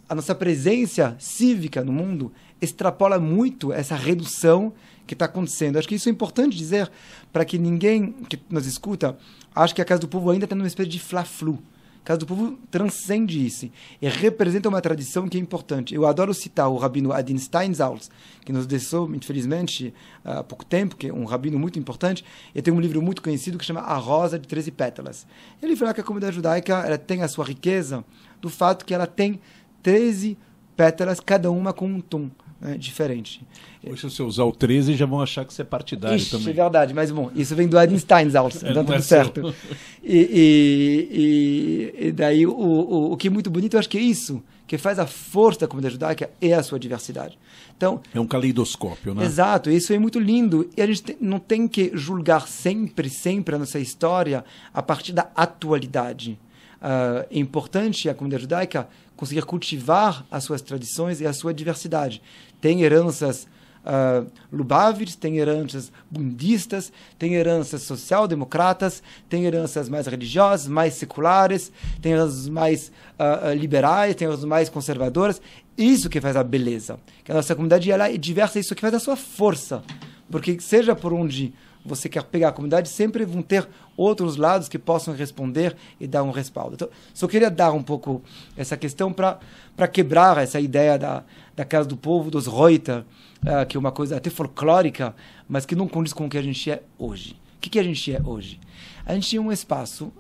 a 0.08 0.14
nossa 0.14 0.36
presença 0.36 1.16
cívica 1.20 1.84
no 1.84 1.92
mundo 1.92 2.32
extrapola 2.62 3.20
muito 3.20 3.74
essa 3.74 3.96
redução 3.96 4.72
que 5.08 5.16
está 5.16 5.26
acontecendo. 5.26 5.78
Acho 5.78 5.88
que 5.88 5.96
isso 5.96 6.08
é 6.08 6.12
importante 6.12 6.56
dizer 6.56 6.90
para 7.34 7.44
que 7.44 7.58
ninguém 7.58 8.14
que 8.30 8.40
nos 8.48 8.68
escuta 8.68 9.18
ache 9.56 9.74
que 9.74 9.82
a 9.82 9.86
Casa 9.86 10.02
do 10.02 10.08
Povo 10.08 10.30
ainda 10.30 10.46
está 10.46 10.56
numa 10.56 10.68
espécie 10.68 10.90
de 10.90 11.00
fla-flu. 11.00 11.58
Casa 12.04 12.20
do 12.20 12.26
Povo 12.26 12.58
transcende 12.72 13.46
isso 13.46 13.70
e 14.02 14.08
representa 14.08 14.68
uma 14.68 14.82
tradição 14.82 15.28
que 15.28 15.38
é 15.38 15.40
importante. 15.40 15.94
Eu 15.94 16.06
adoro 16.06 16.34
citar 16.34 16.70
o 16.70 16.78
rabino 16.78 17.12
Adin 17.12 17.38
Steinsaltz, 17.38 18.10
que 18.44 18.52
nos 18.52 18.66
deixou, 18.66 19.14
infelizmente, 19.14 19.94
há 20.24 20.44
pouco 20.44 20.66
tempo, 20.66 20.96
que 20.96 21.08
é 21.08 21.14
um 21.14 21.26
rabino 21.26 21.60
muito 21.60 21.78
importante. 21.78 22.26
Ele 22.54 22.62
tem 22.62 22.74
um 22.74 22.80
livro 22.80 23.02
muito 23.02 23.22
conhecido 23.22 23.58
que 23.58 23.66
chama 23.66 23.82
A 23.82 23.96
Rosa 23.96 24.40
de 24.40 24.48
Treze 24.48 24.72
Pétalas. 24.72 25.28
Ele 25.62 25.76
fala 25.76 25.94
que 25.94 26.02
a 26.02 26.04
comunidade 26.04 26.36
judaica 26.36 26.74
ela 26.86 26.98
tem 26.98 27.22
a 27.22 27.28
sua 27.28 27.46
riqueza 27.46 28.04
do 28.42 28.50
fato 28.50 28.86
que 28.86 28.94
ela 28.94 29.06
tem 29.06 29.40
13 29.84 30.38
pétalas, 30.76 31.20
cada 31.20 31.52
uma 31.52 31.74
com 31.74 31.88
um 31.88 32.02
tom 32.02 32.30
né, 32.62 32.78
diferente. 32.78 33.42
Poxa, 33.84 34.10
se 34.10 34.20
eu 34.20 34.28
usar 34.28 34.44
o 34.44 34.52
13, 34.52 34.96
já 34.96 35.06
vão 35.06 35.22
achar 35.22 35.46
que 35.46 35.54
você 35.54 35.62
é 35.62 35.66
partidário 35.66 36.18
Ixi, 36.18 36.32
também. 36.32 36.50
É 36.50 36.54
verdade, 36.54 36.94
mas 36.94 37.12
bom, 37.12 37.32
isso 37.36 37.56
vem 37.56 37.68
do 37.68 37.78
Einstein, 37.78 38.28
então 38.28 38.84
tudo 38.84 38.94
é 38.94 39.02
certo. 39.02 39.56
E, 40.04 40.18
e, 40.18 41.10
e, 41.12 42.08
e, 42.08 42.12
daí 42.12 42.46
o, 42.46 42.52
o, 42.52 43.14
o 43.14 43.18
que 43.18 43.28
é 43.28 43.32
muito 43.32 43.50
bonito, 43.50 43.76
eu 43.76 43.80
acho 43.80 43.90
que 43.90 43.98
é 43.98 44.02
isso, 44.02 44.44
que 44.68 44.78
faz 44.78 45.00
a 45.00 45.08
força 45.08 45.62
da 45.62 45.68
comunidade 45.68 45.94
judaica 45.94 46.30
é 46.42 46.54
a 46.54 46.64
sua 46.64 46.80
diversidade. 46.80 47.38
Então, 47.76 48.02
é 48.14 48.20
um 48.20 48.28
caleidoscópio, 48.28 49.16
né? 49.16 49.24
Exato, 49.24 49.70
isso 49.70 49.94
é 49.94 50.00
muito 50.00 50.20
lindo. 50.20 50.70
E 50.76 50.82
a 50.82 50.86
gente 50.86 51.18
não 51.22 51.40
tem 51.40 51.68
que 51.68 51.92
julgar 51.94 52.48
sempre, 52.48 53.10
sempre 53.10 53.56
a 53.56 53.58
nossa 53.58 53.80
história 53.80 54.44
a 54.74 54.82
partir 54.82 55.14
da 55.14 55.30
atualidade. 55.36 56.38
Uh, 56.82 57.28
é 57.30 57.40
importante 57.40 58.08
a 58.10 58.14
comunidade 58.14 58.44
judaica 58.44 58.88
conseguir 59.16 59.44
cultivar 59.44 60.26
as 60.32 60.46
suas 60.46 60.62
tradições 60.62 61.20
e 61.20 61.28
a 61.28 61.34
sua 61.34 61.54
diversidade. 61.54 62.22
Tem 62.62 62.84
heranças 62.84 63.48
uh, 63.84 64.30
Lubavitch, 64.52 65.16
tem 65.16 65.38
heranças 65.38 65.92
budistas, 66.10 66.92
tem 67.18 67.36
heranças 67.36 67.82
social-democratas, 67.84 69.04
tem 69.28 69.46
heranças 69.46 69.90
mais 69.90 70.08
religiosas, 70.08 70.68
mais 70.68 70.94
seculares, 70.94 71.72
tem 72.02 72.14
heranças 72.14 72.48
mais 72.48 72.92
uh, 73.20 73.54
liberais, 73.54 74.16
tem 74.16 74.28
heranças 74.28 74.46
mais 74.46 74.70
conservadoras. 74.70 75.42
Isso 75.78 76.10
que 76.10 76.22
faz 76.22 76.36
a 76.36 76.44
beleza. 76.44 77.00
Que 77.24 77.32
a 77.32 77.36
nossa 77.36 77.56
comunidade 77.56 77.92
ela 77.92 78.10
é 78.10 78.18
diversa, 78.18 78.60
isso 78.60 78.76
que 78.76 78.82
faz 78.82 78.94
a 78.94 79.00
sua 79.00 79.16
força. 79.16 79.84
Porque 80.30 80.60
seja 80.60 80.96
por 80.96 81.14
onde 81.14 81.54
você 81.86 82.10
quer 82.10 82.24
pegar 82.24 82.50
a 82.50 82.52
comunidade, 82.52 82.90
sempre 82.90 83.26
vão 83.26 83.42
ter 83.42 83.68
outros 83.96 84.36
lados 84.36 84.68
que 84.68 84.78
possam 84.78 85.14
responder 85.14 85.76
e 86.00 86.08
dar 86.08 86.24
um 86.24 86.32
respaldo. 86.32 86.76
Então, 86.76 86.90
só 87.14 87.28
queria 87.28 87.50
dar 87.50 87.72
um 87.72 87.84
pouco 87.84 88.22
essa 88.56 88.78
questão 88.78 89.14
para 89.14 89.88
quebrar 89.88 90.38
essa 90.38 90.60
ideia 90.60 90.98
da, 90.98 91.24
da 91.56 91.66
Casa 91.66 91.88
do 91.88 91.98
Povo, 91.98 92.30
dos 92.30 92.48
Reuter, 92.48 93.00
uh, 93.00 93.66
que 93.68 93.78
é 93.78 93.80
uma 93.80 93.92
coisa 93.92 94.18
até 94.18 94.30
folclórica, 94.30 95.16
mas 95.48 95.66
que 95.66 95.76
não 95.76 95.88
condiz 95.88 96.14
com 96.14 96.26
o 96.26 96.30
que 96.30 96.38
a 96.38 96.42
gente 96.42 96.70
é 96.70 96.84
hoje. 96.98 97.34
O 97.58 97.60
que, 97.60 97.70
que 97.70 97.80
a 97.80 97.84
gente 97.84 98.14
é 98.14 98.22
hoje? 98.24 98.60
A 99.06 99.14
gente 99.14 99.36
é 99.36 99.42
um 99.42 99.52
espaço 99.52 100.12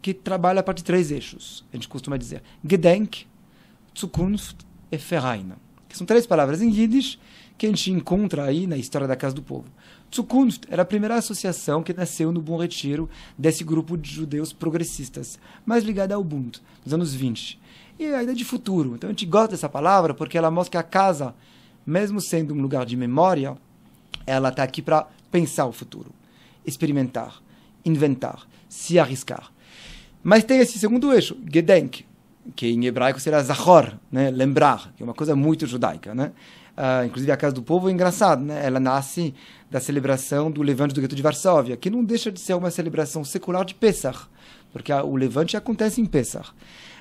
que 0.00 0.12
trabalha 0.12 0.60
a 0.60 0.62
partir 0.62 0.78
de 0.78 0.84
três 0.84 1.12
eixos. 1.12 1.64
A 1.72 1.76
gente 1.76 1.86
costuma 1.86 2.16
dizer 2.16 2.42
Gedenk, 2.68 3.26
Zukunft 3.96 4.56
e 4.90 4.96
Verein. 4.96 5.52
Que 5.88 5.96
são 5.96 6.06
três 6.06 6.26
palavras 6.26 6.60
em 6.60 6.70
Yiddish 6.70 7.18
que 7.56 7.66
a 7.66 7.68
gente 7.68 7.92
encontra 7.92 8.44
aí 8.44 8.66
na 8.66 8.76
história 8.76 9.06
da 9.06 9.14
Casa 9.14 9.34
do 9.34 9.42
Povo. 9.42 9.66
Zukunft 10.14 10.66
era 10.70 10.82
a 10.82 10.84
primeira 10.84 11.16
associação 11.16 11.82
que 11.82 11.94
nasceu 11.94 12.30
no 12.32 12.40
Bom 12.40 12.56
Retiro 12.58 13.08
desse 13.36 13.64
grupo 13.64 13.96
de 13.96 14.10
judeus 14.10 14.52
progressistas, 14.52 15.38
mais 15.64 15.84
ligada 15.84 16.14
ao 16.14 16.22
Bund, 16.22 16.60
nos 16.84 16.92
anos 16.92 17.14
20. 17.14 17.60
E 17.98 18.06
a 18.06 18.22
ideia 18.22 18.36
de 18.36 18.44
futuro. 18.44 18.94
Então 18.94 19.08
a 19.08 19.12
gente 19.12 19.26
gosta 19.26 19.48
dessa 19.48 19.68
palavra 19.68 20.12
porque 20.12 20.36
ela 20.36 20.50
mostra 20.50 20.70
que 20.72 20.76
a 20.76 20.88
casa 20.88 21.34
mesmo 21.86 22.20
sendo 22.20 22.54
um 22.54 22.60
lugar 22.60 22.86
de 22.86 22.96
memória, 22.96 23.56
ela 24.26 24.48
está 24.48 24.62
aqui 24.62 24.80
para 24.80 25.08
pensar 25.30 25.66
o 25.66 25.72
futuro, 25.72 26.12
experimentar, 26.64 27.42
inventar, 27.84 28.46
se 28.68 28.98
arriscar. 28.98 29.52
Mas 30.22 30.44
tem 30.44 30.58
esse 30.60 30.78
segundo 30.78 31.12
eixo, 31.12 31.36
Gedenk, 31.52 32.04
que 32.56 32.68
em 32.68 32.84
hebraico 32.86 33.20
será 33.20 33.42
Zahor, 33.42 33.92
né? 34.10 34.30
lembrar, 34.30 34.92
que 34.96 35.02
é 35.02 35.04
uma 35.04 35.14
coisa 35.14 35.34
muito 35.36 35.66
judaica. 35.66 36.14
Né? 36.14 36.32
Uh, 36.76 37.06
inclusive 37.06 37.30
a 37.30 37.36
Casa 37.36 37.54
do 37.54 37.62
Povo 37.62 37.88
é 37.88 37.92
engraçado, 37.92 38.42
né? 38.42 38.64
ela 38.64 38.80
nasce 38.80 39.34
da 39.70 39.80
celebração 39.80 40.50
do 40.50 40.62
Levante 40.62 40.94
do 40.94 41.00
Gueto 41.00 41.14
de 41.14 41.22
Varsóvia, 41.22 41.76
que 41.76 41.90
não 41.90 42.04
deixa 42.04 42.30
de 42.32 42.40
ser 42.40 42.54
uma 42.54 42.70
celebração 42.70 43.24
secular 43.24 43.64
de 43.64 43.74
Pesach, 43.74 44.26
porque 44.72 44.92
a, 44.92 45.04
o 45.04 45.16
Levante 45.16 45.56
acontece 45.56 46.00
em 46.00 46.06
Pesach. 46.06 46.50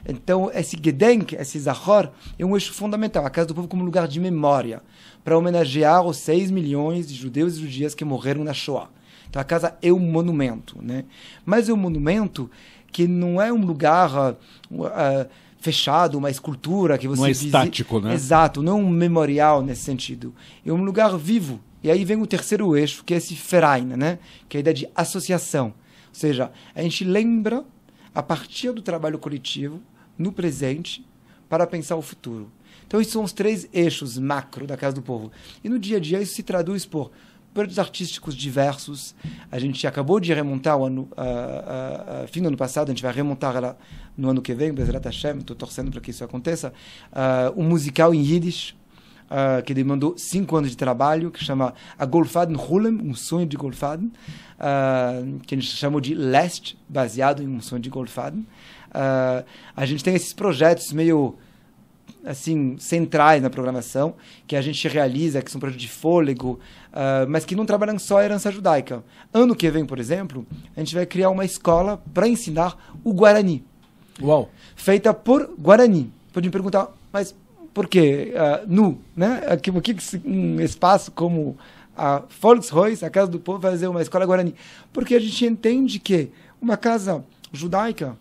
Então, 0.08 0.50
esse 0.54 0.78
Gedenk, 0.82 1.36
esse 1.36 1.60
Zahor, 1.60 2.10
é 2.38 2.46
um 2.46 2.56
eixo 2.56 2.74
fundamental, 2.74 3.26
a 3.26 3.30
Casa 3.30 3.48
do 3.48 3.56
Povo 3.56 3.68
como 3.68 3.84
lugar 3.84 4.08
de 4.08 4.20
memória, 4.20 4.82
para 5.24 5.38
homenagear 5.38 6.06
os 6.06 6.18
6 6.18 6.50
milhões 6.50 7.08
de 7.08 7.14
judeus 7.14 7.56
e 7.56 7.62
judias 7.62 7.94
que 7.94 8.04
morreram 8.04 8.44
na 8.44 8.54
Shoah. 8.54 8.90
Então, 9.30 9.42
a 9.42 9.46
casa 9.46 9.78
é 9.82 9.94
um 9.94 10.00
monumento, 10.00 10.78
né? 10.82 11.06
Mas 11.46 11.70
é 11.70 11.74
um 11.74 11.78
monumento 11.78 12.52
que 12.92 13.08
não 13.08 13.42
é 13.42 13.52
um 13.52 13.66
lugar 13.66 14.12
uh, 14.14 14.36
uh, 14.72 15.30
fechado, 15.60 16.18
uma 16.18 16.30
escultura 16.30 16.98
que 16.98 17.08
você 17.08 17.22
não 17.22 17.28
é 17.28 17.32
estático, 17.32 18.00
né? 18.00 18.14
Exato, 18.14 18.62
não 18.62 18.74
é 18.74 18.76
um 18.84 18.90
memorial 18.90 19.62
nesse 19.62 19.84
sentido. 19.84 20.34
É 20.66 20.72
um 20.72 20.84
lugar 20.84 21.18
vivo. 21.18 21.60
E 21.84 21.90
aí 21.90 22.04
vem 22.04 22.22
o 22.22 22.28
terceiro 22.28 22.76
eixo, 22.76 23.04
que 23.04 23.14
é 23.14 23.18
esse 23.18 23.34
Verein, 23.34 23.86
né? 23.86 24.20
Que 24.50 24.58
é 24.58 24.60
a 24.60 24.62
ideia 24.62 24.74
de 24.74 24.90
associação. 24.96 25.68
Ou 25.68 25.74
seja, 26.14 26.52
a 26.76 26.82
gente 26.82 27.04
lembra 27.04 27.64
a 28.14 28.22
partir 28.22 28.72
do 28.72 28.82
trabalho 28.82 29.18
coletivo 29.18 29.82
no 30.18 30.32
presente 30.32 31.06
para 31.48 31.66
pensar 31.66 31.96
o 31.96 32.02
futuro. 32.02 32.52
Então, 32.86 33.00
esses 33.00 33.14
são 33.14 33.24
os 33.24 33.32
três 33.32 33.70
eixos 33.72 34.18
macro 34.18 34.68
da 34.68 34.76
Casa 34.76 34.96
do 34.96 35.02
Povo. 35.02 35.32
E 35.64 35.70
no 35.70 35.80
dia 35.80 35.98
a 35.98 36.00
dia 36.00 36.22
isso 36.22 36.36
se 36.36 36.44
traduz 36.44 36.86
por 36.86 37.12
projetos 37.54 37.80
artísticos 37.80 38.36
diversos. 38.36 39.16
A 39.52 39.60
gente 39.60 39.86
acabou 39.86 40.20
de 40.20 40.34
remontar 40.34 40.78
o 40.78 40.86
ano, 40.86 41.02
uh, 41.02 41.22
uh, 41.22 42.24
uh, 42.24 42.28
fim 42.28 42.42
do 42.42 42.48
ano 42.48 42.58
passado, 42.58 42.90
a 42.90 42.92
gente 42.92 43.04
vai 43.04 43.14
remontar 43.14 43.56
ela 43.56 43.78
no 44.18 44.30
ano 44.30 44.42
que 44.42 44.54
vem, 44.54 44.74
Bezerra 44.74 45.02
Hashem, 45.04 45.40
estou 45.40 45.56
torcendo 45.56 45.92
para 45.92 46.02
que 46.02 46.12
isso 46.12 46.24
aconteça, 46.24 46.74
um 47.56 47.64
musical 47.64 48.14
em 48.14 48.22
Yiddish, 48.22 48.76
que 49.66 49.74
demandou 49.74 50.16
cinco 50.18 50.58
anos 50.58 50.70
de 50.70 50.78
trabalho, 50.78 51.32
que 51.32 51.44
chama 51.44 51.74
A 51.98 52.06
Golfaden 52.06 52.58
Hulem, 52.58 53.00
um 53.02 53.16
sonho 53.16 53.48
de 53.48 53.56
Golfaden, 53.56 54.12
que 55.48 55.56
a 55.56 55.58
gente 55.58 55.76
chamou 55.76 56.02
de 56.02 56.14
Leste, 56.14 56.78
baseado 56.88 57.42
em 57.42 57.48
um 57.48 57.62
sonho 57.62 57.82
de 57.82 57.90
Golfaden. 57.90 58.46
a 58.94 59.86
gente 59.86 60.04
tem 60.04 60.14
esses 60.14 60.34
projetos 60.34 60.92
meio 60.92 61.38
assim 62.26 62.76
centrais 62.78 63.42
na 63.42 63.50
programação 63.50 64.16
que 64.48 64.56
a 64.56 64.62
gente 64.62 64.88
realiza, 64.88 65.42
que 65.42 65.52
são 65.52 65.60
projetos 65.60 65.82
de 65.82 65.90
fôlego, 65.90 66.60
uh, 66.92 67.28
mas 67.28 67.46
que 67.46 67.56
não 67.56 67.66
trabalham 67.66 67.98
só 67.98 68.20
a 68.20 68.24
herança 68.24 68.52
judaica. 68.52 69.04
Ano 69.34 69.56
que 69.56 69.70
vem, 69.70 69.86
por 69.86 70.00
exemplo, 70.00 70.46
a 70.76 70.80
gente 70.80 70.94
vai 70.94 71.06
criar 71.06 71.30
uma 71.30 71.46
escola 71.46 72.02
para 72.14 72.28
ensinar 72.28 72.78
o 73.04 73.14
Guarani. 73.14 73.64
Uau! 74.22 74.50
Feita 74.76 75.14
por 75.14 75.50
Guarani. 75.58 76.12
Pode 76.32 76.48
me 76.48 76.52
perguntar, 76.52 76.90
mas 77.12 77.36
por 77.74 77.88
quê? 77.88 78.34
Uh, 78.34 78.68
nu, 78.68 79.02
né? 79.16 79.44
Aqui, 79.48 79.72
por 79.72 79.82
que 79.82 79.96
um 80.26 80.60
espaço 80.60 81.12
como 81.12 81.58
a 81.96 82.24
Volkshaus, 82.40 83.04
a 83.04 83.10
Casa 83.10 83.32
do 83.32 83.40
Povo, 83.40 83.60
vai 83.60 83.72
fazer 83.72 83.88
uma 83.88 84.02
escola 84.02 84.26
Guarani? 84.26 84.56
Porque 84.94 85.16
a 85.16 85.20
gente 85.20 85.46
entende 85.46 86.00
que 86.00 86.30
uma 86.62 86.78
casa 86.78 87.24
judaica 87.52 88.18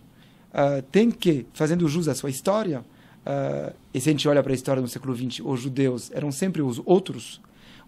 uh, 0.52 0.82
tem 0.90 1.10
que, 1.10 1.46
fazendo 1.52 1.88
jus 1.88 2.08
à 2.08 2.14
sua 2.14 2.30
história, 2.30 2.82
uh, 3.26 3.74
e 3.92 4.00
se 4.00 4.08
a 4.08 4.12
gente 4.12 4.28
olha 4.28 4.42
para 4.42 4.52
a 4.52 4.54
história 4.54 4.82
do 4.82 4.88
século 4.88 5.14
XX, 5.14 5.40
os 5.44 5.60
judeus 5.60 6.10
eram 6.12 6.30
sempre 6.30 6.62
os 6.62 6.80
outros, 6.84 7.40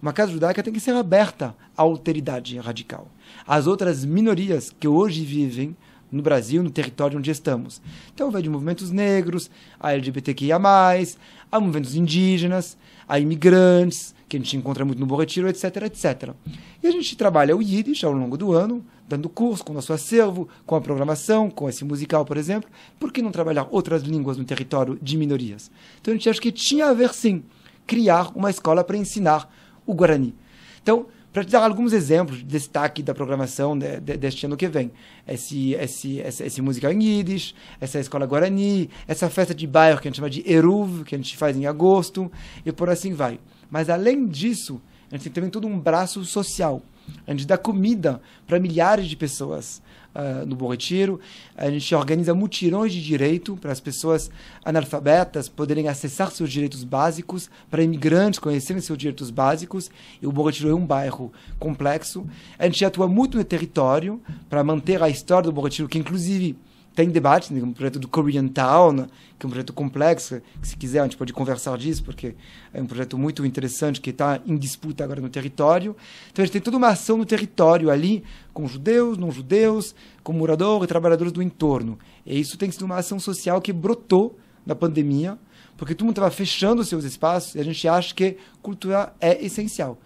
uma 0.02 0.12
casa 0.12 0.32
judaica 0.32 0.64
tem 0.64 0.72
que 0.72 0.80
ser 0.80 0.96
aberta 0.96 1.54
à 1.76 1.82
alteridade 1.82 2.58
radical. 2.58 3.06
As 3.46 3.68
outras 3.68 4.04
minorias 4.04 4.74
que 4.78 4.88
hoje 4.88 5.24
vivem 5.24 5.76
no 6.10 6.20
Brasil, 6.22 6.62
no 6.62 6.70
território 6.70 7.18
onde 7.18 7.30
estamos. 7.30 7.80
Então, 8.12 8.30
vai 8.30 8.42
de 8.42 8.50
movimentos 8.50 8.90
negros, 8.90 9.48
a 9.80 9.92
LGBTQIA, 9.94 10.56
a 10.56 11.60
movimentos 11.60 11.94
indígenas, 11.94 12.76
a 13.08 13.18
imigrantes, 13.18 14.12
que 14.28 14.36
a 14.36 14.40
gente 14.40 14.56
encontra 14.56 14.84
muito 14.84 14.98
no 14.98 15.06
Bom 15.06 15.16
Retiro, 15.16 15.48
etc, 15.48 15.76
etc. 15.84 16.34
E 16.82 16.86
a 16.86 16.90
gente 16.90 17.16
trabalha 17.16 17.56
o 17.56 17.62
Yiddish 17.62 18.02
ao 18.04 18.12
longo 18.12 18.36
do 18.36 18.52
ano, 18.52 18.84
dando 19.12 19.28
curso 19.28 19.64
com 19.64 19.72
o 19.72 19.74
nosso 19.74 19.92
acervo, 19.92 20.48
com 20.64 20.74
a 20.74 20.80
programação, 20.80 21.50
com 21.50 21.68
esse 21.68 21.84
musical, 21.84 22.24
por 22.24 22.36
exemplo. 22.36 22.70
Por 22.98 23.12
que 23.12 23.22
não 23.22 23.30
trabalhar 23.30 23.68
outras 23.70 24.02
línguas 24.02 24.36
no 24.36 24.44
território 24.44 24.98
de 25.00 25.16
minorias? 25.16 25.70
Então, 26.00 26.12
a 26.12 26.16
gente 26.16 26.28
acha 26.28 26.40
que 26.40 26.50
tinha 26.50 26.86
a 26.86 26.94
ver, 26.94 27.12
sim, 27.12 27.42
criar 27.86 28.32
uma 28.34 28.50
escola 28.50 28.82
para 28.82 28.96
ensinar 28.96 29.52
o 29.86 29.94
Guarani. 29.94 30.34
Então, 30.82 31.06
para 31.32 31.44
te 31.44 31.50
dar 31.50 31.64
alguns 31.64 31.92
exemplos 31.92 32.38
de 32.38 32.44
destaque 32.44 33.02
da 33.02 33.14
programação 33.14 33.78
de, 33.78 34.00
de, 34.00 34.16
deste 34.16 34.44
ano 34.44 34.56
que 34.56 34.68
vem. 34.68 34.90
Esse, 35.26 35.72
esse, 35.74 36.18
esse, 36.18 36.44
esse, 36.44 36.62
musical 36.62 36.92
em 36.92 37.02
Yiddish, 37.02 37.54
essa 37.80 37.98
escola 37.98 38.26
Guarani, 38.26 38.90
essa 39.06 39.30
festa 39.30 39.54
de 39.54 39.66
bairro 39.66 40.00
que 40.00 40.08
a 40.08 40.10
gente 40.10 40.16
chama 40.16 40.30
de 40.30 40.42
Eruv, 40.50 41.04
que 41.04 41.14
a 41.14 41.18
gente 41.18 41.36
faz 41.36 41.56
em 41.56 41.66
agosto, 41.66 42.30
e 42.64 42.72
por 42.72 42.90
assim 42.90 43.14
vai. 43.14 43.40
Mas 43.70 43.88
além 43.88 44.26
disso, 44.26 44.80
a 45.10 45.16
gente 45.16 45.24
tem 45.24 45.32
também 45.32 45.50
todo 45.50 45.66
um 45.66 45.78
braço 45.78 46.24
social. 46.24 46.82
A 47.26 47.30
gente 47.30 47.46
dá 47.46 47.56
comida 47.56 48.20
para 48.46 48.58
milhares 48.58 49.06
de 49.06 49.16
pessoas 49.16 49.82
uh, 50.14 50.46
no 50.46 50.56
Bom 50.56 50.68
Retiro. 50.68 51.20
A 51.56 51.70
gente 51.70 51.94
organiza 51.94 52.34
mutirões 52.34 52.92
de 52.92 53.02
direito 53.02 53.56
para 53.56 53.72
as 53.72 53.80
pessoas 53.80 54.30
analfabetas 54.64 55.48
poderem 55.48 55.88
acessar 55.88 56.30
seus 56.30 56.50
direitos 56.50 56.84
básicos, 56.84 57.50
para 57.70 57.82
imigrantes 57.82 58.38
conhecerem 58.38 58.82
seus 58.82 58.98
direitos 58.98 59.30
básicos. 59.30 59.90
E 60.20 60.26
o 60.26 60.32
Bom 60.32 60.44
Retiro 60.44 60.70
é 60.70 60.74
um 60.74 60.86
bairro 60.86 61.32
complexo. 61.58 62.26
A 62.58 62.66
gente 62.66 62.84
atua 62.84 63.08
muito 63.08 63.38
no 63.38 63.44
território 63.44 64.20
para 64.48 64.64
manter 64.64 65.02
a 65.02 65.08
história 65.08 65.44
do 65.44 65.52
Bom 65.52 65.62
Retiro, 65.62 65.88
que 65.88 65.98
inclusive 65.98 66.56
tem 66.94 67.08
debate, 67.08 67.52
né, 67.52 67.62
um 67.62 67.72
projeto 67.72 67.98
do 67.98 68.06
Korean 68.06 68.48
Town, 68.48 69.06
que 69.38 69.44
é 69.44 69.46
um 69.46 69.50
projeto 69.50 69.72
complexo, 69.72 70.42
que 70.60 70.68
se 70.68 70.76
quiser 70.76 71.00
a 71.00 71.04
gente 71.04 71.16
pode 71.16 71.32
conversar 71.32 71.76
disso, 71.78 72.04
porque 72.04 72.34
é 72.72 72.80
um 72.80 72.86
projeto 72.86 73.16
muito 73.16 73.44
interessante 73.46 74.00
que 74.00 74.10
está 74.10 74.40
em 74.46 74.56
disputa 74.56 75.02
agora 75.02 75.20
no 75.20 75.28
território. 75.28 75.96
Então 76.30 76.42
a 76.42 76.46
gente 76.46 76.52
tem 76.52 76.62
toda 76.62 76.76
uma 76.76 76.88
ação 76.88 77.16
no 77.16 77.24
território 77.24 77.90
ali, 77.90 78.22
com 78.52 78.68
judeus, 78.68 79.16
não 79.16 79.30
judeus, 79.30 79.94
com 80.22 80.32
moradores 80.32 80.84
e 80.84 80.88
trabalhadores 80.88 81.32
do 81.32 81.42
entorno. 81.42 81.98
E 82.26 82.38
isso 82.38 82.58
tem 82.58 82.70
sido 82.70 82.84
uma 82.84 82.96
ação 82.96 83.18
social 83.18 83.60
que 83.60 83.72
brotou 83.72 84.38
na 84.66 84.74
pandemia, 84.74 85.38
porque 85.76 85.94
todo 85.94 86.06
mundo 86.06 86.16
estava 86.16 86.30
fechando 86.30 86.84
seus 86.84 87.04
espaços 87.04 87.54
e 87.54 87.60
a 87.60 87.64
gente 87.64 87.88
acha 87.88 88.14
que 88.14 88.36
cultura 88.60 89.14
é 89.20 89.44
essencial. 89.44 89.98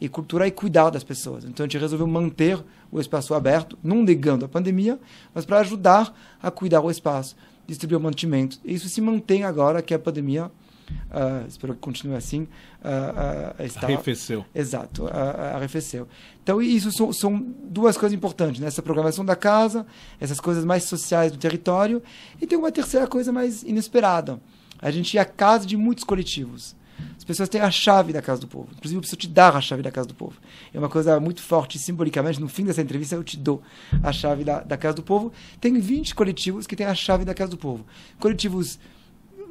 E 0.00 0.08
cultura 0.08 0.46
é 0.46 0.50
cuidar 0.50 0.90
das 0.90 1.04
pessoas. 1.04 1.44
Então 1.44 1.64
a 1.64 1.66
gente 1.66 1.78
resolveu 1.78 2.06
manter 2.06 2.62
o 2.90 3.00
espaço 3.00 3.34
aberto, 3.34 3.78
não 3.82 4.02
negando 4.02 4.44
a 4.44 4.48
pandemia, 4.48 4.98
mas 5.34 5.44
para 5.44 5.60
ajudar 5.60 6.14
a 6.42 6.50
cuidar 6.50 6.80
o 6.80 6.90
espaço, 6.90 7.36
distribuir 7.66 8.00
mantimento. 8.00 8.58
E 8.64 8.74
isso 8.74 8.88
se 8.88 9.00
mantém 9.00 9.44
agora 9.44 9.80
que 9.82 9.94
a 9.94 9.98
pandemia, 9.98 10.46
uh, 10.46 11.46
espero 11.48 11.74
que 11.74 11.80
continue 11.80 12.16
assim, 12.16 12.42
uh, 12.42 13.60
uh, 13.60 13.64
está... 13.64 13.86
Arrefeceu. 13.86 14.44
Exato, 14.54 15.08
arrefeceu. 15.08 16.06
Então 16.42 16.60
isso 16.60 16.92
são, 16.92 17.12
são 17.12 17.54
duas 17.64 17.96
coisas 17.96 18.16
importantes, 18.16 18.60
né? 18.60 18.66
essa 18.66 18.82
programação 18.82 19.24
da 19.24 19.36
casa, 19.36 19.86
essas 20.20 20.40
coisas 20.40 20.64
mais 20.64 20.84
sociais 20.84 21.32
do 21.32 21.38
território, 21.38 22.02
e 22.40 22.46
tem 22.46 22.58
uma 22.58 22.70
terceira 22.70 23.06
coisa 23.06 23.32
mais 23.32 23.62
inesperada. 23.62 24.40
A 24.80 24.90
gente 24.90 25.16
é 25.16 25.20
a 25.20 25.24
casa 25.24 25.66
de 25.66 25.76
muitos 25.76 26.04
coletivos. 26.04 26.76
As 27.24 27.26
pessoas 27.26 27.48
têm 27.48 27.62
a 27.62 27.70
chave 27.70 28.12
da 28.12 28.20
casa 28.20 28.42
do 28.42 28.46
povo. 28.46 28.68
Inclusive, 28.72 28.96
eu 28.96 29.00
preciso 29.00 29.16
te 29.16 29.26
dar 29.26 29.56
a 29.56 29.60
chave 29.62 29.82
da 29.82 29.90
casa 29.90 30.06
do 30.06 30.14
povo. 30.14 30.34
É 30.74 30.78
uma 30.78 30.90
coisa 30.90 31.18
muito 31.18 31.40
forte, 31.40 31.78
simbolicamente. 31.78 32.38
No 32.38 32.50
fim 32.50 32.64
dessa 32.64 32.82
entrevista, 32.82 33.14
eu 33.14 33.24
te 33.24 33.38
dou 33.38 33.62
a 34.02 34.12
chave 34.12 34.44
da, 34.44 34.60
da 34.60 34.76
casa 34.76 34.96
do 34.96 35.02
povo. 35.02 35.32
Tem 35.58 35.72
20 35.80 36.14
coletivos 36.14 36.66
que 36.66 36.76
têm 36.76 36.84
a 36.84 36.94
chave 36.94 37.24
da 37.24 37.32
casa 37.32 37.52
do 37.52 37.56
povo. 37.56 37.86
Coletivos 38.20 38.78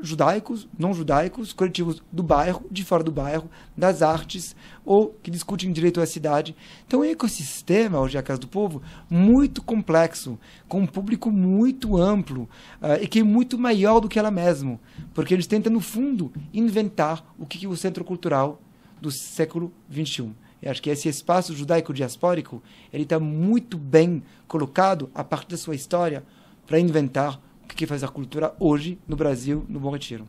judaicos, 0.03 0.67
não 0.77 0.93
judaicos, 0.93 1.53
coletivos 1.53 2.03
do 2.11 2.21
bairro, 2.21 2.65
de 2.69 2.83
fora 2.83 3.01
do 3.01 3.11
bairro, 3.11 3.49
das 3.75 4.01
artes, 4.01 4.53
ou 4.83 5.17
que 5.23 5.31
discutem 5.31 5.71
direito 5.71 6.01
à 6.01 6.05
cidade. 6.05 6.53
Então, 6.85 7.01
é 7.01 7.07
um 7.07 7.11
ecossistema, 7.11 8.01
hoje 8.01 8.17
é 8.17 8.19
a 8.19 8.23
Casa 8.23 8.41
do 8.41 8.47
Povo, 8.47 8.81
muito 9.09 9.63
complexo, 9.63 10.37
com 10.67 10.81
um 10.81 10.85
público 10.85 11.31
muito 11.31 11.95
amplo, 11.95 12.49
uh, 12.81 13.01
e 13.01 13.07
que 13.07 13.19
é 13.19 13.23
muito 13.23 13.57
maior 13.57 14.01
do 14.01 14.09
que 14.09 14.19
ela 14.19 14.29
mesma, 14.29 14.77
porque 15.13 15.33
eles 15.33 15.47
tentam, 15.47 15.71
no 15.71 15.79
fundo, 15.79 16.33
inventar 16.53 17.25
o 17.39 17.45
que 17.45 17.65
é 17.65 17.69
o 17.69 17.77
centro 17.77 18.03
cultural 18.03 18.61
do 18.99 19.09
século 19.09 19.71
XXI. 19.89 20.31
Eu 20.61 20.71
acho 20.71 20.81
que 20.81 20.89
esse 20.89 21.07
espaço 21.07 21.55
judaico-diaspórico 21.55 22.61
ele 22.91 23.03
está 23.03 23.19
muito 23.19 23.77
bem 23.77 24.21
colocado, 24.49 25.09
a 25.15 25.23
partir 25.23 25.51
da 25.51 25.57
sua 25.57 25.75
história, 25.75 26.25
para 26.67 26.79
inventar 26.79 27.39
que 27.75 27.87
faz 27.87 28.03
a 28.03 28.07
cultura 28.07 28.53
hoje 28.59 28.97
no 29.07 29.15
Brasil, 29.15 29.65
no 29.67 29.79
Bom 29.79 29.91
Retiro. 29.91 30.25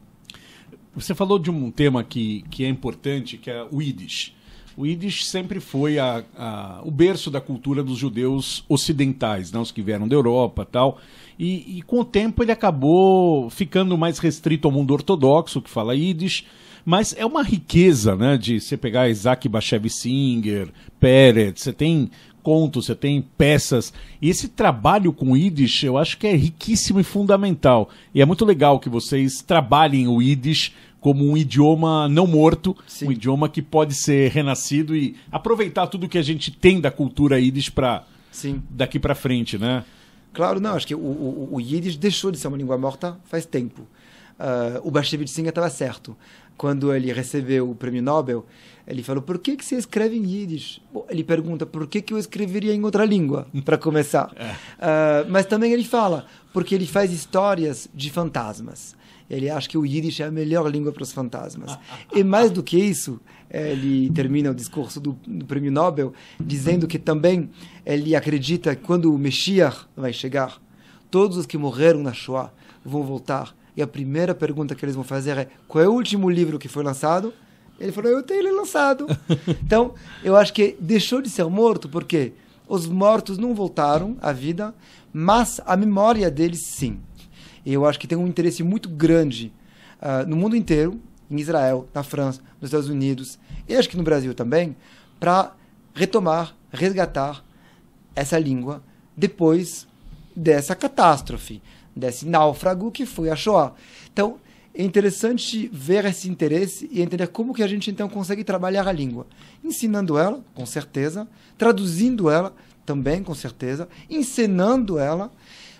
Você 0.94 1.14
falou 1.14 1.38
de 1.38 1.50
um 1.50 1.70
tema 1.70 2.04
que, 2.04 2.44
que 2.50 2.64
é 2.64 2.68
importante, 2.68 3.36
que 3.36 3.50
é 3.50 3.66
o 3.70 3.82
Yiddish. 3.82 4.32
O 4.76 4.86
Yiddish 4.86 5.26
sempre 5.26 5.60
foi 5.60 5.98
a, 5.98 6.24
a, 6.36 6.80
o 6.84 6.90
berço 6.90 7.30
da 7.30 7.40
cultura 7.40 7.82
dos 7.82 7.98
judeus 7.98 8.64
ocidentais, 8.68 9.52
né, 9.52 9.58
os 9.58 9.70
que 9.70 9.82
vieram 9.82 10.08
da 10.08 10.16
Europa 10.16 10.64
tal. 10.64 10.98
E, 11.38 11.78
e 11.78 11.82
com 11.82 12.00
o 12.00 12.04
tempo 12.04 12.42
ele 12.42 12.52
acabou 12.52 13.48
ficando 13.50 13.96
mais 13.96 14.18
restrito 14.18 14.66
ao 14.66 14.72
mundo 14.72 14.92
ortodoxo, 14.92 15.62
que 15.62 15.70
fala 15.70 15.94
Yiddish. 15.94 16.44
Mas 16.84 17.14
é 17.16 17.24
uma 17.24 17.42
riqueza, 17.42 18.14
né, 18.14 18.36
de 18.36 18.60
você 18.60 18.76
pegar 18.76 19.08
Isaac 19.08 19.48
Bashevis 19.48 19.94
Singer, 19.94 20.68
Peretz, 21.00 21.62
você 21.62 21.72
tem 21.72 22.10
contos, 22.44 22.86
você 22.86 22.94
tem 22.94 23.24
peças. 23.36 23.92
E 24.20 24.28
esse 24.28 24.48
trabalho 24.48 25.12
com 25.12 25.32
o 25.32 25.36
Yiddish, 25.36 25.82
eu 25.82 25.96
acho 25.96 26.18
que 26.18 26.26
é 26.26 26.36
riquíssimo 26.36 27.00
e 27.00 27.02
fundamental. 27.02 27.88
E 28.14 28.20
é 28.20 28.24
muito 28.26 28.44
legal 28.44 28.78
que 28.78 28.90
vocês 28.90 29.42
trabalhem 29.42 30.06
o 30.06 30.20
Yiddish 30.20 30.72
como 31.00 31.28
um 31.28 31.36
idioma 31.36 32.08
não 32.08 32.26
morto, 32.26 32.76
Sim. 32.86 33.08
um 33.08 33.12
idioma 33.12 33.48
que 33.48 33.60
pode 33.60 33.94
ser 33.94 34.30
renascido 34.30 34.94
e 34.94 35.16
aproveitar 35.32 35.86
tudo 35.86 36.08
que 36.08 36.18
a 36.18 36.22
gente 36.22 36.50
tem 36.50 36.80
da 36.80 36.90
cultura 36.90 37.40
Yiddish 37.40 37.70
para 37.70 38.04
daqui 38.70 38.98
para 38.98 39.14
frente, 39.14 39.56
né? 39.56 39.84
Claro, 40.32 40.60
não. 40.60 40.74
Acho 40.74 40.86
que 40.86 40.94
o, 40.94 40.98
o, 40.98 41.48
o 41.52 41.60
Yiddish 41.60 41.96
deixou 41.96 42.30
de 42.30 42.38
ser 42.38 42.48
uma 42.48 42.56
língua 42.56 42.76
morta 42.76 43.18
faz 43.24 43.46
tempo. 43.46 43.82
Uh, 44.34 44.80
o 44.82 44.90
Bashevich 44.90 45.30
Singer 45.30 45.50
estava 45.50 45.70
certo. 45.70 46.16
Quando 46.56 46.94
ele 46.94 47.12
recebeu 47.12 47.70
o 47.70 47.74
prêmio 47.74 48.02
Nobel, 48.02 48.46
ele 48.86 49.02
falou: 49.02 49.22
Por 49.22 49.38
que, 49.38 49.56
que 49.56 49.64
você 49.64 49.76
escreve 49.76 50.16
em 50.16 50.24
Yiddish? 50.24 50.80
Bom, 50.92 51.06
ele 51.08 51.24
pergunta: 51.24 51.66
Por 51.66 51.86
que, 51.86 52.00
que 52.00 52.12
eu 52.12 52.18
escreveria 52.18 52.72
em 52.72 52.82
outra 52.82 53.04
língua, 53.04 53.46
para 53.64 53.78
começar? 53.78 54.32
é. 54.36 54.52
uh, 54.52 55.30
mas 55.30 55.46
também 55.46 55.72
ele 55.72 55.84
fala: 55.84 56.26
Porque 56.52 56.74
ele 56.74 56.86
faz 56.86 57.12
histórias 57.12 57.88
de 57.94 58.10
fantasmas. 58.10 58.94
Ele 59.28 59.48
acha 59.48 59.68
que 59.68 59.78
o 59.78 59.86
Yiddish 59.86 60.20
é 60.20 60.24
a 60.24 60.30
melhor 60.30 60.70
língua 60.70 60.92
para 60.92 61.02
os 61.02 61.12
fantasmas. 61.12 61.78
e 62.14 62.22
mais 62.22 62.50
do 62.50 62.62
que 62.62 62.76
isso, 62.76 63.18
ele 63.50 64.10
termina 64.10 64.50
o 64.50 64.54
discurso 64.54 65.00
do, 65.00 65.18
do, 65.26 65.46
prêmio 65.46 65.72
Nobel 65.72 66.12
dizendo 66.38 66.86
que 66.86 66.98
também 66.98 67.48
ele 67.86 68.14
acredita 68.14 68.76
que 68.76 68.82
quando 68.82 69.14
o 69.14 69.18
Messias 69.18 69.86
vai 69.96 70.12
chegar, 70.12 70.60
todos 71.10 71.38
os 71.38 71.46
que 71.46 71.56
morreram 71.56 72.02
na 72.02 72.12
Shoah 72.12 72.52
vão 72.84 73.02
voltar. 73.02 73.54
E 73.76 73.82
a 73.82 73.86
primeira 73.86 74.34
pergunta 74.34 74.74
que 74.74 74.84
eles 74.84 74.94
vão 74.94 75.04
fazer 75.04 75.36
é: 75.38 75.48
qual 75.66 75.84
é 75.84 75.88
o 75.88 75.92
último 75.92 76.30
livro 76.30 76.58
que 76.58 76.68
foi 76.68 76.84
lançado? 76.84 77.32
Ele 77.78 77.92
falou: 77.92 78.10
eu 78.10 78.22
tenho 78.22 78.40
ele 78.40 78.52
lançado. 78.52 79.06
então, 79.62 79.94
eu 80.22 80.36
acho 80.36 80.52
que 80.52 80.76
deixou 80.80 81.20
de 81.20 81.28
ser 81.28 81.44
morto 81.46 81.88
porque 81.88 82.32
os 82.68 82.86
mortos 82.86 83.38
não 83.38 83.54
voltaram 83.54 84.16
à 84.22 84.32
vida, 84.32 84.74
mas 85.12 85.60
a 85.66 85.76
memória 85.76 86.30
deles 86.30 86.66
sim. 86.66 87.00
E 87.64 87.72
eu 87.72 87.86
acho 87.86 87.98
que 87.98 88.06
tem 88.06 88.16
um 88.16 88.26
interesse 88.26 88.62
muito 88.62 88.88
grande 88.88 89.52
uh, 90.00 90.28
no 90.28 90.36
mundo 90.36 90.54
inteiro, 90.54 91.00
em 91.30 91.38
Israel, 91.38 91.88
na 91.94 92.02
França, 92.02 92.40
nos 92.60 92.68
Estados 92.68 92.88
Unidos, 92.88 93.38
e 93.68 93.74
acho 93.74 93.88
que 93.88 93.96
no 93.96 94.02
Brasil 94.02 94.34
também, 94.34 94.76
para 95.18 95.52
retomar, 95.94 96.54
resgatar 96.70 97.42
essa 98.14 98.38
língua 98.38 98.82
depois 99.16 99.86
dessa 100.36 100.74
catástrofe, 100.74 101.62
desse 101.94 102.26
náufrago 102.26 102.90
que 102.90 103.06
foi 103.06 103.30
a 103.30 103.36
Shoah. 103.36 103.72
Então, 104.12 104.36
é 104.74 104.82
interessante 104.82 105.68
ver 105.72 106.04
esse 106.04 106.28
interesse 106.28 106.88
e 106.90 107.00
entender 107.00 107.28
como 107.28 107.54
que 107.54 107.62
a 107.62 107.66
gente 107.66 107.90
então 107.90 108.08
consegue 108.08 108.42
trabalhar 108.42 108.88
a 108.88 108.92
língua, 108.92 109.26
ensinando 109.62 110.18
ela, 110.18 110.42
com 110.54 110.66
certeza, 110.66 111.28
traduzindo 111.56 112.28
ela 112.28 112.52
também, 112.84 113.22
com 113.22 113.34
certeza, 113.34 113.88
ensinando 114.10 114.98
ela 114.98 115.30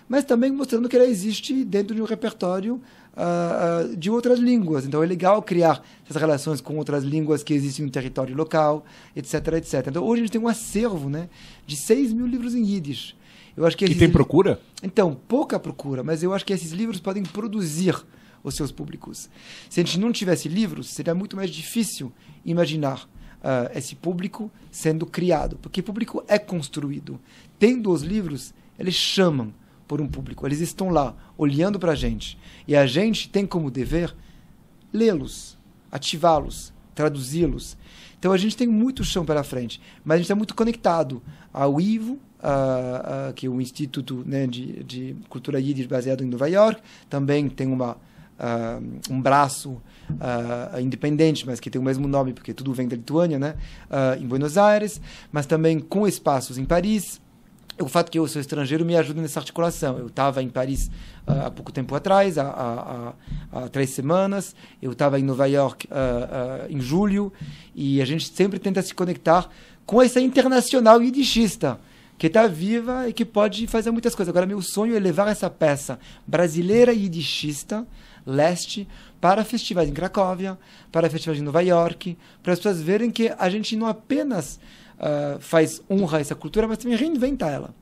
mas 0.07 0.23
também 0.23 0.51
mostrando 0.51 0.87
que 0.87 0.95
ela 0.95 1.05
existe 1.05 1.63
dentro 1.63 1.95
de 1.95 2.01
um 2.01 2.05
repertório 2.05 2.81
uh, 3.15 3.95
de 3.95 4.09
outras 4.09 4.39
línguas. 4.39 4.85
Então 4.85 5.01
é 5.01 5.05
legal 5.05 5.41
criar 5.41 5.83
essas 6.03 6.21
relações 6.21 6.61
com 6.61 6.77
outras 6.77 7.03
línguas 7.03 7.43
que 7.43 7.53
existem 7.53 7.85
no 7.85 7.91
território 7.91 8.35
local, 8.35 8.85
etc, 9.15 9.47
etc. 9.53 9.87
Então 9.87 10.03
hoje 10.03 10.21
a 10.21 10.25
gente 10.25 10.33
tem 10.33 10.41
um 10.41 10.47
acervo 10.47 11.09
né, 11.09 11.27
de 11.65 11.75
6 11.75 12.13
mil 12.13 12.27
livros 12.27 12.53
em 12.53 12.63
Yiddish. 12.63 13.15
Eu 13.55 13.65
acho 13.65 13.77
que 13.77 13.85
e 13.85 13.95
tem 13.95 14.11
procura? 14.11 14.59
Então, 14.83 15.17
pouca 15.27 15.59
procura, 15.59 16.03
mas 16.03 16.21
eu 16.23 16.33
acho 16.33 16.45
que 16.45 16.53
esses 16.53 16.71
livros 16.71 16.99
podem 16.99 17.23
produzir 17.23 17.95
os 18.43 18.55
seus 18.55 18.71
públicos. 18.71 19.29
Se 19.69 19.79
a 19.79 19.83
gente 19.83 19.99
não 19.99 20.11
tivesse 20.11 20.47
livros, 20.47 20.89
seria 20.89 21.15
muito 21.15 21.35
mais 21.35 21.49
difícil 21.49 22.11
imaginar 22.43 23.05
uh, 23.05 23.75
esse 23.75 23.95
público 23.95 24.51
sendo 24.69 25.05
criado, 25.05 25.57
porque 25.61 25.81
público 25.81 26.23
é 26.27 26.37
construído. 26.37 27.19
Tendo 27.57 27.91
os 27.91 28.01
livros, 28.01 28.53
eles 28.77 28.93
chamam 28.93 29.53
por 29.87 30.01
um 30.01 30.07
público. 30.07 30.45
Eles 30.45 30.59
estão 30.59 30.89
lá, 30.89 31.15
olhando 31.37 31.79
para 31.79 31.93
a 31.93 31.95
gente. 31.95 32.37
E 32.67 32.75
a 32.75 32.85
gente 32.85 33.29
tem 33.29 33.45
como 33.45 33.71
dever 33.71 34.15
lê-los, 34.91 35.57
ativá-los, 35.91 36.73
traduzi-los. 36.93 37.77
Então 38.25 38.33
a 38.33 38.37
gente 38.37 38.57
tem 38.57 38.67
muito 38.67 39.03
chão 39.03 39.23
pela 39.23 39.43
frente, 39.43 39.79
mas 40.03 40.15
a 40.15 40.17
gente 40.17 40.25
está 40.25 40.33
muito 40.33 40.55
conectado 40.55 41.21
ao 41.53 41.79
IVO, 41.79 42.13
uh, 42.13 42.17
uh, 43.29 43.33
que 43.35 43.45
é 43.45 43.49
o 43.51 43.61
Instituto 43.61 44.23
né, 44.25 44.47
de, 44.47 44.83
de 44.83 45.15
Cultura 45.29 45.59
Yiddish 45.59 45.85
baseado 45.85 46.23
em 46.23 46.27
Nova 46.27 46.49
York. 46.49 46.81
Também 47.07 47.47
tem 47.47 47.67
uma, 47.67 47.91
uh, 47.91 49.13
um 49.13 49.21
braço 49.21 49.79
independente, 50.81 51.45
mas 51.45 51.59
que 51.59 51.69
tem 51.69 51.79
o 51.79 51.83
mesmo 51.83 52.07
nome, 52.07 52.33
porque 52.33 52.51
tudo 52.51 52.73
vem 52.73 52.87
da 52.87 52.95
Lituânia, 52.95 53.37
né, 53.37 53.55
em 54.19 54.25
Buenos 54.25 54.57
Aires. 54.57 54.99
Mas 55.31 55.45
também 55.45 55.79
com 55.79 56.07
espaços 56.07 56.57
em 56.57 56.65
Paris, 56.65 57.21
o 57.79 57.87
fato 57.87 58.09
que 58.09 58.17
eu 58.17 58.27
sou 58.27 58.39
estrangeiro 58.39 58.85
me 58.85 58.95
ajuda 58.95 59.21
nessa 59.21 59.39
articulação. 59.39 59.97
Eu 59.97 60.07
estava 60.07 60.41
em 60.41 60.49
Paris 60.49 60.89
uh, 61.27 61.47
há 61.47 61.51
pouco 61.51 61.71
tempo 61.71 61.93
atrás, 61.93 62.37
há, 62.37 62.47
há, 62.47 63.13
há, 63.51 63.69
três 63.69 63.89
semanas. 63.89 64.55
Eu 64.81 64.93
estava 64.93 65.19
em 65.19 65.23
Nova 65.23 65.45
York 65.45 65.87
uh, 65.87 65.91
uh, 65.91 66.71
em 66.71 66.79
julho. 66.79 67.33
E 67.73 68.01
a 68.01 68.05
gente 68.05 68.29
sempre 68.29 68.59
tenta 68.59 68.81
se 68.81 68.93
conectar 68.93 69.49
com 69.85 70.01
essa 70.01 70.19
internacional 70.21 71.01
yiddishista, 71.01 71.79
que 72.17 72.27
está 72.27 72.47
viva 72.47 73.09
e 73.09 73.13
que 73.13 73.25
pode 73.25 73.67
fazer 73.67 73.91
muitas 73.91 74.15
coisas. 74.15 74.29
Agora, 74.29 74.45
meu 74.45 74.61
sonho 74.61 74.95
é 74.95 74.99
levar 74.99 75.27
essa 75.27 75.49
peça 75.49 75.99
brasileira 76.25 76.93
yiddishista, 76.93 77.85
leste, 78.25 78.87
para 79.19 79.43
festivais 79.43 79.89
em 79.89 79.93
Cracóvia, 79.93 80.57
para 80.91 81.09
festivais 81.09 81.39
em 81.39 81.43
Nova 81.43 81.61
York, 81.61 82.17
para 82.41 82.53
as 82.53 82.59
pessoas 82.59 82.81
verem 82.81 83.11
que 83.11 83.31
a 83.37 83.49
gente 83.49 83.75
não 83.75 83.87
apenas 83.87 84.59
uh, 84.99 85.39
faz 85.39 85.81
honra 85.89 86.17
a 86.17 86.21
essa 86.21 86.35
cultura, 86.35 86.67
mas 86.67 86.77
também 86.77 86.97
reinventa 86.97 87.47
ela. 87.47 87.73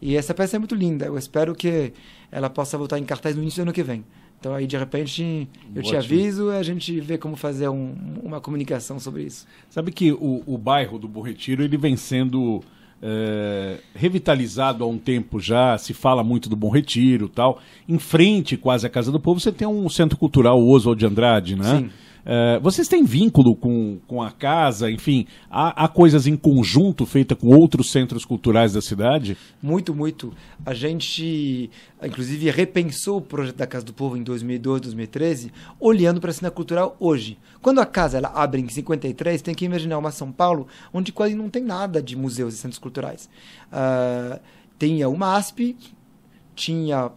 E 0.00 0.16
essa 0.16 0.34
peça 0.34 0.56
é 0.56 0.58
muito 0.58 0.74
linda. 0.74 1.06
Eu 1.06 1.16
espero 1.16 1.54
que 1.54 1.92
ela 2.30 2.50
possa 2.50 2.76
voltar 2.76 2.98
em 2.98 3.04
cartaz 3.04 3.34
no 3.34 3.42
início 3.42 3.62
do 3.62 3.68
ano 3.68 3.72
que 3.72 3.82
vem. 3.82 4.04
Então 4.38 4.54
aí 4.54 4.66
de 4.66 4.76
repente 4.76 5.48
eu 5.74 5.80
Ótimo. 5.80 5.82
te 5.82 5.96
aviso 5.96 6.52
e 6.52 6.56
a 6.56 6.62
gente 6.62 7.00
vê 7.00 7.16
como 7.16 7.34
fazer 7.34 7.68
um, 7.68 7.94
uma 8.22 8.40
comunicação 8.42 9.00
sobre 9.00 9.22
isso. 9.22 9.46
Sabe 9.70 9.90
que 9.90 10.12
o, 10.12 10.42
o 10.46 10.58
bairro 10.58 10.98
do 10.98 11.08
Bom 11.08 11.22
Retiro 11.22 11.62
ele 11.62 11.78
vem 11.78 11.96
sendo 11.96 12.62
é, 13.00 13.78
revitalizado 13.94 14.84
há 14.84 14.86
um 14.86 14.98
tempo 14.98 15.40
já, 15.40 15.78
se 15.78 15.94
fala 15.94 16.22
muito 16.22 16.50
do 16.50 16.56
Bom 16.56 16.68
Retiro 16.68 17.26
tal. 17.26 17.58
Em 17.88 17.98
frente 17.98 18.58
quase 18.58 18.86
à 18.86 18.90
Casa 18.90 19.10
do 19.10 19.18
Povo 19.18 19.40
você 19.40 19.50
tem 19.50 19.66
um 19.66 19.88
centro 19.88 20.18
cultural 20.18 20.62
Oswald 20.62 20.98
de 20.98 21.06
Andrade, 21.06 21.56
né? 21.56 21.78
Sim. 21.78 21.90
Uh, 22.24 22.58
vocês 22.62 22.88
têm 22.88 23.04
vínculo 23.04 23.54
com, 23.54 23.98
com 24.06 24.22
a 24.22 24.30
casa? 24.30 24.90
Enfim, 24.90 25.26
há, 25.50 25.84
há 25.84 25.88
coisas 25.88 26.26
em 26.26 26.36
conjunto 26.36 27.04
feitas 27.04 27.36
com 27.36 27.48
outros 27.48 27.90
centros 27.90 28.24
culturais 28.24 28.72
da 28.72 28.80
cidade? 28.80 29.36
Muito, 29.62 29.94
muito. 29.94 30.32
A 30.64 30.72
gente, 30.72 31.70
inclusive, 32.02 32.50
repensou 32.50 33.18
o 33.18 33.22
projeto 33.22 33.56
da 33.56 33.66
Casa 33.66 33.84
do 33.84 33.92
Povo 33.92 34.16
em 34.16 34.22
2012, 34.22 34.82
2013, 34.82 35.52
olhando 35.78 36.20
para 36.20 36.30
a 36.30 36.34
cena 36.34 36.50
cultural 36.50 36.96
hoje. 36.98 37.38
Quando 37.60 37.80
a 37.80 37.86
casa 37.86 38.16
ela 38.16 38.28
abre 38.28 38.60
em 38.60 38.68
53, 38.68 39.42
tem 39.42 39.54
que 39.54 39.64
imaginar 39.64 39.98
uma 39.98 40.10
São 40.10 40.32
Paulo 40.32 40.66
onde 40.92 41.12
quase 41.12 41.34
não 41.34 41.50
tem 41.50 41.62
nada 41.62 42.02
de 42.02 42.16
museus 42.16 42.54
e 42.54 42.56
centros 42.56 42.78
culturais. 42.78 43.28
Uh, 43.70 44.40
tinha 44.78 45.08
o 45.08 45.16
MASP, 45.16 45.76
tinha 46.54 47.10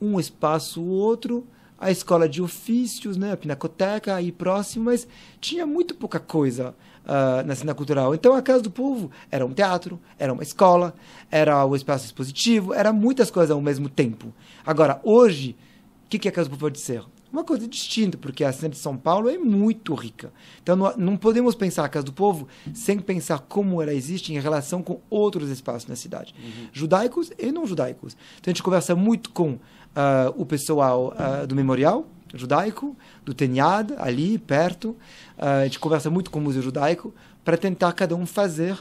um 0.00 0.18
espaço 0.18 0.82
ou 0.82 0.88
outro, 0.88 1.46
a 1.78 1.90
escola 1.90 2.28
de 2.28 2.42
ofícios, 2.42 3.16
né, 3.16 3.32
a 3.32 3.36
pinacoteca 3.36 4.14
aí 4.14 4.32
próximo, 4.32 4.86
mas 4.86 5.06
tinha 5.40 5.66
muito 5.66 5.94
pouca 5.94 6.18
coisa 6.18 6.74
uh, 7.04 7.46
na 7.46 7.54
cena 7.54 7.74
cultural. 7.74 8.14
Então 8.14 8.34
a 8.34 8.42
Casa 8.42 8.62
do 8.62 8.70
Povo 8.70 9.10
era 9.30 9.44
um 9.44 9.52
teatro, 9.52 10.00
era 10.18 10.32
uma 10.32 10.42
escola, 10.42 10.94
era 11.30 11.64
o 11.64 11.76
espaço 11.76 12.04
expositivo, 12.04 12.74
era 12.74 12.92
muitas 12.92 13.30
coisas 13.30 13.50
ao 13.50 13.60
mesmo 13.60 13.88
tempo. 13.88 14.32
Agora, 14.64 15.00
hoje, 15.04 15.56
o 16.04 16.08
que, 16.08 16.18
que 16.18 16.28
a 16.28 16.32
Casa 16.32 16.48
do 16.48 16.52
Povo 16.52 16.60
pode 16.62 16.80
ser? 16.80 17.02
Uma 17.32 17.44
coisa 17.44 17.68
distinta, 17.68 18.16
porque 18.16 18.44
a 18.44 18.52
cena 18.52 18.70
de 18.70 18.78
São 18.78 18.96
Paulo 18.96 19.28
é 19.28 19.36
muito 19.36 19.94
rica. 19.94 20.32
Então 20.62 20.74
não, 20.74 20.96
não 20.96 21.16
podemos 21.16 21.54
pensar 21.54 21.84
a 21.84 21.88
Casa 21.88 22.06
do 22.06 22.12
Povo 22.12 22.48
sem 22.72 22.98
pensar 22.98 23.40
como 23.40 23.82
ela 23.82 23.92
existe 23.92 24.32
em 24.32 24.40
relação 24.40 24.82
com 24.82 25.00
outros 25.10 25.50
espaços 25.50 25.86
na 25.86 25.96
cidade, 25.96 26.34
uhum. 26.38 26.68
judaicos 26.72 27.30
e 27.38 27.52
não 27.52 27.66
judaicos. 27.66 28.16
Então 28.40 28.50
a 28.50 28.50
gente 28.50 28.62
conversa 28.62 28.94
muito 28.94 29.30
com 29.30 29.58
uh, 29.96 30.34
o 30.36 30.44
pessoal 30.44 31.14
uh, 31.14 31.46
do 31.46 31.54
memorial 31.56 32.06
judaico, 32.34 32.94
do 33.24 33.32
Teniad, 33.32 33.94
ali 33.98 34.38
perto. 34.38 34.90
Uh, 35.38 35.62
a 35.62 35.64
gente 35.64 35.78
conversa 35.78 36.10
muito 36.10 36.30
com 36.30 36.38
o 36.38 36.42
Museu 36.42 36.60
Judaico 36.60 37.14
para 37.44 37.56
tentar 37.56 37.92
cada 37.92 38.14
um 38.14 38.26
fazer 38.26 38.78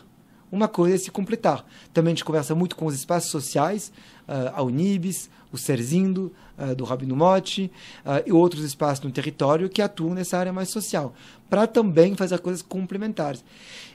uma 0.51 0.67
coisa 0.67 0.95
e 0.95 0.99
se 0.99 1.11
completar. 1.11 1.65
Também 1.93 2.11
a 2.11 2.15
gente 2.15 2.25
conversa 2.25 2.55
muito 2.55 2.75
com 2.75 2.85
os 2.85 2.95
espaços 2.95 3.29
sociais, 3.29 3.91
uh, 4.27 4.51
a 4.53 4.61
Unibis, 4.61 5.29
o 5.51 5.57
Serzindo, 5.57 6.33
uh, 6.57 6.75
do 6.75 6.83
Rabino 6.83 7.15
Motti, 7.15 7.71
uh, 8.05 8.23
e 8.25 8.31
outros 8.31 8.63
espaços 8.63 9.03
no 9.03 9.11
território 9.11 9.69
que 9.69 9.81
atuam 9.81 10.13
nessa 10.13 10.37
área 10.37 10.53
mais 10.53 10.69
social, 10.69 11.13
para 11.49 11.67
também 11.67 12.15
fazer 12.15 12.39
coisas 12.39 12.61
complementares. 12.61 13.43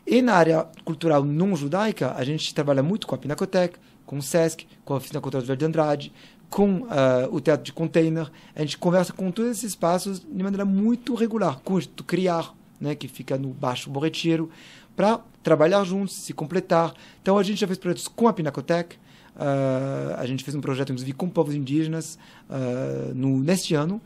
E 0.07 0.23
na 0.23 0.35
área 0.35 0.67
cultural 0.85 1.25
não 1.25 1.55
judaica, 1.57 2.15
a 2.17 2.25
gente 2.25 2.55
trabalha 2.55 2.83
muito 2.83 3.07
com 3.07 3.15
a 3.15 3.19
Pinacoteca, 3.19 3.79
com 4.07 4.19
o 4.19 4.23
SESC, 4.23 4.67
com 4.85 4.95
a 4.95 4.97
Oficina 4.97 5.21
Cultural 5.21 5.43
de 5.43 5.49
Verde 5.49 5.65
Andrade, 5.65 6.13
com 6.51 6.81
uh, 6.81 6.89
o 7.31 7.41
teatro 7.41 7.65
de 7.65 7.73
container. 7.73 8.31
A 8.55 8.61
gente 8.61 8.77
conversa 8.77 9.13
com 9.13 9.31
todos 9.31 9.53
esses 9.53 9.65
espaços 9.65 10.21
de 10.21 10.43
maneira 10.43 10.65
muito 10.65 11.15
regular, 11.15 11.61
com 11.61 11.77
o 11.77 12.05
Criar, 12.05 12.53
né, 12.81 12.95
que 12.95 13.07
fica 13.07 13.39
no 13.39 13.49
Baixo 13.49 13.89
Borretiero, 13.89 14.51
para 14.97 15.21
trabalhar 15.43 15.85
juntos, 15.85 16.15
se 16.17 16.33
completar. 16.35 16.93
Então 17.23 17.39
a 17.39 17.43
gente 17.43 17.61
já 17.61 17.67
fez 17.67 17.79
projetos 17.79 18.09
com 18.09 18.27
a 18.27 18.33
Pinacotec, 18.33 18.97
uh, 18.97 20.17
a 20.19 20.27
gente 20.27 20.43
fez 20.43 20.55
um 20.55 20.61
projeto 20.61 20.91
inclusive 20.91 21.13
com 21.13 21.29
povos 21.29 21.55
indígenas 21.55 22.19
uh, 22.51 23.15
no, 23.15 23.39
neste 23.39 23.75
ano, 23.75 24.01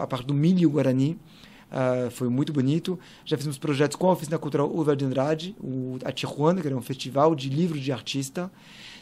a 0.00 0.06
parte 0.06 0.26
do 0.26 0.34
milho 0.34 0.68
guarani. 0.70 1.18
Uh, 1.74 2.08
foi 2.12 2.28
muito 2.28 2.52
bonito. 2.52 2.98
Já 3.24 3.36
fizemos 3.36 3.58
projetos 3.58 3.96
com 3.96 4.08
a 4.08 4.12
Oficina 4.12 4.38
Cultural 4.38 4.70
Uva 4.72 4.94
de 4.94 5.04
Andrade, 5.04 5.56
o, 5.60 5.98
a 6.04 6.12
Tijuana, 6.12 6.60
que 6.60 6.68
era 6.68 6.76
um 6.76 6.80
festival 6.80 7.34
de 7.34 7.48
livros 7.48 7.82
de 7.82 7.90
artista. 7.90 8.48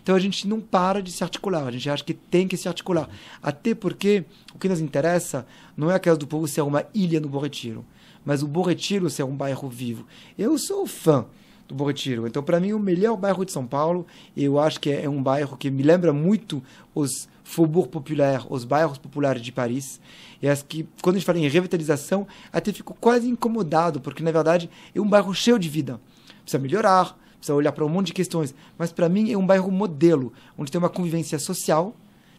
Então 0.03 0.17
a 0.17 0.19
gente 0.19 0.49
não 0.49 0.61
para 0.61 1.01
de 1.01 1.13
se 1.13 1.23
articular, 1.23 1.67
a 1.67 1.71
gente 1.71 1.89
acha 1.89 2.03
que 2.03 2.13
tem 2.13 2.49
que 2.49 2.57
se 2.57 2.69
articular. 2.69 3.09
Até 3.43 3.75
porque 3.75 4.25
o 4.55 4.59
que 4.59 4.69
nos 4.69 4.81
interessa 4.81 5.47
não 5.77 5.91
é 5.91 5.95
a 5.95 6.01
casa 6.01 6.19
do 6.19 6.27
povo 6.27 6.49
ser 6.49 6.63
uma 6.63 6.85
ilha 6.93 7.21
no 7.21 7.29
Bom 7.29 7.39
Retiro, 7.39 7.85
mas 8.25 8.43
o 8.43 8.49
Bom 8.49 8.63
Retiro 8.63 9.09
ser 9.09 9.23
um 9.23 9.37
bairro 9.37 9.69
vivo. 9.69 10.05
Eu 10.37 10.59
sou 10.59 10.87
fã 10.87 11.25
do 11.69 11.75
Bom 11.75 11.87
Retiro, 11.87 12.27
então 12.27 12.43
para 12.43 12.59
mim 12.59 12.73
o 12.73 12.79
melhor 12.81 13.17
bairro 13.17 13.45
de 13.45 13.53
São 13.53 13.65
Paulo, 13.65 14.05
eu 14.37 14.59
acho 14.59 14.81
que 14.81 14.91
é 14.91 15.09
um 15.09 15.23
bairro 15.23 15.57
que 15.57 15.71
me 15.71 15.85
lembra 15.85 16.13
muito 16.13 16.63
os 16.93 17.29
faubourg 17.45 17.89
populaires, 17.89 18.47
os 18.51 18.65
bairros 18.65 18.99
populares 18.99 19.43
de 19.43 19.53
Paris. 19.53 20.01
E 20.41 20.49
acho 20.49 20.65
que 20.65 20.87
quando 21.01 21.17
a 21.17 21.19
gente 21.19 21.27
fala 21.27 21.39
em 21.39 21.49
revitalização, 21.49 22.27
até 22.53 22.73
fico 22.73 22.95
quase 23.01 23.29
incomodado, 23.29 24.01
porque 24.01 24.23
na 24.23 24.33
verdade 24.33 24.69
é 24.93 25.01
um 25.01 25.09
bairro 25.09 25.33
cheio 25.33 25.59
de 25.59 25.69
vida. 25.69 26.01
Precisa 26.43 26.61
melhorar, 26.61 27.17
precisa 27.43 27.55
olhar 27.55 27.73
para 27.73 27.85
um 27.85 27.89
monte 27.89 28.07
de 28.07 28.13
questões. 28.13 28.55
Mas 28.79 28.93
para 28.93 29.09
mim 29.09 29.33
é 29.33 29.37
um 29.37 29.45
bairro 29.45 29.71
modelo, 29.71 30.33
onde 30.57 30.71
tem 30.71 30.79
uma 30.79 30.89
convivência 30.89 31.39
social, 31.41 31.95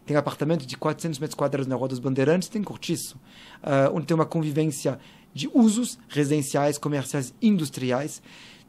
tem 0.06 0.16
apartamento 0.16 0.66
de 0.66 0.76
400 0.76 1.18
metros 1.18 1.34
quadrados 1.34 1.66
na 1.66 1.76
Rua 1.76 1.88
dos 1.88 1.98
Bandeirantes, 1.98 2.48
tem 2.48 2.62
cortiço, 2.62 3.16
uh, 3.62 3.94
onde 3.94 4.06
tem 4.06 4.14
uma 4.14 4.24
convivência 4.24 4.98
de 5.32 5.48
usos 5.52 5.98
residenciais, 6.08 6.78
comerciais, 6.78 7.34
industriais, 7.40 8.22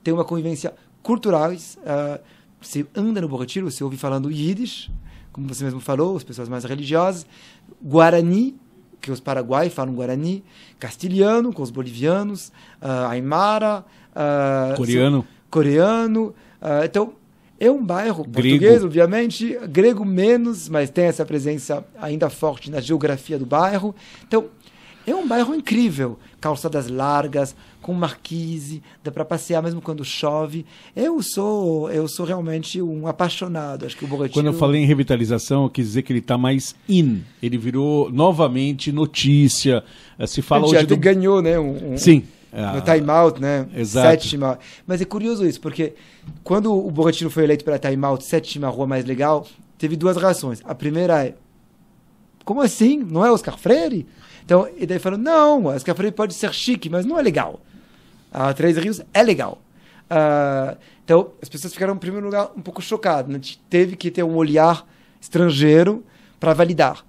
tem 0.03 0.13
uma 0.13 0.25
convivência 0.25 0.73
culturais. 1.01 1.77
Uh, 1.81 2.21
você 2.61 2.85
anda 2.95 3.21
no 3.21 3.29
Borretiro, 3.29 3.71
você 3.71 3.83
ouve 3.83 3.95
falando 3.95 4.29
Yiddish, 4.29 4.91
como 5.31 5.47
você 5.47 5.63
mesmo 5.63 5.79
falou, 5.79 6.17
as 6.17 6.23
pessoas 6.23 6.49
mais 6.49 6.65
religiosas, 6.65 7.25
Guarani, 7.81 8.55
que 8.99 9.11
os 9.11 9.19
paraguaios 9.19 9.73
falam 9.73 9.93
Guarani, 9.93 10.43
castilhano, 10.79 11.53
com 11.53 11.61
os 11.61 11.69
bolivianos, 11.69 12.49
uh, 12.81 13.07
Aymara, 13.09 13.85
uh, 14.11 14.75
coreano 14.75 15.25
coreano. 15.55 16.35
Uh, 16.61 16.83
então, 16.83 17.13
é 17.57 17.71
um 17.71 17.83
bairro 17.83 18.23
grego. 18.23 18.33
português, 18.33 18.83
obviamente, 18.83 19.57
grego 19.69 20.03
menos, 20.03 20.67
mas 20.67 20.89
tem 20.89 21.05
essa 21.05 21.25
presença 21.25 21.85
ainda 22.01 22.29
forte 22.29 22.69
na 22.69 22.81
geografia 22.81 23.39
do 23.39 23.45
bairro. 23.45 23.95
Então, 24.27 24.45
é 25.07 25.15
um 25.15 25.25
bairro 25.25 25.55
incrível. 25.55 26.19
Calçadas 26.41 26.89
largas, 26.89 27.55
com 27.81 27.93
marquise, 27.93 28.83
dá 29.01 29.11
para 29.11 29.23
passear 29.23 29.63
mesmo 29.63 29.79
quando 29.79 30.03
chove. 30.03 30.65
Eu 30.93 31.21
sou, 31.23 31.89
eu 31.89 32.07
sou 32.07 32.25
realmente 32.25 32.81
um 32.81 33.07
apaixonado. 33.07 33.85
Acho 33.85 33.95
que 33.95 34.03
o 34.03 34.07
Borretiro... 34.07 34.33
Quando 34.33 34.47
eu 34.47 34.53
falei 34.53 34.81
em 34.81 34.85
revitalização, 34.85 35.63
eu 35.63 35.69
quis 35.69 35.87
dizer 35.87 36.01
que 36.01 36.11
ele 36.11 36.19
está 36.19 36.37
mais 36.37 36.75
in. 36.89 37.21
Ele 37.41 37.57
virou 37.57 38.11
novamente 38.11 38.91
notícia. 38.91 39.83
Eh, 40.19 40.27
se 40.27 40.41
fala 40.41 40.67
hoje 40.67 40.85
do... 40.85 40.97
ganhou, 40.97 41.41
né? 41.41 41.57
Um, 41.57 41.93
um... 41.93 41.97
Sim 41.97 42.23
no 42.73 42.81
time 42.81 43.09
out, 43.09 43.41
né? 43.41 43.67
Exato. 43.75 44.25
Mas 44.87 45.01
é 45.01 45.05
curioso 45.05 45.45
isso, 45.45 45.59
porque 45.59 45.93
quando 46.43 46.73
o 46.73 46.89
Borratino 46.89 47.29
foi 47.29 47.43
eleito 47.43 47.65
para 47.65 47.77
time 47.77 48.03
out, 48.05 48.23
sétima 48.23 48.69
rua 48.69 48.87
mais 48.87 49.05
legal, 49.05 49.45
teve 49.77 49.95
duas 49.95 50.17
reações. 50.17 50.61
A 50.63 50.73
primeira 50.73 51.25
é: 51.25 51.35
como 52.43 52.61
assim? 52.61 52.97
Não 52.97 53.25
é 53.25 53.31
Oscar 53.31 53.57
Freire? 53.57 54.07
Então, 54.43 54.67
e 54.77 54.85
daí 54.85 54.99
falou: 54.99 55.19
não, 55.19 55.65
Oscar 55.65 55.95
Freire 55.95 56.15
pode 56.15 56.33
ser 56.33 56.53
chique, 56.53 56.89
mas 56.89 57.05
não 57.05 57.19
é 57.19 57.21
legal. 57.21 57.59
A 58.31 58.53
Três 58.53 58.77
Rios 58.77 59.01
é 59.13 59.23
legal. 59.23 59.61
Uh, 60.05 60.77
então, 61.03 61.31
as 61.41 61.49
pessoas 61.49 61.73
ficaram, 61.73 61.93
em 61.93 61.97
primeiro 61.97 62.25
lugar, 62.25 62.51
um 62.55 62.61
pouco 62.61 62.81
chocadas. 62.81 63.31
Né? 63.31 63.39
Teve 63.69 63.95
que 63.95 64.11
ter 64.11 64.23
um 64.23 64.35
olhar 64.35 64.87
estrangeiro 65.19 66.03
para 66.39 66.53
validar. 66.53 67.05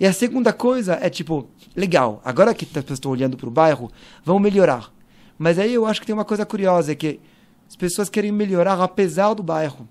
E 0.00 0.06
a 0.06 0.14
segunda 0.14 0.50
coisa 0.50 0.94
é 0.94 1.10
tipo, 1.10 1.46
legal, 1.76 2.22
agora 2.24 2.54
que 2.54 2.64
as 2.64 2.70
pessoas 2.70 2.96
estão 2.96 3.10
olhando 3.10 3.36
para 3.36 3.48
o 3.48 3.52
bairro, 3.52 3.92
vão 4.24 4.38
melhorar. 4.38 4.90
Mas 5.38 5.58
aí 5.58 5.74
eu 5.74 5.84
acho 5.84 6.00
que 6.00 6.06
tem 6.06 6.14
uma 6.14 6.24
coisa 6.24 6.46
curiosa, 6.46 6.92
é 6.92 6.94
que 6.94 7.20
as 7.68 7.76
pessoas 7.76 8.08
querem 8.08 8.32
melhorar 8.32 8.80
apesar 8.80 9.34
do 9.34 9.42
bairro. 9.42 9.86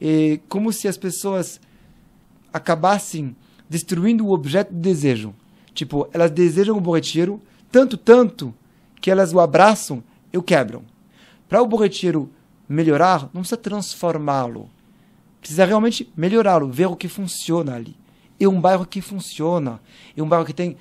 E 0.00 0.40
como 0.48 0.72
se 0.72 0.88
as 0.88 0.96
pessoas 0.96 1.60
acabassem 2.54 3.36
destruindo 3.68 4.26
o 4.26 4.32
objeto 4.32 4.72
de 4.72 4.80
desejo. 4.80 5.34
Tipo, 5.74 6.08
elas 6.12 6.30
desejam 6.30 6.78
o 6.78 6.80
Bom 6.80 6.94
Retiro, 6.94 7.42
tanto, 7.70 7.98
tanto, 7.98 8.54
que 8.98 9.10
elas 9.10 9.34
o 9.34 9.40
abraçam 9.40 10.02
e 10.32 10.38
o 10.38 10.42
quebram. 10.42 10.82
Para 11.48 11.60
o 11.60 11.66
Bom 11.66 11.76
Retiro 11.76 12.30
melhorar, 12.66 13.28
não 13.34 13.42
precisa 13.42 13.56
transformá-lo. 13.58 14.70
Precisa 15.40 15.66
realmente 15.66 16.10
melhorá-lo, 16.16 16.70
ver 16.70 16.86
o 16.86 16.96
que 16.96 17.08
funciona 17.08 17.74
ali. 17.74 17.94
É 18.44 18.48
um 18.48 18.60
bairro 18.60 18.86
que 18.86 19.00
funciona. 19.00 19.80
É 20.16 20.22
um 20.22 20.28
bairro 20.28 20.44
que 20.44 20.52
tem 20.52 20.76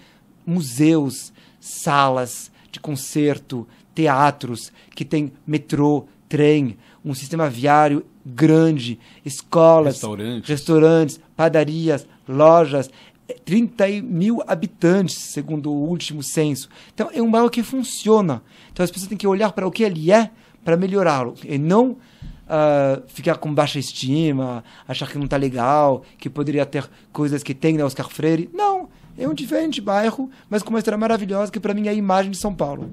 museus, 0.46 1.32
salas 1.60 2.52
de 2.72 2.80
concerto, 2.80 3.68
teatros, 3.94 4.72
que 4.96 5.06
tem 5.06 5.32
metrô, 5.46 6.06
trem, 6.28 6.78
um 7.06 7.14
sistema 7.14 7.50
viário 7.50 8.06
grande, 8.26 9.00
escolas, 9.24 9.96
restaurantes, 9.96 10.50
restaurantes 10.50 11.20
padarias, 11.36 12.08
lojas. 12.28 12.90
30 13.46 13.88
mil 14.04 14.44
habitantes, 14.46 15.16
segundo 15.16 15.72
o 15.72 15.88
último 15.88 16.22
censo. 16.22 16.68
Então, 16.94 17.10
é 17.14 17.22
um 17.22 17.32
bairro 17.32 17.50
que 17.50 17.64
funciona. 17.64 18.44
Então, 18.72 18.84
as 18.84 18.92
pessoas 18.92 19.08
têm 19.08 19.18
que 19.18 19.26
olhar 19.26 19.54
para 19.54 19.66
o 19.66 19.72
que 19.72 19.82
ele 19.82 20.12
é 20.12 20.30
para 20.64 20.76
melhorá-lo. 20.76 21.34
E 21.44 21.58
não 21.58 21.98
uh, 22.48 23.04
ficar 23.08 23.38
com 23.38 23.54
baixa 23.54 23.80
estima, 23.80 24.64
achar 24.88 25.10
que 25.10 25.18
não 25.18 25.26
está 25.26 25.38
legal, 25.38 26.04
que 26.18 26.30
poderia 26.30 26.66
ter 26.66 26.90
coisas 27.12 27.44
que 27.44 27.54
tem 27.54 27.78
na 27.78 27.86
Oscar 27.86 28.10
Freire. 28.10 28.50
Não, 28.54 28.90
é 29.18 29.28
um 29.28 29.34
diferente 29.34 29.82
bairro, 29.82 30.30
mas 30.50 30.64
com 30.64 30.70
uma 30.70 30.80
história 30.80 30.98
maravilhosa 30.98 31.52
que 31.52 31.60
para 31.60 31.74
mim 31.74 31.88
é 31.88 31.92
a 31.92 31.94
imagem 31.94 32.32
de 32.32 32.38
São 32.38 32.54
Paulo. 32.54 32.92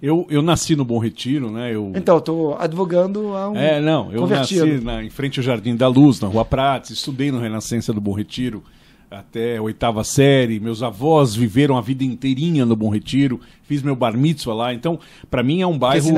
Eu, 0.00 0.26
eu 0.30 0.42
nasci 0.42 0.76
no 0.76 0.84
Bom 0.84 0.98
Retiro, 0.98 1.50
né? 1.50 1.74
Eu... 1.74 1.92
Então, 1.96 2.18
estou 2.18 2.56
advogando 2.56 3.36
a 3.36 3.50
um 3.50 3.56
É, 3.56 3.80
não, 3.80 4.12
eu 4.12 4.20
convertido. 4.20 4.64
nasci 4.66 4.84
na, 4.84 5.02
em 5.02 5.10
frente 5.10 5.40
ao 5.40 5.44
Jardim 5.44 5.74
da 5.74 5.88
Luz, 5.88 6.20
na 6.20 6.28
Rua 6.28 6.44
Prates, 6.44 6.90
estudei 6.90 7.32
no 7.32 7.40
Renascença 7.40 7.92
do 7.92 8.00
Bom 8.00 8.12
Retiro 8.12 8.62
até 9.10 9.60
oitava 9.60 10.04
série. 10.04 10.60
Meus 10.60 10.82
avós 10.82 11.34
viveram 11.34 11.76
a 11.76 11.80
vida 11.80 12.04
inteirinha 12.04 12.64
no 12.64 12.76
Bom 12.76 12.90
Retiro. 12.90 13.40
Fiz 13.62 13.82
meu 13.82 13.96
bar 13.96 14.16
mitzvah 14.16 14.54
lá. 14.54 14.74
Então, 14.74 14.98
para 15.30 15.42
mim 15.42 15.60
é 15.62 15.66
um 15.66 15.78
bairro... 15.78 16.08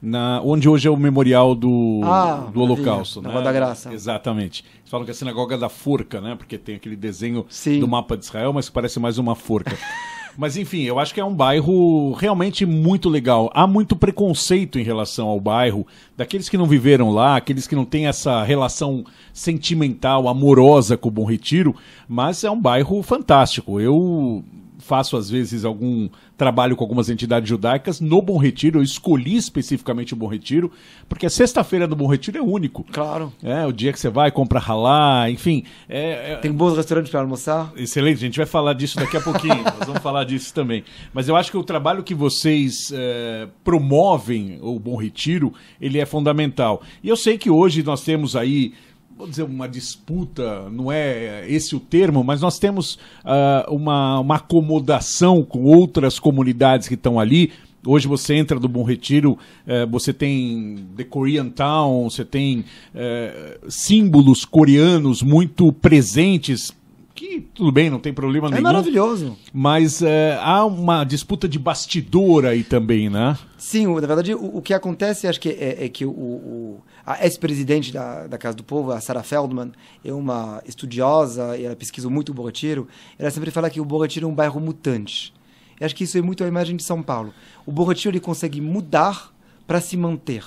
Na, 0.00 0.40
onde 0.42 0.68
hoje 0.68 0.88
é 0.88 0.90
o 0.90 0.96
memorial 0.96 1.54
do, 1.54 2.00
ah, 2.04 2.48
do 2.52 2.60
Holocausto. 2.60 3.20
Né? 3.22 3.30
Da 3.42 3.52
Graça. 3.52 3.92
Exatamente. 3.92 4.64
Eles 4.80 4.90
falam 4.90 5.04
que 5.04 5.10
é 5.10 5.12
a 5.12 5.16
sinagoga 5.16 5.58
da 5.58 5.68
forca, 5.68 6.20
né? 6.20 6.34
Porque 6.36 6.58
tem 6.58 6.76
aquele 6.76 6.96
desenho 6.96 7.44
Sim. 7.48 7.80
do 7.80 7.88
mapa 7.88 8.16
de 8.16 8.24
Israel, 8.24 8.52
mas 8.52 8.68
parece 8.70 8.98
mais 9.00 9.18
uma 9.18 9.34
forca. 9.34 9.76
Mas 10.36 10.56
enfim, 10.56 10.82
eu 10.82 10.98
acho 10.98 11.14
que 11.14 11.20
é 11.20 11.24
um 11.24 11.34
bairro 11.34 12.12
realmente 12.12 12.66
muito 12.66 13.08
legal. 13.08 13.50
Há 13.54 13.66
muito 13.66 13.96
preconceito 13.96 14.78
em 14.78 14.82
relação 14.82 15.28
ao 15.28 15.40
bairro, 15.40 15.86
daqueles 16.16 16.48
que 16.48 16.58
não 16.58 16.66
viveram 16.66 17.10
lá, 17.10 17.36
aqueles 17.36 17.66
que 17.66 17.74
não 17.74 17.84
têm 17.84 18.06
essa 18.06 18.42
relação 18.42 19.04
sentimental, 19.32 20.28
amorosa 20.28 20.96
com 20.96 21.08
o 21.08 21.12
Bom 21.12 21.24
Retiro, 21.24 21.74
mas 22.08 22.44
é 22.44 22.50
um 22.50 22.60
bairro 22.60 23.02
fantástico. 23.02 23.80
Eu 23.80 24.44
faço 24.78 25.16
às 25.16 25.30
vezes 25.30 25.64
algum 25.64 26.08
trabalho 26.36 26.76
com 26.76 26.84
algumas 26.84 27.08
entidades 27.08 27.48
judaicas 27.48 28.00
no 28.00 28.20
Bom 28.20 28.38
Retiro. 28.38 28.78
Eu 28.78 28.82
escolhi 28.82 29.36
especificamente 29.36 30.14
o 30.14 30.16
Bom 30.16 30.26
Retiro, 30.26 30.70
porque 31.08 31.26
a 31.26 31.30
sexta-feira 31.30 31.86
do 31.86 31.96
Bom 31.96 32.06
Retiro 32.06 32.38
é 32.38 32.42
único. 32.42 32.84
Claro. 32.92 33.32
É, 33.42 33.66
o 33.66 33.72
dia 33.72 33.92
que 33.92 33.98
você 33.98 34.08
vai, 34.08 34.30
compra 34.30 34.58
ralá, 34.58 35.30
enfim. 35.30 35.64
É, 35.88 36.32
é... 36.32 36.36
Tem 36.36 36.52
bons 36.52 36.76
restaurantes 36.76 37.10
para 37.10 37.20
almoçar. 37.20 37.72
Excelente, 37.76 38.18
a 38.18 38.26
gente 38.26 38.36
vai 38.36 38.46
falar 38.46 38.74
disso 38.74 38.96
daqui 38.96 39.16
a 39.16 39.20
pouquinho. 39.20 39.62
Nós 39.64 39.86
vamos 39.86 40.02
falar 40.02 40.24
disso 40.24 40.52
também. 40.52 40.84
Mas 41.12 41.28
eu 41.28 41.36
acho 41.36 41.50
que 41.50 41.56
o 41.56 41.64
trabalho 41.64 42.02
que 42.02 42.14
vocês 42.14 42.92
é, 42.92 43.48
promovem, 43.64 44.58
o 44.60 44.78
Bom 44.78 44.96
Retiro, 44.96 45.52
ele 45.80 45.98
é 45.98 46.06
fundamental. 46.06 46.82
E 47.02 47.08
eu 47.08 47.16
sei 47.16 47.38
que 47.38 47.50
hoje 47.50 47.82
nós 47.82 48.02
temos 48.02 48.36
aí 48.36 48.72
vou 49.16 49.26
dizer, 49.26 49.44
uma 49.44 49.66
disputa, 49.66 50.68
não 50.70 50.92
é 50.92 51.46
esse 51.48 51.74
o 51.74 51.80
termo, 51.80 52.22
mas 52.22 52.42
nós 52.42 52.58
temos 52.58 52.96
uh, 53.24 53.74
uma, 53.74 54.20
uma 54.20 54.36
acomodação 54.36 55.42
com 55.42 55.64
outras 55.64 56.18
comunidades 56.18 56.86
que 56.86 56.94
estão 56.94 57.18
ali. 57.18 57.50
Hoje 57.84 58.06
você 58.06 58.34
entra 58.34 58.58
do 58.58 58.68
Bom 58.68 58.82
Retiro, 58.82 59.38
eh, 59.64 59.86
você 59.86 60.12
tem 60.12 60.88
The 60.96 61.04
Korean 61.04 61.48
Town, 61.50 62.10
você 62.10 62.24
tem 62.24 62.64
eh, 62.92 63.60
símbolos 63.68 64.44
coreanos 64.44 65.22
muito 65.22 65.72
presentes 65.72 66.74
que 67.16 67.40
tudo 67.54 67.72
bem, 67.72 67.88
não 67.88 67.98
tem 67.98 68.12
problema 68.12 68.48
é 68.48 68.50
nenhum. 68.50 68.60
É 68.60 68.62
maravilhoso. 68.62 69.38
Mas 69.52 70.02
é, 70.02 70.38
há 70.42 70.66
uma 70.66 71.02
disputa 71.02 71.48
de 71.48 71.58
bastidor 71.58 72.44
aí 72.44 72.62
também, 72.62 73.08
né? 73.08 73.38
Sim, 73.56 73.86
na 73.86 74.06
verdade, 74.06 74.34
o, 74.34 74.58
o 74.58 74.62
que 74.62 74.74
acontece, 74.74 75.26
acho 75.26 75.40
que 75.40 75.48
é, 75.48 75.86
é 75.86 75.88
que 75.88 76.04
o, 76.04 76.10
o 76.10 76.82
a 77.06 77.24
ex-presidente 77.24 77.92
da, 77.92 78.26
da 78.26 78.36
Casa 78.36 78.56
do 78.56 78.64
Povo, 78.64 78.90
a 78.90 79.00
Sarah 79.00 79.22
Feldman, 79.22 79.70
é 80.04 80.12
uma 80.12 80.60
estudiosa 80.66 81.56
e 81.56 81.64
ela 81.64 81.76
pesquisou 81.76 82.10
muito 82.10 82.30
o 82.30 82.34
Borretiro. 82.34 82.88
Ela 83.16 83.30
sempre 83.30 83.52
fala 83.52 83.70
que 83.70 83.80
o 83.80 83.84
Borretiro 83.84 84.26
é 84.26 84.28
um 84.28 84.34
bairro 84.34 84.60
mutante. 84.60 85.32
Eu 85.78 85.86
acho 85.86 85.94
que 85.94 86.02
isso 86.02 86.18
é 86.18 86.20
muito 86.22 86.42
a 86.42 86.48
imagem 86.48 86.74
de 86.74 86.82
São 86.82 87.00
Paulo. 87.00 87.32
O 87.64 87.70
Borretiro 87.70 88.10
ele 88.10 88.20
consegue 88.20 88.60
mudar 88.60 89.32
para 89.68 89.80
se 89.80 89.96
manter. 89.96 90.44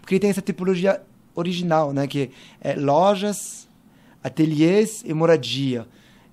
Porque 0.00 0.14
ele 0.14 0.20
tem 0.20 0.30
essa 0.30 0.40
tipologia 0.40 1.02
original, 1.34 1.92
né? 1.92 2.06
que 2.06 2.30
é 2.58 2.74
lojas, 2.74 3.68
ateliês 4.24 5.02
e 5.04 5.12
moradia. 5.12 5.86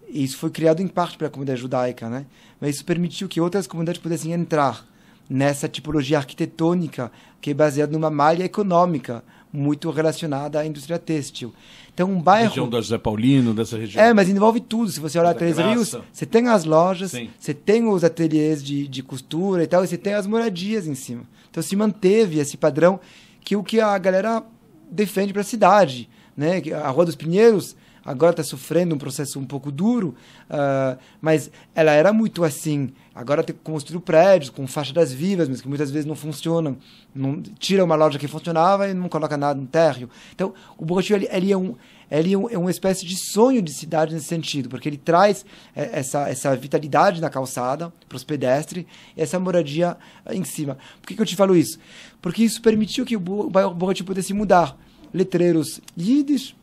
E 0.07 0.23
isso 0.23 0.37
foi 0.37 0.51
criado 0.51 0.81
em 0.81 0.87
parte 0.87 1.17
pela 1.17 1.29
comunidade 1.29 1.59
judaica, 1.59 2.09
né? 2.09 2.25
mas 2.61 2.75
isso 2.75 2.85
permitiu 2.85 3.27
que 3.27 3.41
outras 3.41 3.67
comunidades 3.67 4.01
pudessem 4.01 4.31
entrar 4.31 4.87
nessa 5.29 5.67
tipologia 5.67 6.17
arquitetônica 6.17 7.11
que 7.41 7.49
é 7.49 7.53
baseada 7.53 7.91
numa 7.91 8.09
malha 8.09 8.43
econômica 8.43 9.23
muito 9.55 9.89
relacionada 9.89 10.59
à 10.59 10.65
indústria 10.65 10.99
têxtil. 10.99 11.53
Então, 11.93 12.11
um 12.11 12.21
bairro. 12.21 12.49
Região 12.49 12.69
da 12.69 12.81
José 12.81 12.97
Paulino, 12.97 13.53
dessa 13.53 13.77
região. 13.77 14.03
É, 14.03 14.13
mas 14.13 14.27
envolve 14.27 14.59
tudo. 14.59 14.91
Se 14.91 14.99
você 14.99 15.17
olhar 15.17 15.33
Três 15.33 15.57
Rios, 15.57 15.95
você 16.11 16.25
tem 16.25 16.47
as 16.47 16.65
lojas, 16.65 17.11
Sim. 17.11 17.29
você 17.39 17.53
tem 17.53 17.87
os 17.87 18.03
ateliês 18.03 18.63
de, 18.63 18.87
de 18.87 19.01
costura 19.01 19.63
e 19.63 19.67
tal, 19.67 19.83
e 19.83 19.87
você 19.87 19.97
tem 19.97 20.13
as 20.13 20.27
moradias 20.27 20.87
em 20.87 20.95
cima. 20.95 21.23
Então, 21.49 21.63
se 21.63 21.75
manteve 21.75 22.39
esse 22.39 22.57
padrão 22.57 22.99
que 23.39 23.55
o 23.55 23.63
que 23.63 23.79
a 23.79 23.97
galera 23.97 24.43
defende 24.91 25.31
para 25.31 25.41
a 25.41 25.45
cidade. 25.45 26.09
Né? 26.35 26.61
A 26.83 26.89
Rua 26.89 27.05
dos 27.05 27.15
Pinheiros 27.15 27.75
agora 28.03 28.31
está 28.31 28.43
sofrendo 28.43 28.93
um 28.93 28.97
processo 28.97 29.39
um 29.39 29.45
pouco 29.45 29.71
duro, 29.71 30.15
uh, 30.49 30.97
mas 31.21 31.49
ela 31.73 31.91
era 31.91 32.13
muito 32.13 32.43
assim. 32.43 32.91
Agora 33.15 33.41
tem 33.41 33.55
que 33.55 33.61
construir 33.61 34.01
prédios 34.01 34.49
com 34.49 34.67
faixa 34.67 34.93
das 34.93 35.13
vivas, 35.13 35.47
mas 35.47 35.61
que 35.61 35.69
muitas 35.69 35.89
vezes 35.89 36.05
não 36.05 36.15
funcionam. 36.15 36.75
Não, 37.15 37.41
tira 37.41 37.81
uma 37.81 37.95
loja 37.95 38.19
que 38.19 38.27
funcionava 38.27 38.89
e 38.89 38.93
não 38.93 39.07
coloca 39.07 39.37
nada 39.37 39.57
no 39.57 39.65
térreo. 39.65 40.09
Então, 40.33 40.53
o 40.77 40.83
Borrachio, 40.83 41.15
ele, 41.15 41.29
ele, 41.31 41.49
é, 41.49 41.55
um, 41.55 41.75
ele 42.11 42.33
é, 42.33 42.37
um, 42.37 42.49
é 42.49 42.57
uma 42.57 42.69
espécie 42.69 43.05
de 43.05 43.15
sonho 43.15 43.61
de 43.61 43.71
cidade 43.71 44.13
nesse 44.13 44.25
sentido, 44.25 44.67
porque 44.67 44.89
ele 44.89 44.97
traz 44.97 45.45
é, 45.73 45.97
essa, 45.99 46.27
essa 46.27 46.53
vitalidade 46.57 47.21
na 47.21 47.29
calçada 47.29 47.93
para 48.09 48.17
os 48.17 48.23
pedestres 48.25 48.85
e 49.15 49.21
essa 49.21 49.39
moradia 49.39 49.95
em 50.31 50.43
cima. 50.43 50.77
Por 50.99 51.07
que, 51.07 51.15
que 51.15 51.21
eu 51.21 51.25
te 51.25 51.37
falo 51.37 51.55
isso? 51.55 51.79
Porque 52.21 52.43
isso 52.43 52.61
permitiu 52.61 53.05
que 53.05 53.15
o 53.15 53.19
Borrachio 53.19 54.03
pudesse 54.03 54.33
mudar. 54.33 54.77
Letreiros 55.13 55.79
yiddish, 55.97 56.53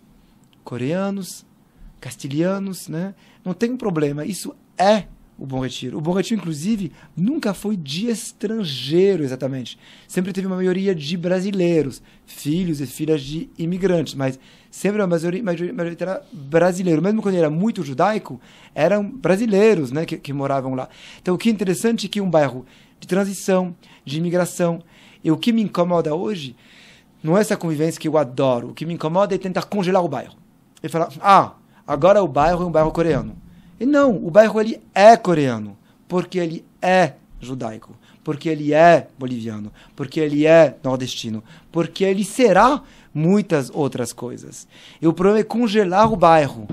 coreanos, 0.63 1.47
castilhanos, 1.99 2.89
né? 2.89 3.15
Não 3.43 3.55
tem 3.55 3.75
problema. 3.75 4.27
Isso 4.27 4.55
é 4.77 5.05
o 5.39 5.47
Bom 5.47 5.61
Retiro. 5.61 5.99
O 5.99 6.01
Bom 6.01 6.13
Retiro, 6.13 6.41
inclusive, 6.41 6.93
nunca 7.17 7.55
foi 7.55 7.77
de 7.77 8.09
estrangeiro 8.09 9.25
exatamente. 9.25 9.79
Sempre 10.07 10.33
teve 10.33 10.47
uma 10.47 10.57
maioria 10.57 10.95
de 10.95 11.17
brasileiros, 11.17 12.03
filhos 12.27 12.81
e 12.81 12.87
filhas 12.87 13.23
de 13.23 13.49
imigrantes, 13.59 14.15
mas 14.15 14.39
sempre 14.71 15.03
a 15.03 15.07
maioria, 15.07 15.43
maioria, 15.43 15.73
maioria 15.73 15.97
era 16.01 16.23
brasileiro. 16.33 17.03
Mesmo 17.03 17.23
quando 17.23 17.37
era 17.37 17.51
muito 17.51 17.83
judaico, 17.83 18.41
eram 18.75 19.09
brasileiros 19.09 19.91
né, 19.91 20.05
que, 20.05 20.17
que 20.17 20.33
moravam 20.33 20.75
lá. 20.75 20.89
Então, 21.21 21.35
o 21.35 21.39
que 21.39 21.49
é 21.49 21.53
interessante 21.53 22.07
é 22.07 22.09
que 22.09 22.21
um 22.21 22.31
bairro 22.31 22.65
de 23.01 23.09
transição, 23.09 23.75
de 24.05 24.19
imigração, 24.19 24.81
e 25.25 25.31
o 25.31 25.37
que 25.37 25.53
me 25.53 25.63
incomoda 25.63 26.15
hoje 26.15 26.55
não 27.23 27.37
é 27.37 27.41
essa 27.41 27.57
convivência 27.57 28.01
que 28.01 28.09
eu 28.09 28.19
adoro. 28.19 28.71
O 28.71 28.75
que 28.75 28.85
me 28.85 28.95
incomoda 28.95 29.35
é 29.35 29.39
tentar 29.39 29.65
congelar 29.65 30.05
o 30.05 30.09
bairro. 30.09 30.35
E 30.83 30.89
falar, 30.89 31.13
ah, 31.21 31.53
agora 31.87 32.23
o 32.23 32.29
bairro 32.29 32.65
é 32.65 32.67
um 32.67 32.71
bairro 32.73 32.91
coreano. 32.91 33.42
E 33.83 33.85
não, 33.85 34.15
o 34.15 34.31
bairro 34.31 34.61
ele 34.61 34.81
é 34.95 35.17
coreano, 35.17 35.77
porque 36.07 36.39
ele 36.39 36.65
é 36.81 37.15
judaico, 37.41 37.97
porque 38.23 38.49
ele 38.49 38.73
é 38.73 39.09
boliviano, 39.19 39.73
porque 39.97 40.21
ele 40.21 40.47
é 40.47 40.77
nordestino, 40.85 41.43
porque 41.73 42.05
ele 42.05 42.25
será 42.25 42.81
muitas 43.13 43.71
outras 43.71 44.13
coisas. 44.13 44.69
E 45.01 45.07
o 45.09 45.13
problema 45.13 45.41
é 45.41 45.43
congelar 45.43 46.13
o 46.13 46.15
bairro. 46.15 46.69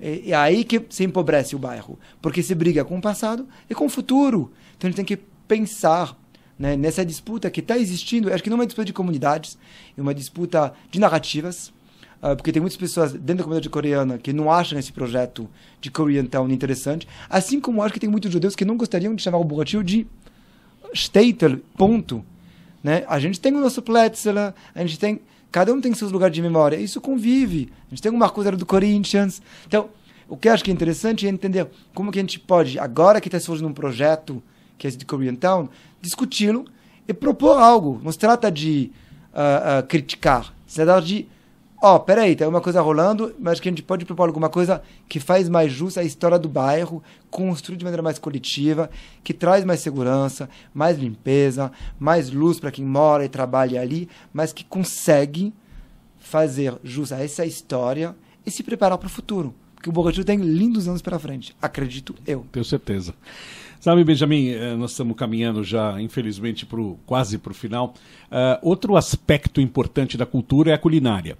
É, 0.00 0.30
é 0.30 0.32
aí 0.32 0.62
que 0.62 0.80
se 0.90 1.02
empobrece 1.02 1.56
o 1.56 1.58
bairro, 1.58 1.98
porque 2.22 2.40
se 2.40 2.54
briga 2.54 2.84
com 2.84 2.98
o 2.98 3.02
passado 3.02 3.48
e 3.68 3.74
com 3.74 3.86
o 3.86 3.90
futuro. 3.90 4.52
Então 4.76 4.86
a 4.86 4.90
gente 4.92 5.04
tem 5.04 5.04
que 5.04 5.24
pensar 5.48 6.16
né, 6.56 6.76
nessa 6.76 7.04
disputa 7.04 7.50
que 7.50 7.58
está 7.58 7.76
existindo. 7.76 8.32
Acho 8.32 8.44
que 8.44 8.48
não 8.48 8.58
é 8.58 8.60
uma 8.60 8.66
disputa 8.66 8.84
de 8.84 8.92
comunidades, 8.92 9.58
é 9.98 10.00
uma 10.00 10.14
disputa 10.14 10.72
de 10.88 11.00
narrativas. 11.00 11.72
Uh, 12.24 12.34
porque 12.34 12.50
tem 12.50 12.60
muitas 12.62 12.78
pessoas 12.78 13.12
dentro 13.12 13.36
da 13.36 13.42
comunidade 13.42 13.68
coreana 13.68 14.16
que 14.16 14.32
não 14.32 14.50
acham 14.50 14.78
esse 14.78 14.90
projeto 14.90 15.46
de 15.78 15.90
Koreatown 15.90 16.48
interessante, 16.48 17.06
assim 17.28 17.60
como 17.60 17.82
acho 17.82 17.92
que 17.92 18.00
tem 18.00 18.08
muitos 18.08 18.32
judeus 18.32 18.56
que 18.56 18.64
não 18.64 18.78
gostariam 18.78 19.14
de 19.14 19.20
chamar 19.20 19.36
o 19.36 19.44
Bogatil 19.44 19.82
de 19.82 20.06
Statel, 20.94 21.58
ponto. 21.76 22.24
Né? 22.82 23.04
A 23.08 23.20
gente 23.20 23.38
tem 23.38 23.54
o 23.54 23.60
nosso 23.60 23.82
Pletzela, 23.82 24.54
a 24.74 24.80
gente 24.80 24.98
tem... 24.98 25.20
Cada 25.52 25.70
um 25.70 25.82
tem 25.82 25.92
seus 25.92 26.10
lugares 26.10 26.34
de 26.34 26.40
memória. 26.40 26.76
Isso 26.76 26.98
convive. 26.98 27.70
A 27.86 27.90
gente 27.90 28.02
tem 28.02 28.10
o 28.10 28.16
Marcos 28.16 28.44
do 28.56 28.66
Corinthians. 28.66 29.42
Então, 29.66 29.90
o 30.26 30.36
que 30.36 30.48
eu 30.48 30.52
acho 30.52 30.64
que 30.64 30.70
é 30.70 30.74
interessante 30.74 31.26
é 31.26 31.30
entender 31.30 31.68
como 31.92 32.10
que 32.10 32.18
a 32.18 32.22
gente 32.22 32.40
pode, 32.40 32.78
agora 32.78 33.20
que 33.20 33.28
está 33.28 33.38
surgindo 33.38 33.68
um 33.68 33.72
projeto 33.72 34.42
que 34.78 34.86
é 34.86 34.88
esse 34.88 34.96
de 34.96 35.04
Koreatown, 35.04 35.68
discuti-lo 36.00 36.64
e 37.06 37.12
propor 37.12 37.58
algo. 37.58 38.00
Não 38.02 38.10
se 38.10 38.18
trata 38.18 38.50
de 38.50 38.90
uh, 39.32 39.80
uh, 39.80 39.86
criticar, 39.86 40.54
se 40.66 40.82
trata 40.82 41.02
de 41.02 41.28
ó, 41.84 41.96
oh, 41.96 42.00
peraí, 42.00 42.34
tem 42.34 42.46
uma 42.46 42.62
coisa 42.62 42.80
rolando, 42.80 43.34
mas 43.38 43.60
que 43.60 43.68
a 43.68 43.70
gente 43.70 43.82
pode 43.82 44.06
propor 44.06 44.26
alguma 44.26 44.48
coisa 44.48 44.82
que 45.06 45.20
faz 45.20 45.50
mais 45.50 45.70
justa 45.70 46.00
a 46.00 46.04
história 46.04 46.38
do 46.38 46.48
bairro, 46.48 47.02
construir 47.30 47.76
de 47.76 47.84
maneira 47.84 48.02
mais 48.02 48.18
coletiva, 48.18 48.88
que 49.22 49.34
traz 49.34 49.66
mais 49.66 49.80
segurança, 49.80 50.48
mais 50.72 50.98
limpeza, 50.98 51.70
mais 52.00 52.30
luz 52.30 52.58
para 52.58 52.70
quem 52.70 52.86
mora 52.86 53.22
e 53.22 53.28
trabalha 53.28 53.82
ali, 53.82 54.08
mas 54.32 54.50
que 54.50 54.64
consegue 54.64 55.52
fazer 56.18 56.74
jus 56.82 57.12
a 57.12 57.22
essa 57.22 57.44
história 57.44 58.16
e 58.46 58.50
se 58.50 58.62
preparar 58.62 58.96
para 58.96 59.06
o 59.06 59.10
futuro. 59.10 59.54
Porque 59.74 59.90
o 59.90 59.92
Bogotá 59.92 60.24
tem 60.24 60.38
lindos 60.38 60.88
anos 60.88 61.02
pela 61.02 61.18
frente, 61.18 61.54
acredito 61.60 62.14
eu. 62.26 62.46
Tenho 62.50 62.64
certeza. 62.64 63.12
Sabe, 63.78 64.02
Benjamin, 64.02 64.48
eh, 64.48 64.74
nós 64.74 64.92
estamos 64.92 65.14
caminhando 65.14 65.62
já, 65.62 66.00
infelizmente, 66.00 66.64
pro, 66.64 66.98
quase 67.04 67.36
para 67.36 67.52
o 67.52 67.54
final. 67.54 67.92
Uh, 68.32 68.58
outro 68.62 68.96
aspecto 68.96 69.60
importante 69.60 70.16
da 70.16 70.24
cultura 70.24 70.70
é 70.70 70.72
a 70.72 70.78
culinária. 70.78 71.36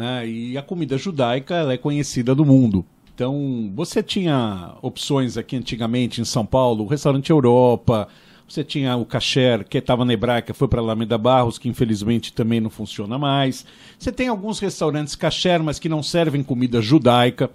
Né? 0.00 0.26
E 0.26 0.56
a 0.56 0.62
comida 0.62 0.96
judaica 0.96 1.70
é 1.70 1.76
conhecida 1.76 2.34
no 2.34 2.42
mundo. 2.42 2.86
Então, 3.14 3.70
você 3.74 4.02
tinha 4.02 4.74
opções 4.80 5.36
aqui 5.36 5.54
antigamente 5.54 6.22
em 6.22 6.24
São 6.24 6.46
Paulo, 6.46 6.84
o 6.84 6.86
restaurante 6.86 7.28
Europa, 7.28 8.08
você 8.48 8.64
tinha 8.64 8.96
o 8.96 9.04
Kasher, 9.04 9.68
que 9.68 9.76
estava 9.76 10.02
na 10.06 10.14
Hebraica, 10.14 10.54
foi 10.54 10.68
para 10.68 10.80
Alameda 10.80 11.18
Barros, 11.18 11.58
que 11.58 11.68
infelizmente 11.68 12.32
também 12.32 12.60
não 12.60 12.70
funciona 12.70 13.18
mais. 13.18 13.66
Você 13.98 14.10
tem 14.10 14.28
alguns 14.28 14.58
restaurantes 14.58 15.14
Kasher, 15.14 15.62
mas 15.62 15.78
que 15.78 15.86
não 15.86 16.02
servem 16.02 16.42
comida 16.42 16.80
judaica. 16.80 17.50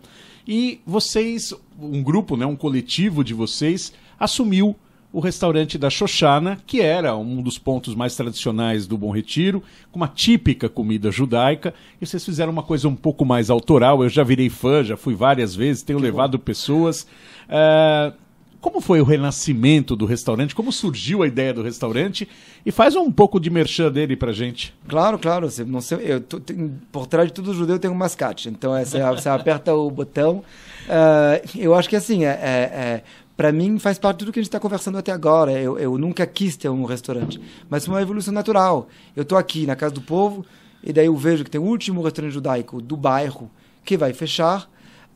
E 0.47 0.79
vocês, 0.85 1.51
um 1.81 2.03
grupo, 2.03 2.37
né, 2.37 2.45
um 2.45 2.55
coletivo 2.55 3.23
de 3.23 3.33
vocês, 3.33 3.91
assumiu 4.19 4.75
o 5.15 5.21
restaurante 5.21 5.77
da 5.77 5.89
Xoxana, 5.89 6.57
que 6.67 6.81
era 6.81 7.15
um 7.15 7.41
dos 7.41 7.57
pontos 7.57 7.95
mais 7.95 8.17
tradicionais 8.17 8.85
do 8.85 8.97
Bom 8.97 9.11
Retiro, 9.11 9.63
com 9.89 9.95
uma 9.95 10.09
típica 10.09 10.67
comida 10.67 11.09
judaica, 11.09 11.73
e 12.01 12.05
vocês 12.05 12.25
fizeram 12.25 12.51
uma 12.51 12.61
coisa 12.61 12.89
um 12.89 12.95
pouco 12.97 13.23
mais 13.23 13.49
autoral. 13.49 14.03
Eu 14.03 14.09
já 14.09 14.25
virei 14.25 14.49
fã, 14.49 14.83
já 14.83 14.97
fui 14.97 15.15
várias 15.15 15.55
vezes, 15.55 15.83
tenho 15.83 15.99
que 15.99 16.03
levado 16.03 16.37
bom. 16.37 16.43
pessoas. 16.43 17.07
Uh, 17.47 18.13
como 18.59 18.81
foi 18.81 18.99
o 18.99 19.05
renascimento 19.05 19.95
do 19.95 20.05
restaurante? 20.05 20.53
Como 20.53 20.69
surgiu 20.69 21.23
a 21.23 21.27
ideia 21.27 21.53
do 21.53 21.61
restaurante? 21.61 22.27
E 22.65 22.71
faz 22.71 22.93
um 22.97 23.09
pouco 23.09 23.39
de 23.39 23.49
merchan 23.49 23.89
dele 23.89 24.17
pra 24.17 24.33
gente. 24.33 24.73
Claro, 24.85 25.17
claro. 25.17 25.49
Você, 25.49 25.63
não 25.63 25.79
sei, 25.79 25.99
eu, 26.01 26.19
tô, 26.19 26.41
tem, 26.41 26.73
por 26.91 27.07
trás 27.07 27.29
de 27.29 27.33
todo 27.33 27.53
judeu 27.53 27.79
tem 27.79 27.89
um 27.89 27.95
mascate. 27.95 28.49
Então, 28.49 28.73
você, 28.73 28.99
você 29.01 29.29
aperta 29.29 29.73
o 29.73 29.89
botão. 29.89 30.43
Uh, 30.87 31.47
eu 31.55 31.73
acho 31.73 31.87
que 31.87 31.95
assim, 31.95 32.25
é, 32.25 32.29
é, 32.29 32.33
é 32.33 33.03
para 33.35 33.51
mim 33.51 33.77
faz 33.79 33.99
parte 33.99 34.17
de 34.17 34.25
tudo 34.25 34.33
que 34.33 34.39
a 34.39 34.41
gente 34.41 34.49
está 34.49 34.59
conversando 34.59 34.97
até 34.97 35.11
agora. 35.11 35.51
Eu, 35.51 35.77
eu 35.77 35.97
nunca 35.97 36.25
quis 36.25 36.55
ter 36.55 36.69
um 36.69 36.85
restaurante, 36.85 37.39
mas 37.69 37.85
foi 37.85 37.93
uma 37.93 38.01
evolução 38.01 38.33
natural. 38.33 38.87
Eu 39.15 39.23
estou 39.23 39.37
aqui 39.37 39.65
na 39.65 39.75
Casa 39.75 39.93
do 39.93 40.01
Povo 40.01 40.45
e 40.83 40.93
daí 40.93 41.07
eu 41.07 41.15
vejo 41.15 41.43
que 41.43 41.49
tem 41.49 41.59
o 41.59 41.65
último 41.65 42.01
restaurante 42.01 42.33
judaico 42.33 42.81
do 42.81 42.95
bairro 42.95 43.51
que 43.83 43.97
vai 43.97 44.13
fechar. 44.13 44.69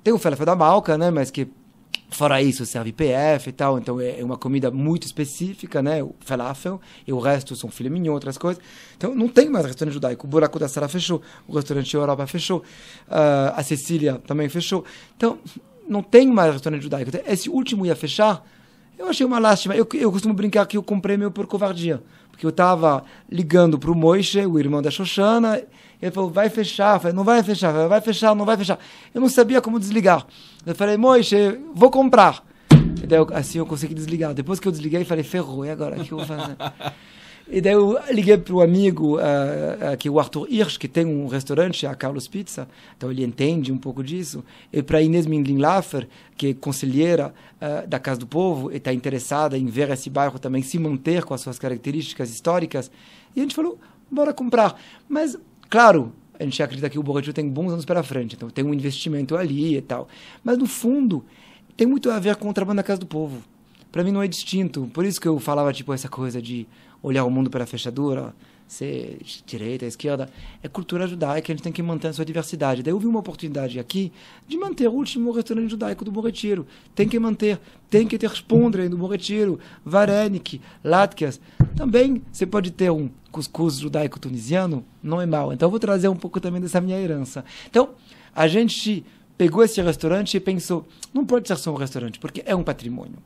Tem 0.04 0.14
o 0.14 0.18
Falafel 0.18 0.46
da 0.46 0.56
Malca, 0.56 0.98
né? 0.98 1.12
Mas 1.12 1.32
que 1.32 1.48
fora 2.10 2.42
isso 2.42 2.66
serve 2.66 2.92
PF 2.92 3.50
e 3.50 3.52
tal, 3.52 3.78
então 3.78 4.02
é, 4.02 4.20
é 4.20 4.26
uma 4.26 4.38
comida 4.38 4.72
muito 4.72 5.06
específica, 5.06 5.82
né? 5.82 6.04
O 6.04 6.16
falafel 6.20 6.82
e 7.06 7.14
o 7.14 7.20
resto 7.20 7.56
são 7.56 7.70
filé 7.70 7.90
mignon, 7.90 8.14
outras 8.14 8.38
coisas. 8.38 8.62
Então 8.98 9.14
não 9.14 9.28
tem 9.28 9.50
mais 9.50 9.66
restaurante 9.66 9.94
judaico. 9.94 10.26
O 10.26 10.30
Buraco 10.30 10.58
da 10.60 10.68
Sara 10.68 10.88
fechou, 10.88 11.22
o 11.48 11.56
restaurante 11.56 11.94
Europa 11.94 12.26
fechou, 12.28 12.60
uh, 13.08 13.54
a 13.56 13.64
Cecília 13.64 14.22
também 14.26 14.50
fechou. 14.50 14.84
Então 15.16 15.38
não 15.90 16.04
tem 16.04 16.28
mais 16.28 16.54
restaurante 16.54 16.84
judaico. 16.84 17.12
Esse 17.28 17.50
último 17.50 17.86
ia 17.86 17.96
fechar. 17.96 18.46
Eu 18.98 19.08
achei 19.08 19.26
uma 19.26 19.40
lástima. 19.40 19.76
Eu, 19.76 19.88
eu 19.94 20.12
costumo 20.12 20.34
brincar 20.34 20.66
que 20.66 20.78
eu 20.78 20.84
comprei 20.84 21.18
meu 21.18 21.32
por 21.32 21.48
covardia. 21.48 22.02
Porque 22.30 22.46
eu 22.46 22.52
estava 22.52 23.04
ligando 23.30 23.78
para 23.78 23.92
o 23.92 23.96
Moishe, 23.96 24.46
o 24.46 24.60
irmão 24.60 24.82
da 24.82 24.92
Xoxana, 24.92 25.62
ele 26.02 26.12
falou, 26.12 26.30
vai 26.30 26.50
fechar. 26.50 26.96
Eu 26.96 27.00
falei, 27.00 27.16
não 27.16 27.24
vai 27.24 27.44
fechar, 27.44 27.88
vai 27.88 28.02
fechar, 28.02 28.36
não 28.36 28.46
vai 28.46 28.56
fechar. 28.56 28.80
Eu 29.14 29.20
não 29.20 29.28
sabia 29.28 29.60
como 29.62 29.80
desligar. 29.80 30.26
Eu 30.66 30.76
falei, 30.76 30.96
Moishe, 30.96 31.60
vou 31.74 31.90
comprar. 31.90 32.44
Assim 33.34 33.58
eu 33.58 33.66
consegui 33.66 33.94
desligar. 33.94 34.34
Depois 34.34 34.60
que 34.60 34.68
eu 34.68 34.72
desliguei, 34.72 35.04
falei, 35.04 35.24
ferrou, 35.24 35.66
e 35.66 35.70
agora? 35.70 36.00
O 36.00 36.06
que 36.06 36.12
eu 36.12 36.20
vou 36.20 36.28
fazer? 36.28 36.56
E 37.52 37.62
daí 37.62 37.74
eu 37.74 37.98
liguei 38.12 38.38
para 38.38 38.54
o 38.54 38.62
amigo, 38.62 39.18
uh, 39.18 39.20
uh, 39.20 39.98
que 39.98 40.08
é 40.08 40.12
o 40.12 40.20
Arthur 40.20 40.48
Hirsch, 40.48 40.78
que 40.78 40.88
tem 40.88 41.04
um 41.04 41.26
restaurante, 41.26 41.88
a 41.88 41.96
Carlos 41.96 42.28
Pizza, 42.28 42.68
então 42.96 43.10
ele 43.10 43.24
entende 43.24 43.72
um 43.72 43.78
pouco 43.78 44.04
disso. 44.04 44.44
E 44.72 44.84
para 44.84 45.02
Inês 45.02 45.26
Minglin-Laffer, 45.26 46.08
que 46.38 46.50
é 46.50 46.54
conselheira 46.54 47.34
uh, 47.60 47.88
da 47.88 47.98
Casa 47.98 48.20
do 48.20 48.28
Povo, 48.28 48.72
e 48.72 48.78
está 48.78 48.94
interessada 48.94 49.58
em 49.58 49.66
ver 49.66 49.90
esse 49.90 50.12
bairro 50.12 50.38
também 50.38 50.62
se 50.62 50.78
manter 50.78 51.24
com 51.24 51.34
as 51.34 51.42
suas 51.42 51.58
características 51.58 52.30
históricas. 52.30 52.92
E 53.36 53.40
a 53.40 53.42
gente 53.42 53.56
falou, 53.56 53.80
bora 54.12 54.32
comprar. 54.32 54.80
Mas, 55.08 55.36
claro, 55.72 56.14
a 56.40 56.44
gente 56.44 56.62
acredita 56.62 56.88
que 56.88 57.00
o 57.00 57.04
Borrachio 57.04 57.34
tem 57.34 57.50
bons 57.50 57.72
anos 57.72 57.84
pela 57.84 58.04
frente, 58.04 58.36
então 58.36 58.48
tem 58.52 58.64
um 58.64 58.76
investimento 58.76 59.36
ali 59.36 59.76
e 59.76 59.82
tal. 59.82 60.08
Mas, 60.44 60.56
no 60.56 60.68
fundo, 60.68 61.26
tem 61.76 61.88
muito 61.88 62.12
a 62.12 62.20
ver 62.20 62.36
com 62.36 62.48
o 62.48 62.54
trabalho 62.54 62.78
da 62.78 62.84
Casa 62.84 63.00
do 63.00 63.08
Povo. 63.08 63.42
Para 63.92 64.04
mim 64.04 64.12
não 64.12 64.22
é 64.22 64.28
distinto. 64.28 64.88
Por 64.94 65.04
isso 65.04 65.20
que 65.20 65.28
eu 65.28 65.40
falava, 65.40 65.74
tipo, 65.74 65.92
essa 65.92 66.08
coisa 66.08 66.40
de 66.40 66.68
olhar 67.02 67.24
o 67.26 67.30
mundo 67.30 67.50
pela 67.50 67.66
fechadura, 67.66 68.34
ser 68.70 69.18
direita, 69.48 69.86
esquerda, 69.86 70.30
é 70.62 70.68
cultura 70.68 71.08
judaica, 71.08 71.52
a 71.52 71.56
gente 71.56 71.64
tem 71.64 71.74
que 71.74 71.82
manter 71.82 72.10
a 72.10 72.14
sua 72.14 72.24
diversidade. 72.24 72.84
Daí 72.84 72.94
eu 72.94 73.00
vi 73.00 73.08
uma 73.08 73.20
oportunidade 73.20 73.80
aqui 73.80 74.12
de 74.48 74.58
manter 74.58 74.88
o 74.88 74.92
último 74.92 75.32
restaurante 75.32 75.72
judaico 75.72 76.06
do 76.06 76.12
Bom 76.12 76.22
Retiro. 76.22 76.68
Tem 76.94 77.08
que 77.08 77.18
manter, 77.18 77.60
tem 77.90 78.08
que 78.08 78.18
ter 78.18 78.30
Spondre 78.30 78.88
do 78.88 78.96
Bom 78.96 79.08
Retiro, 79.08 79.60
Varenik, 79.84 80.62
Latkas. 80.84 81.42
Também 81.76 82.22
você 82.32 82.46
pode 82.46 82.70
ter 82.70 82.92
um 82.92 83.10
cuscuz 83.32 83.76
judaico 83.76 84.20
tunisiano, 84.20 84.86
não 85.02 85.20
é 85.20 85.26
mal. 85.26 85.52
Então 85.52 85.66
eu 85.66 85.72
vou 85.72 85.80
trazer 85.80 86.08
um 86.08 86.16
pouco 86.16 86.40
também 86.40 86.62
dessa 86.62 86.80
minha 86.80 87.00
herança. 87.00 87.44
Então, 87.70 87.90
a 88.36 88.48
gente 88.48 89.04
pegou 89.36 89.64
esse 89.64 89.82
restaurante 89.82 90.36
e 90.36 90.40
pensou, 90.40 90.88
não 91.12 91.26
pode 91.26 91.48
ser 91.48 91.58
só 91.58 91.72
um 91.72 91.78
restaurante, 91.78 92.20
porque 92.20 92.44
é 92.46 92.56
um 92.56 92.62
patrimônio. 92.62 93.18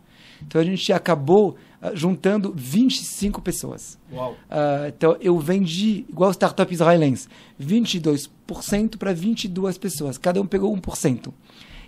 Então 0.48 0.62
a 0.62 0.64
gente 0.64 0.92
acabou 0.94 1.58
uh, 1.82 1.96
juntando 1.96 2.54
25 2.56 3.42
pessoas. 3.42 3.98
Uau. 4.12 4.32
Uh, 4.32 4.88
então 4.88 5.18
eu 5.20 5.38
vendi, 5.40 6.06
igual 6.10 6.32
startup 6.32 6.72
israelense, 6.72 7.28
22% 7.62 8.98
para 8.98 9.14
22 9.14 9.78
pessoas. 9.78 10.18
Cada 10.18 10.42
um 10.42 10.46
pegou 10.46 10.76
1%. 10.76 11.34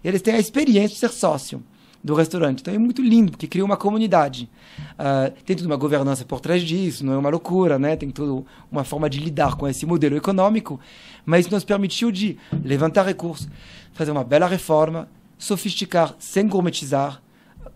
Eles 0.04 0.22
têm 0.22 0.36
a 0.36 0.40
experiência 0.40 0.90
de 0.90 0.96
ser 0.96 1.10
sócio 1.10 1.64
do 2.06 2.14
restaurante. 2.14 2.60
Então 2.60 2.72
é 2.72 2.78
muito 2.78 3.02
lindo, 3.02 3.32
porque 3.32 3.48
cria 3.48 3.66
uma 3.66 3.76
comunidade. 3.76 4.48
Uh, 4.92 5.32
tem 5.44 5.56
toda 5.56 5.68
uma 5.68 5.76
governança 5.76 6.24
por 6.24 6.40
trás 6.40 6.62
disso, 6.62 7.04
não 7.04 7.14
é 7.14 7.18
uma 7.18 7.30
loucura, 7.30 7.80
né? 7.80 7.96
Tem 7.96 8.12
toda 8.12 8.46
uma 8.72 8.84
forma 8.84 9.10
de 9.10 9.20
lidar 9.20 9.56
com 9.56 9.68
esse 9.68 9.88
modelo 9.88 10.16
econômico, 10.16 10.80
mas 11.26 11.50
nos 11.50 11.64
permitiu 11.64 12.12
de 12.12 12.38
levantar 12.64 13.08
recursos, 13.08 13.50
fazer 13.94 14.12
uma 14.12 14.24
bela 14.24 14.46
reforma, 14.46 15.10
sofisticar 15.36 16.14
sem 16.20 16.48
gourmetizar, 16.48 17.24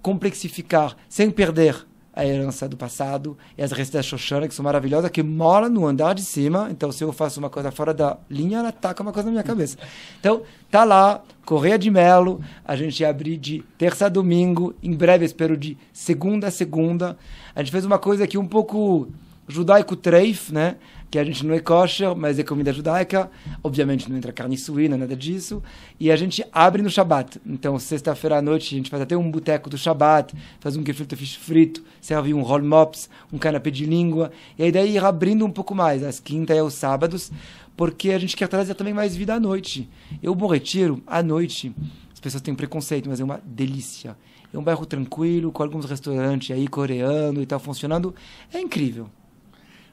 complexificar 0.01 0.95
sem 1.07 1.29
perder 1.29 1.85
a 2.19 2.25
herança 2.25 2.67
do 2.67 2.75
passado 2.75 3.37
e 3.57 3.63
as 3.63 3.71
receitas 3.71 4.05
Shoshana, 4.05 4.47
que 4.47 4.53
são 4.53 4.63
maravilhosas, 4.63 5.09
que 5.09 5.23
moram 5.23 5.69
no 5.69 5.85
andar 5.85 6.13
de 6.13 6.21
cima. 6.21 6.67
Então, 6.69 6.91
se 6.91 7.03
eu 7.03 7.13
faço 7.13 7.39
uma 7.39 7.49
coisa 7.49 7.71
fora 7.71 7.93
da 7.93 8.17
linha, 8.29 8.59
ela 8.59 8.69
ataca 8.69 9.01
uma 9.01 9.13
coisa 9.13 9.27
na 9.27 9.31
minha 9.31 9.43
cabeça. 9.43 9.77
Então, 10.19 10.41
tá 10.69 10.83
lá, 10.83 11.23
Correia 11.45 11.79
de 11.79 11.89
Melo, 11.89 12.41
a 12.65 12.75
gente 12.75 13.03
abre 13.05 13.37
de 13.37 13.63
terça 13.77 14.07
a 14.07 14.09
domingo, 14.09 14.75
em 14.83 14.93
breve, 14.93 15.23
espero 15.23 15.55
de 15.55 15.77
segunda 15.93 16.47
a 16.47 16.51
segunda. 16.51 17.17
A 17.55 17.63
gente 17.63 17.71
fez 17.71 17.85
uma 17.85 17.97
coisa 17.97 18.25
aqui 18.25 18.37
um 18.37 18.47
pouco 18.47 19.07
judaico 19.47 19.95
treif, 19.95 20.53
né? 20.53 20.75
Que 21.09 21.17
a 21.17 21.23
gente 21.23 21.45
não 21.45 21.55
é 21.55 21.59
kosher, 21.59 22.15
mas 22.15 22.37
é 22.37 22.43
comida 22.43 22.71
judaica. 22.71 23.31
Obviamente 23.63 24.09
não 24.09 24.17
entra 24.17 24.31
carne 24.31 24.57
suína, 24.57 24.95
nada 24.95 25.15
disso. 25.15 25.61
E 25.99 26.11
a 26.11 26.15
gente 26.15 26.45
abre 26.51 26.81
no 26.81 26.89
Shabat. 26.89 27.41
Então, 27.45 27.77
sexta-feira 27.79 28.37
à 28.37 28.41
noite, 28.41 28.75
a 28.75 28.77
gente 28.77 28.89
faz 28.89 29.01
até 29.01 29.17
um 29.17 29.29
boteco 29.31 29.69
do 29.69 29.77
Shabat, 29.77 30.35
faz 30.59 30.75
um 30.75 30.85
gefilte 30.85 31.15
fish 31.15 31.35
frito, 31.35 31.83
serve 31.99 32.33
um 32.33 32.41
roll 32.41 32.63
mops, 32.63 33.09
um 33.33 33.37
canapé 33.37 33.71
de 33.71 33.85
língua. 33.85 34.31
E 34.57 34.63
aí 34.63 34.71
daí 34.71 34.95
ir 34.95 35.03
abrindo 35.03 35.45
um 35.45 35.51
pouco 35.51 35.73
mais, 35.73 36.03
às 36.03 36.19
quinta 36.19 36.53
e 36.53 36.59
aos 36.59 36.75
sábados, 36.75 37.31
porque 37.75 38.11
a 38.11 38.19
gente 38.19 38.37
quer 38.37 38.47
trazer 38.47 38.75
também 38.75 38.93
mais 38.93 39.15
vida 39.15 39.33
à 39.33 39.39
noite. 39.39 39.89
Eu, 40.21 40.35
Bom 40.35 40.47
Retiro, 40.47 41.01
à 41.07 41.23
noite, 41.23 41.73
as 42.13 42.19
pessoas 42.19 42.41
têm 42.41 42.53
preconceito, 42.53 43.09
mas 43.09 43.19
é 43.19 43.23
uma 43.23 43.41
delícia. 43.43 44.15
É 44.53 44.57
um 44.57 44.63
bairro 44.63 44.85
tranquilo, 44.85 45.51
com 45.51 45.63
alguns 45.63 45.85
restaurantes 45.85 46.55
aí 46.55 46.67
coreano 46.67 47.41
e 47.41 47.45
tal 47.45 47.59
funcionando. 47.59 48.13
É 48.53 48.59
incrível. 48.59 49.09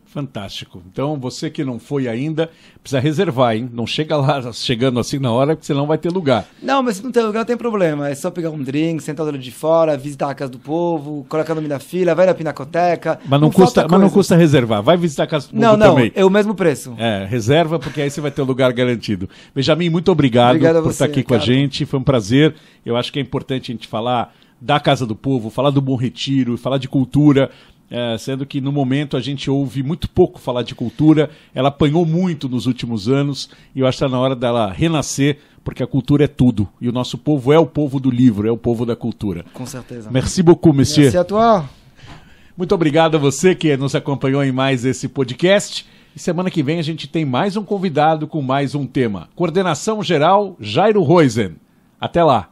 Fantástico. 0.06 0.82
Então, 0.90 1.18
você 1.18 1.50
que 1.50 1.64
não 1.64 1.78
foi 1.78 2.08
ainda, 2.08 2.48
precisa 2.82 3.00
reservar, 3.00 3.56
hein? 3.56 3.68
Não 3.72 3.86
chega 3.86 4.16
lá 4.16 4.52
chegando 4.52 5.00
assim 5.00 5.18
na 5.18 5.30
hora, 5.32 5.54
porque 5.54 5.66
senão 5.66 5.86
vai 5.86 5.98
ter 5.98 6.10
lugar. 6.10 6.46
Não, 6.62 6.82
mas 6.82 6.96
se 6.96 7.04
não 7.04 7.10
tem 7.10 7.22
lugar, 7.22 7.40
não 7.40 7.46
tem 7.46 7.56
problema. 7.56 8.08
É 8.08 8.14
só 8.14 8.30
pegar 8.30 8.50
um 8.50 8.62
drink, 8.62 9.02
sentar 9.02 9.26
do 9.26 9.32
lado 9.32 9.42
de 9.42 9.50
fora, 9.50 9.96
visitar 9.96 10.30
a 10.30 10.34
casa 10.34 10.50
do 10.50 10.58
povo, 10.58 11.26
colocar 11.28 11.52
o 11.52 11.56
nome 11.56 11.68
da 11.68 11.78
fila, 11.78 12.14
vai 12.14 12.24
na 12.24 12.34
pinacoteca. 12.34 13.18
Mas 13.24 13.40
não, 13.40 13.48
não 13.48 13.50
custa, 13.50 13.86
mas 13.88 14.00
não 14.00 14.08
custa 14.08 14.36
reservar. 14.36 14.82
Vai 14.82 14.96
visitar 14.96 15.24
a 15.24 15.26
casa 15.26 15.48
do 15.48 15.50
povo 15.50 15.62
não, 15.62 15.76
não, 15.76 15.94
também. 15.94 16.12
é 16.14 16.24
o 16.24 16.30
mesmo 16.30 16.54
preço. 16.54 16.94
É, 16.98 17.26
reserva, 17.28 17.78
porque 17.78 18.00
aí 18.00 18.10
você 18.10 18.20
vai 18.20 18.30
ter 18.30 18.40
o 18.42 18.44
lugar 18.44 18.72
garantido. 18.72 19.28
Benjamin, 19.54 19.90
muito 19.90 20.10
obrigado, 20.10 20.56
obrigado 20.56 20.76
por 20.76 20.84
você, 20.84 21.04
estar 21.04 21.04
aqui 21.06 21.22
com 21.22 21.34
a 21.34 21.38
gente. 21.38 21.84
Foi 21.84 21.98
um 21.98 22.04
prazer. 22.04 22.54
Eu 22.84 22.96
acho 22.96 23.12
que 23.12 23.18
é 23.18 23.22
importante 23.22 23.72
a 23.72 23.74
gente 23.74 23.88
falar 23.88 24.32
da 24.60 24.80
Casa 24.80 25.04
do 25.06 25.14
Povo, 25.14 25.50
falar 25.50 25.70
do 25.70 25.80
Bom 25.80 25.96
Retiro, 25.96 26.56
falar 26.56 26.78
de 26.78 26.88
cultura. 26.88 27.50
É, 27.90 28.18
sendo 28.18 28.44
que 28.44 28.60
no 28.60 28.72
momento 28.72 29.16
a 29.16 29.20
gente 29.20 29.48
ouve 29.48 29.82
muito 29.82 30.10
pouco 30.10 30.40
falar 30.40 30.62
de 30.62 30.74
cultura, 30.74 31.30
ela 31.54 31.68
apanhou 31.68 32.04
muito 32.04 32.48
nos 32.48 32.66
últimos 32.66 33.08
anos 33.08 33.48
e 33.74 33.80
eu 33.80 33.86
acho 33.86 33.98
que 33.98 34.04
está 34.04 34.14
na 34.14 34.20
hora 34.20 34.34
dela 34.34 34.72
renascer, 34.72 35.38
porque 35.62 35.82
a 35.82 35.86
cultura 35.86 36.24
é 36.24 36.28
tudo 36.28 36.68
e 36.80 36.88
o 36.88 36.92
nosso 36.92 37.16
povo 37.16 37.52
é 37.52 37.58
o 37.58 37.66
povo 37.66 38.00
do 38.00 38.10
livro, 38.10 38.48
é 38.48 38.50
o 38.50 38.56
povo 38.56 38.84
da 38.84 38.96
cultura. 38.96 39.44
Com 39.52 39.66
certeza. 39.66 40.10
Merci 40.10 40.42
beaucoup, 40.42 40.74
monsieur. 40.76 41.12
Merci 41.12 41.18
a 41.18 41.24
toi. 41.24 41.64
Muito 42.56 42.74
obrigado 42.74 43.16
a 43.16 43.18
você 43.18 43.54
que 43.54 43.76
nos 43.76 43.94
acompanhou 43.94 44.42
em 44.42 44.50
mais 44.50 44.84
esse 44.84 45.08
podcast. 45.08 45.86
E 46.14 46.18
semana 46.18 46.50
que 46.50 46.62
vem 46.62 46.78
a 46.78 46.82
gente 46.82 47.06
tem 47.06 47.24
mais 47.24 47.56
um 47.56 47.62
convidado 47.62 48.26
com 48.26 48.40
mais 48.40 48.74
um 48.74 48.86
tema. 48.86 49.28
Coordenação 49.36 50.02
geral, 50.02 50.56
Jairo 50.58 51.02
Roisen. 51.02 51.56
Até 52.00 52.24
lá. 52.24 52.48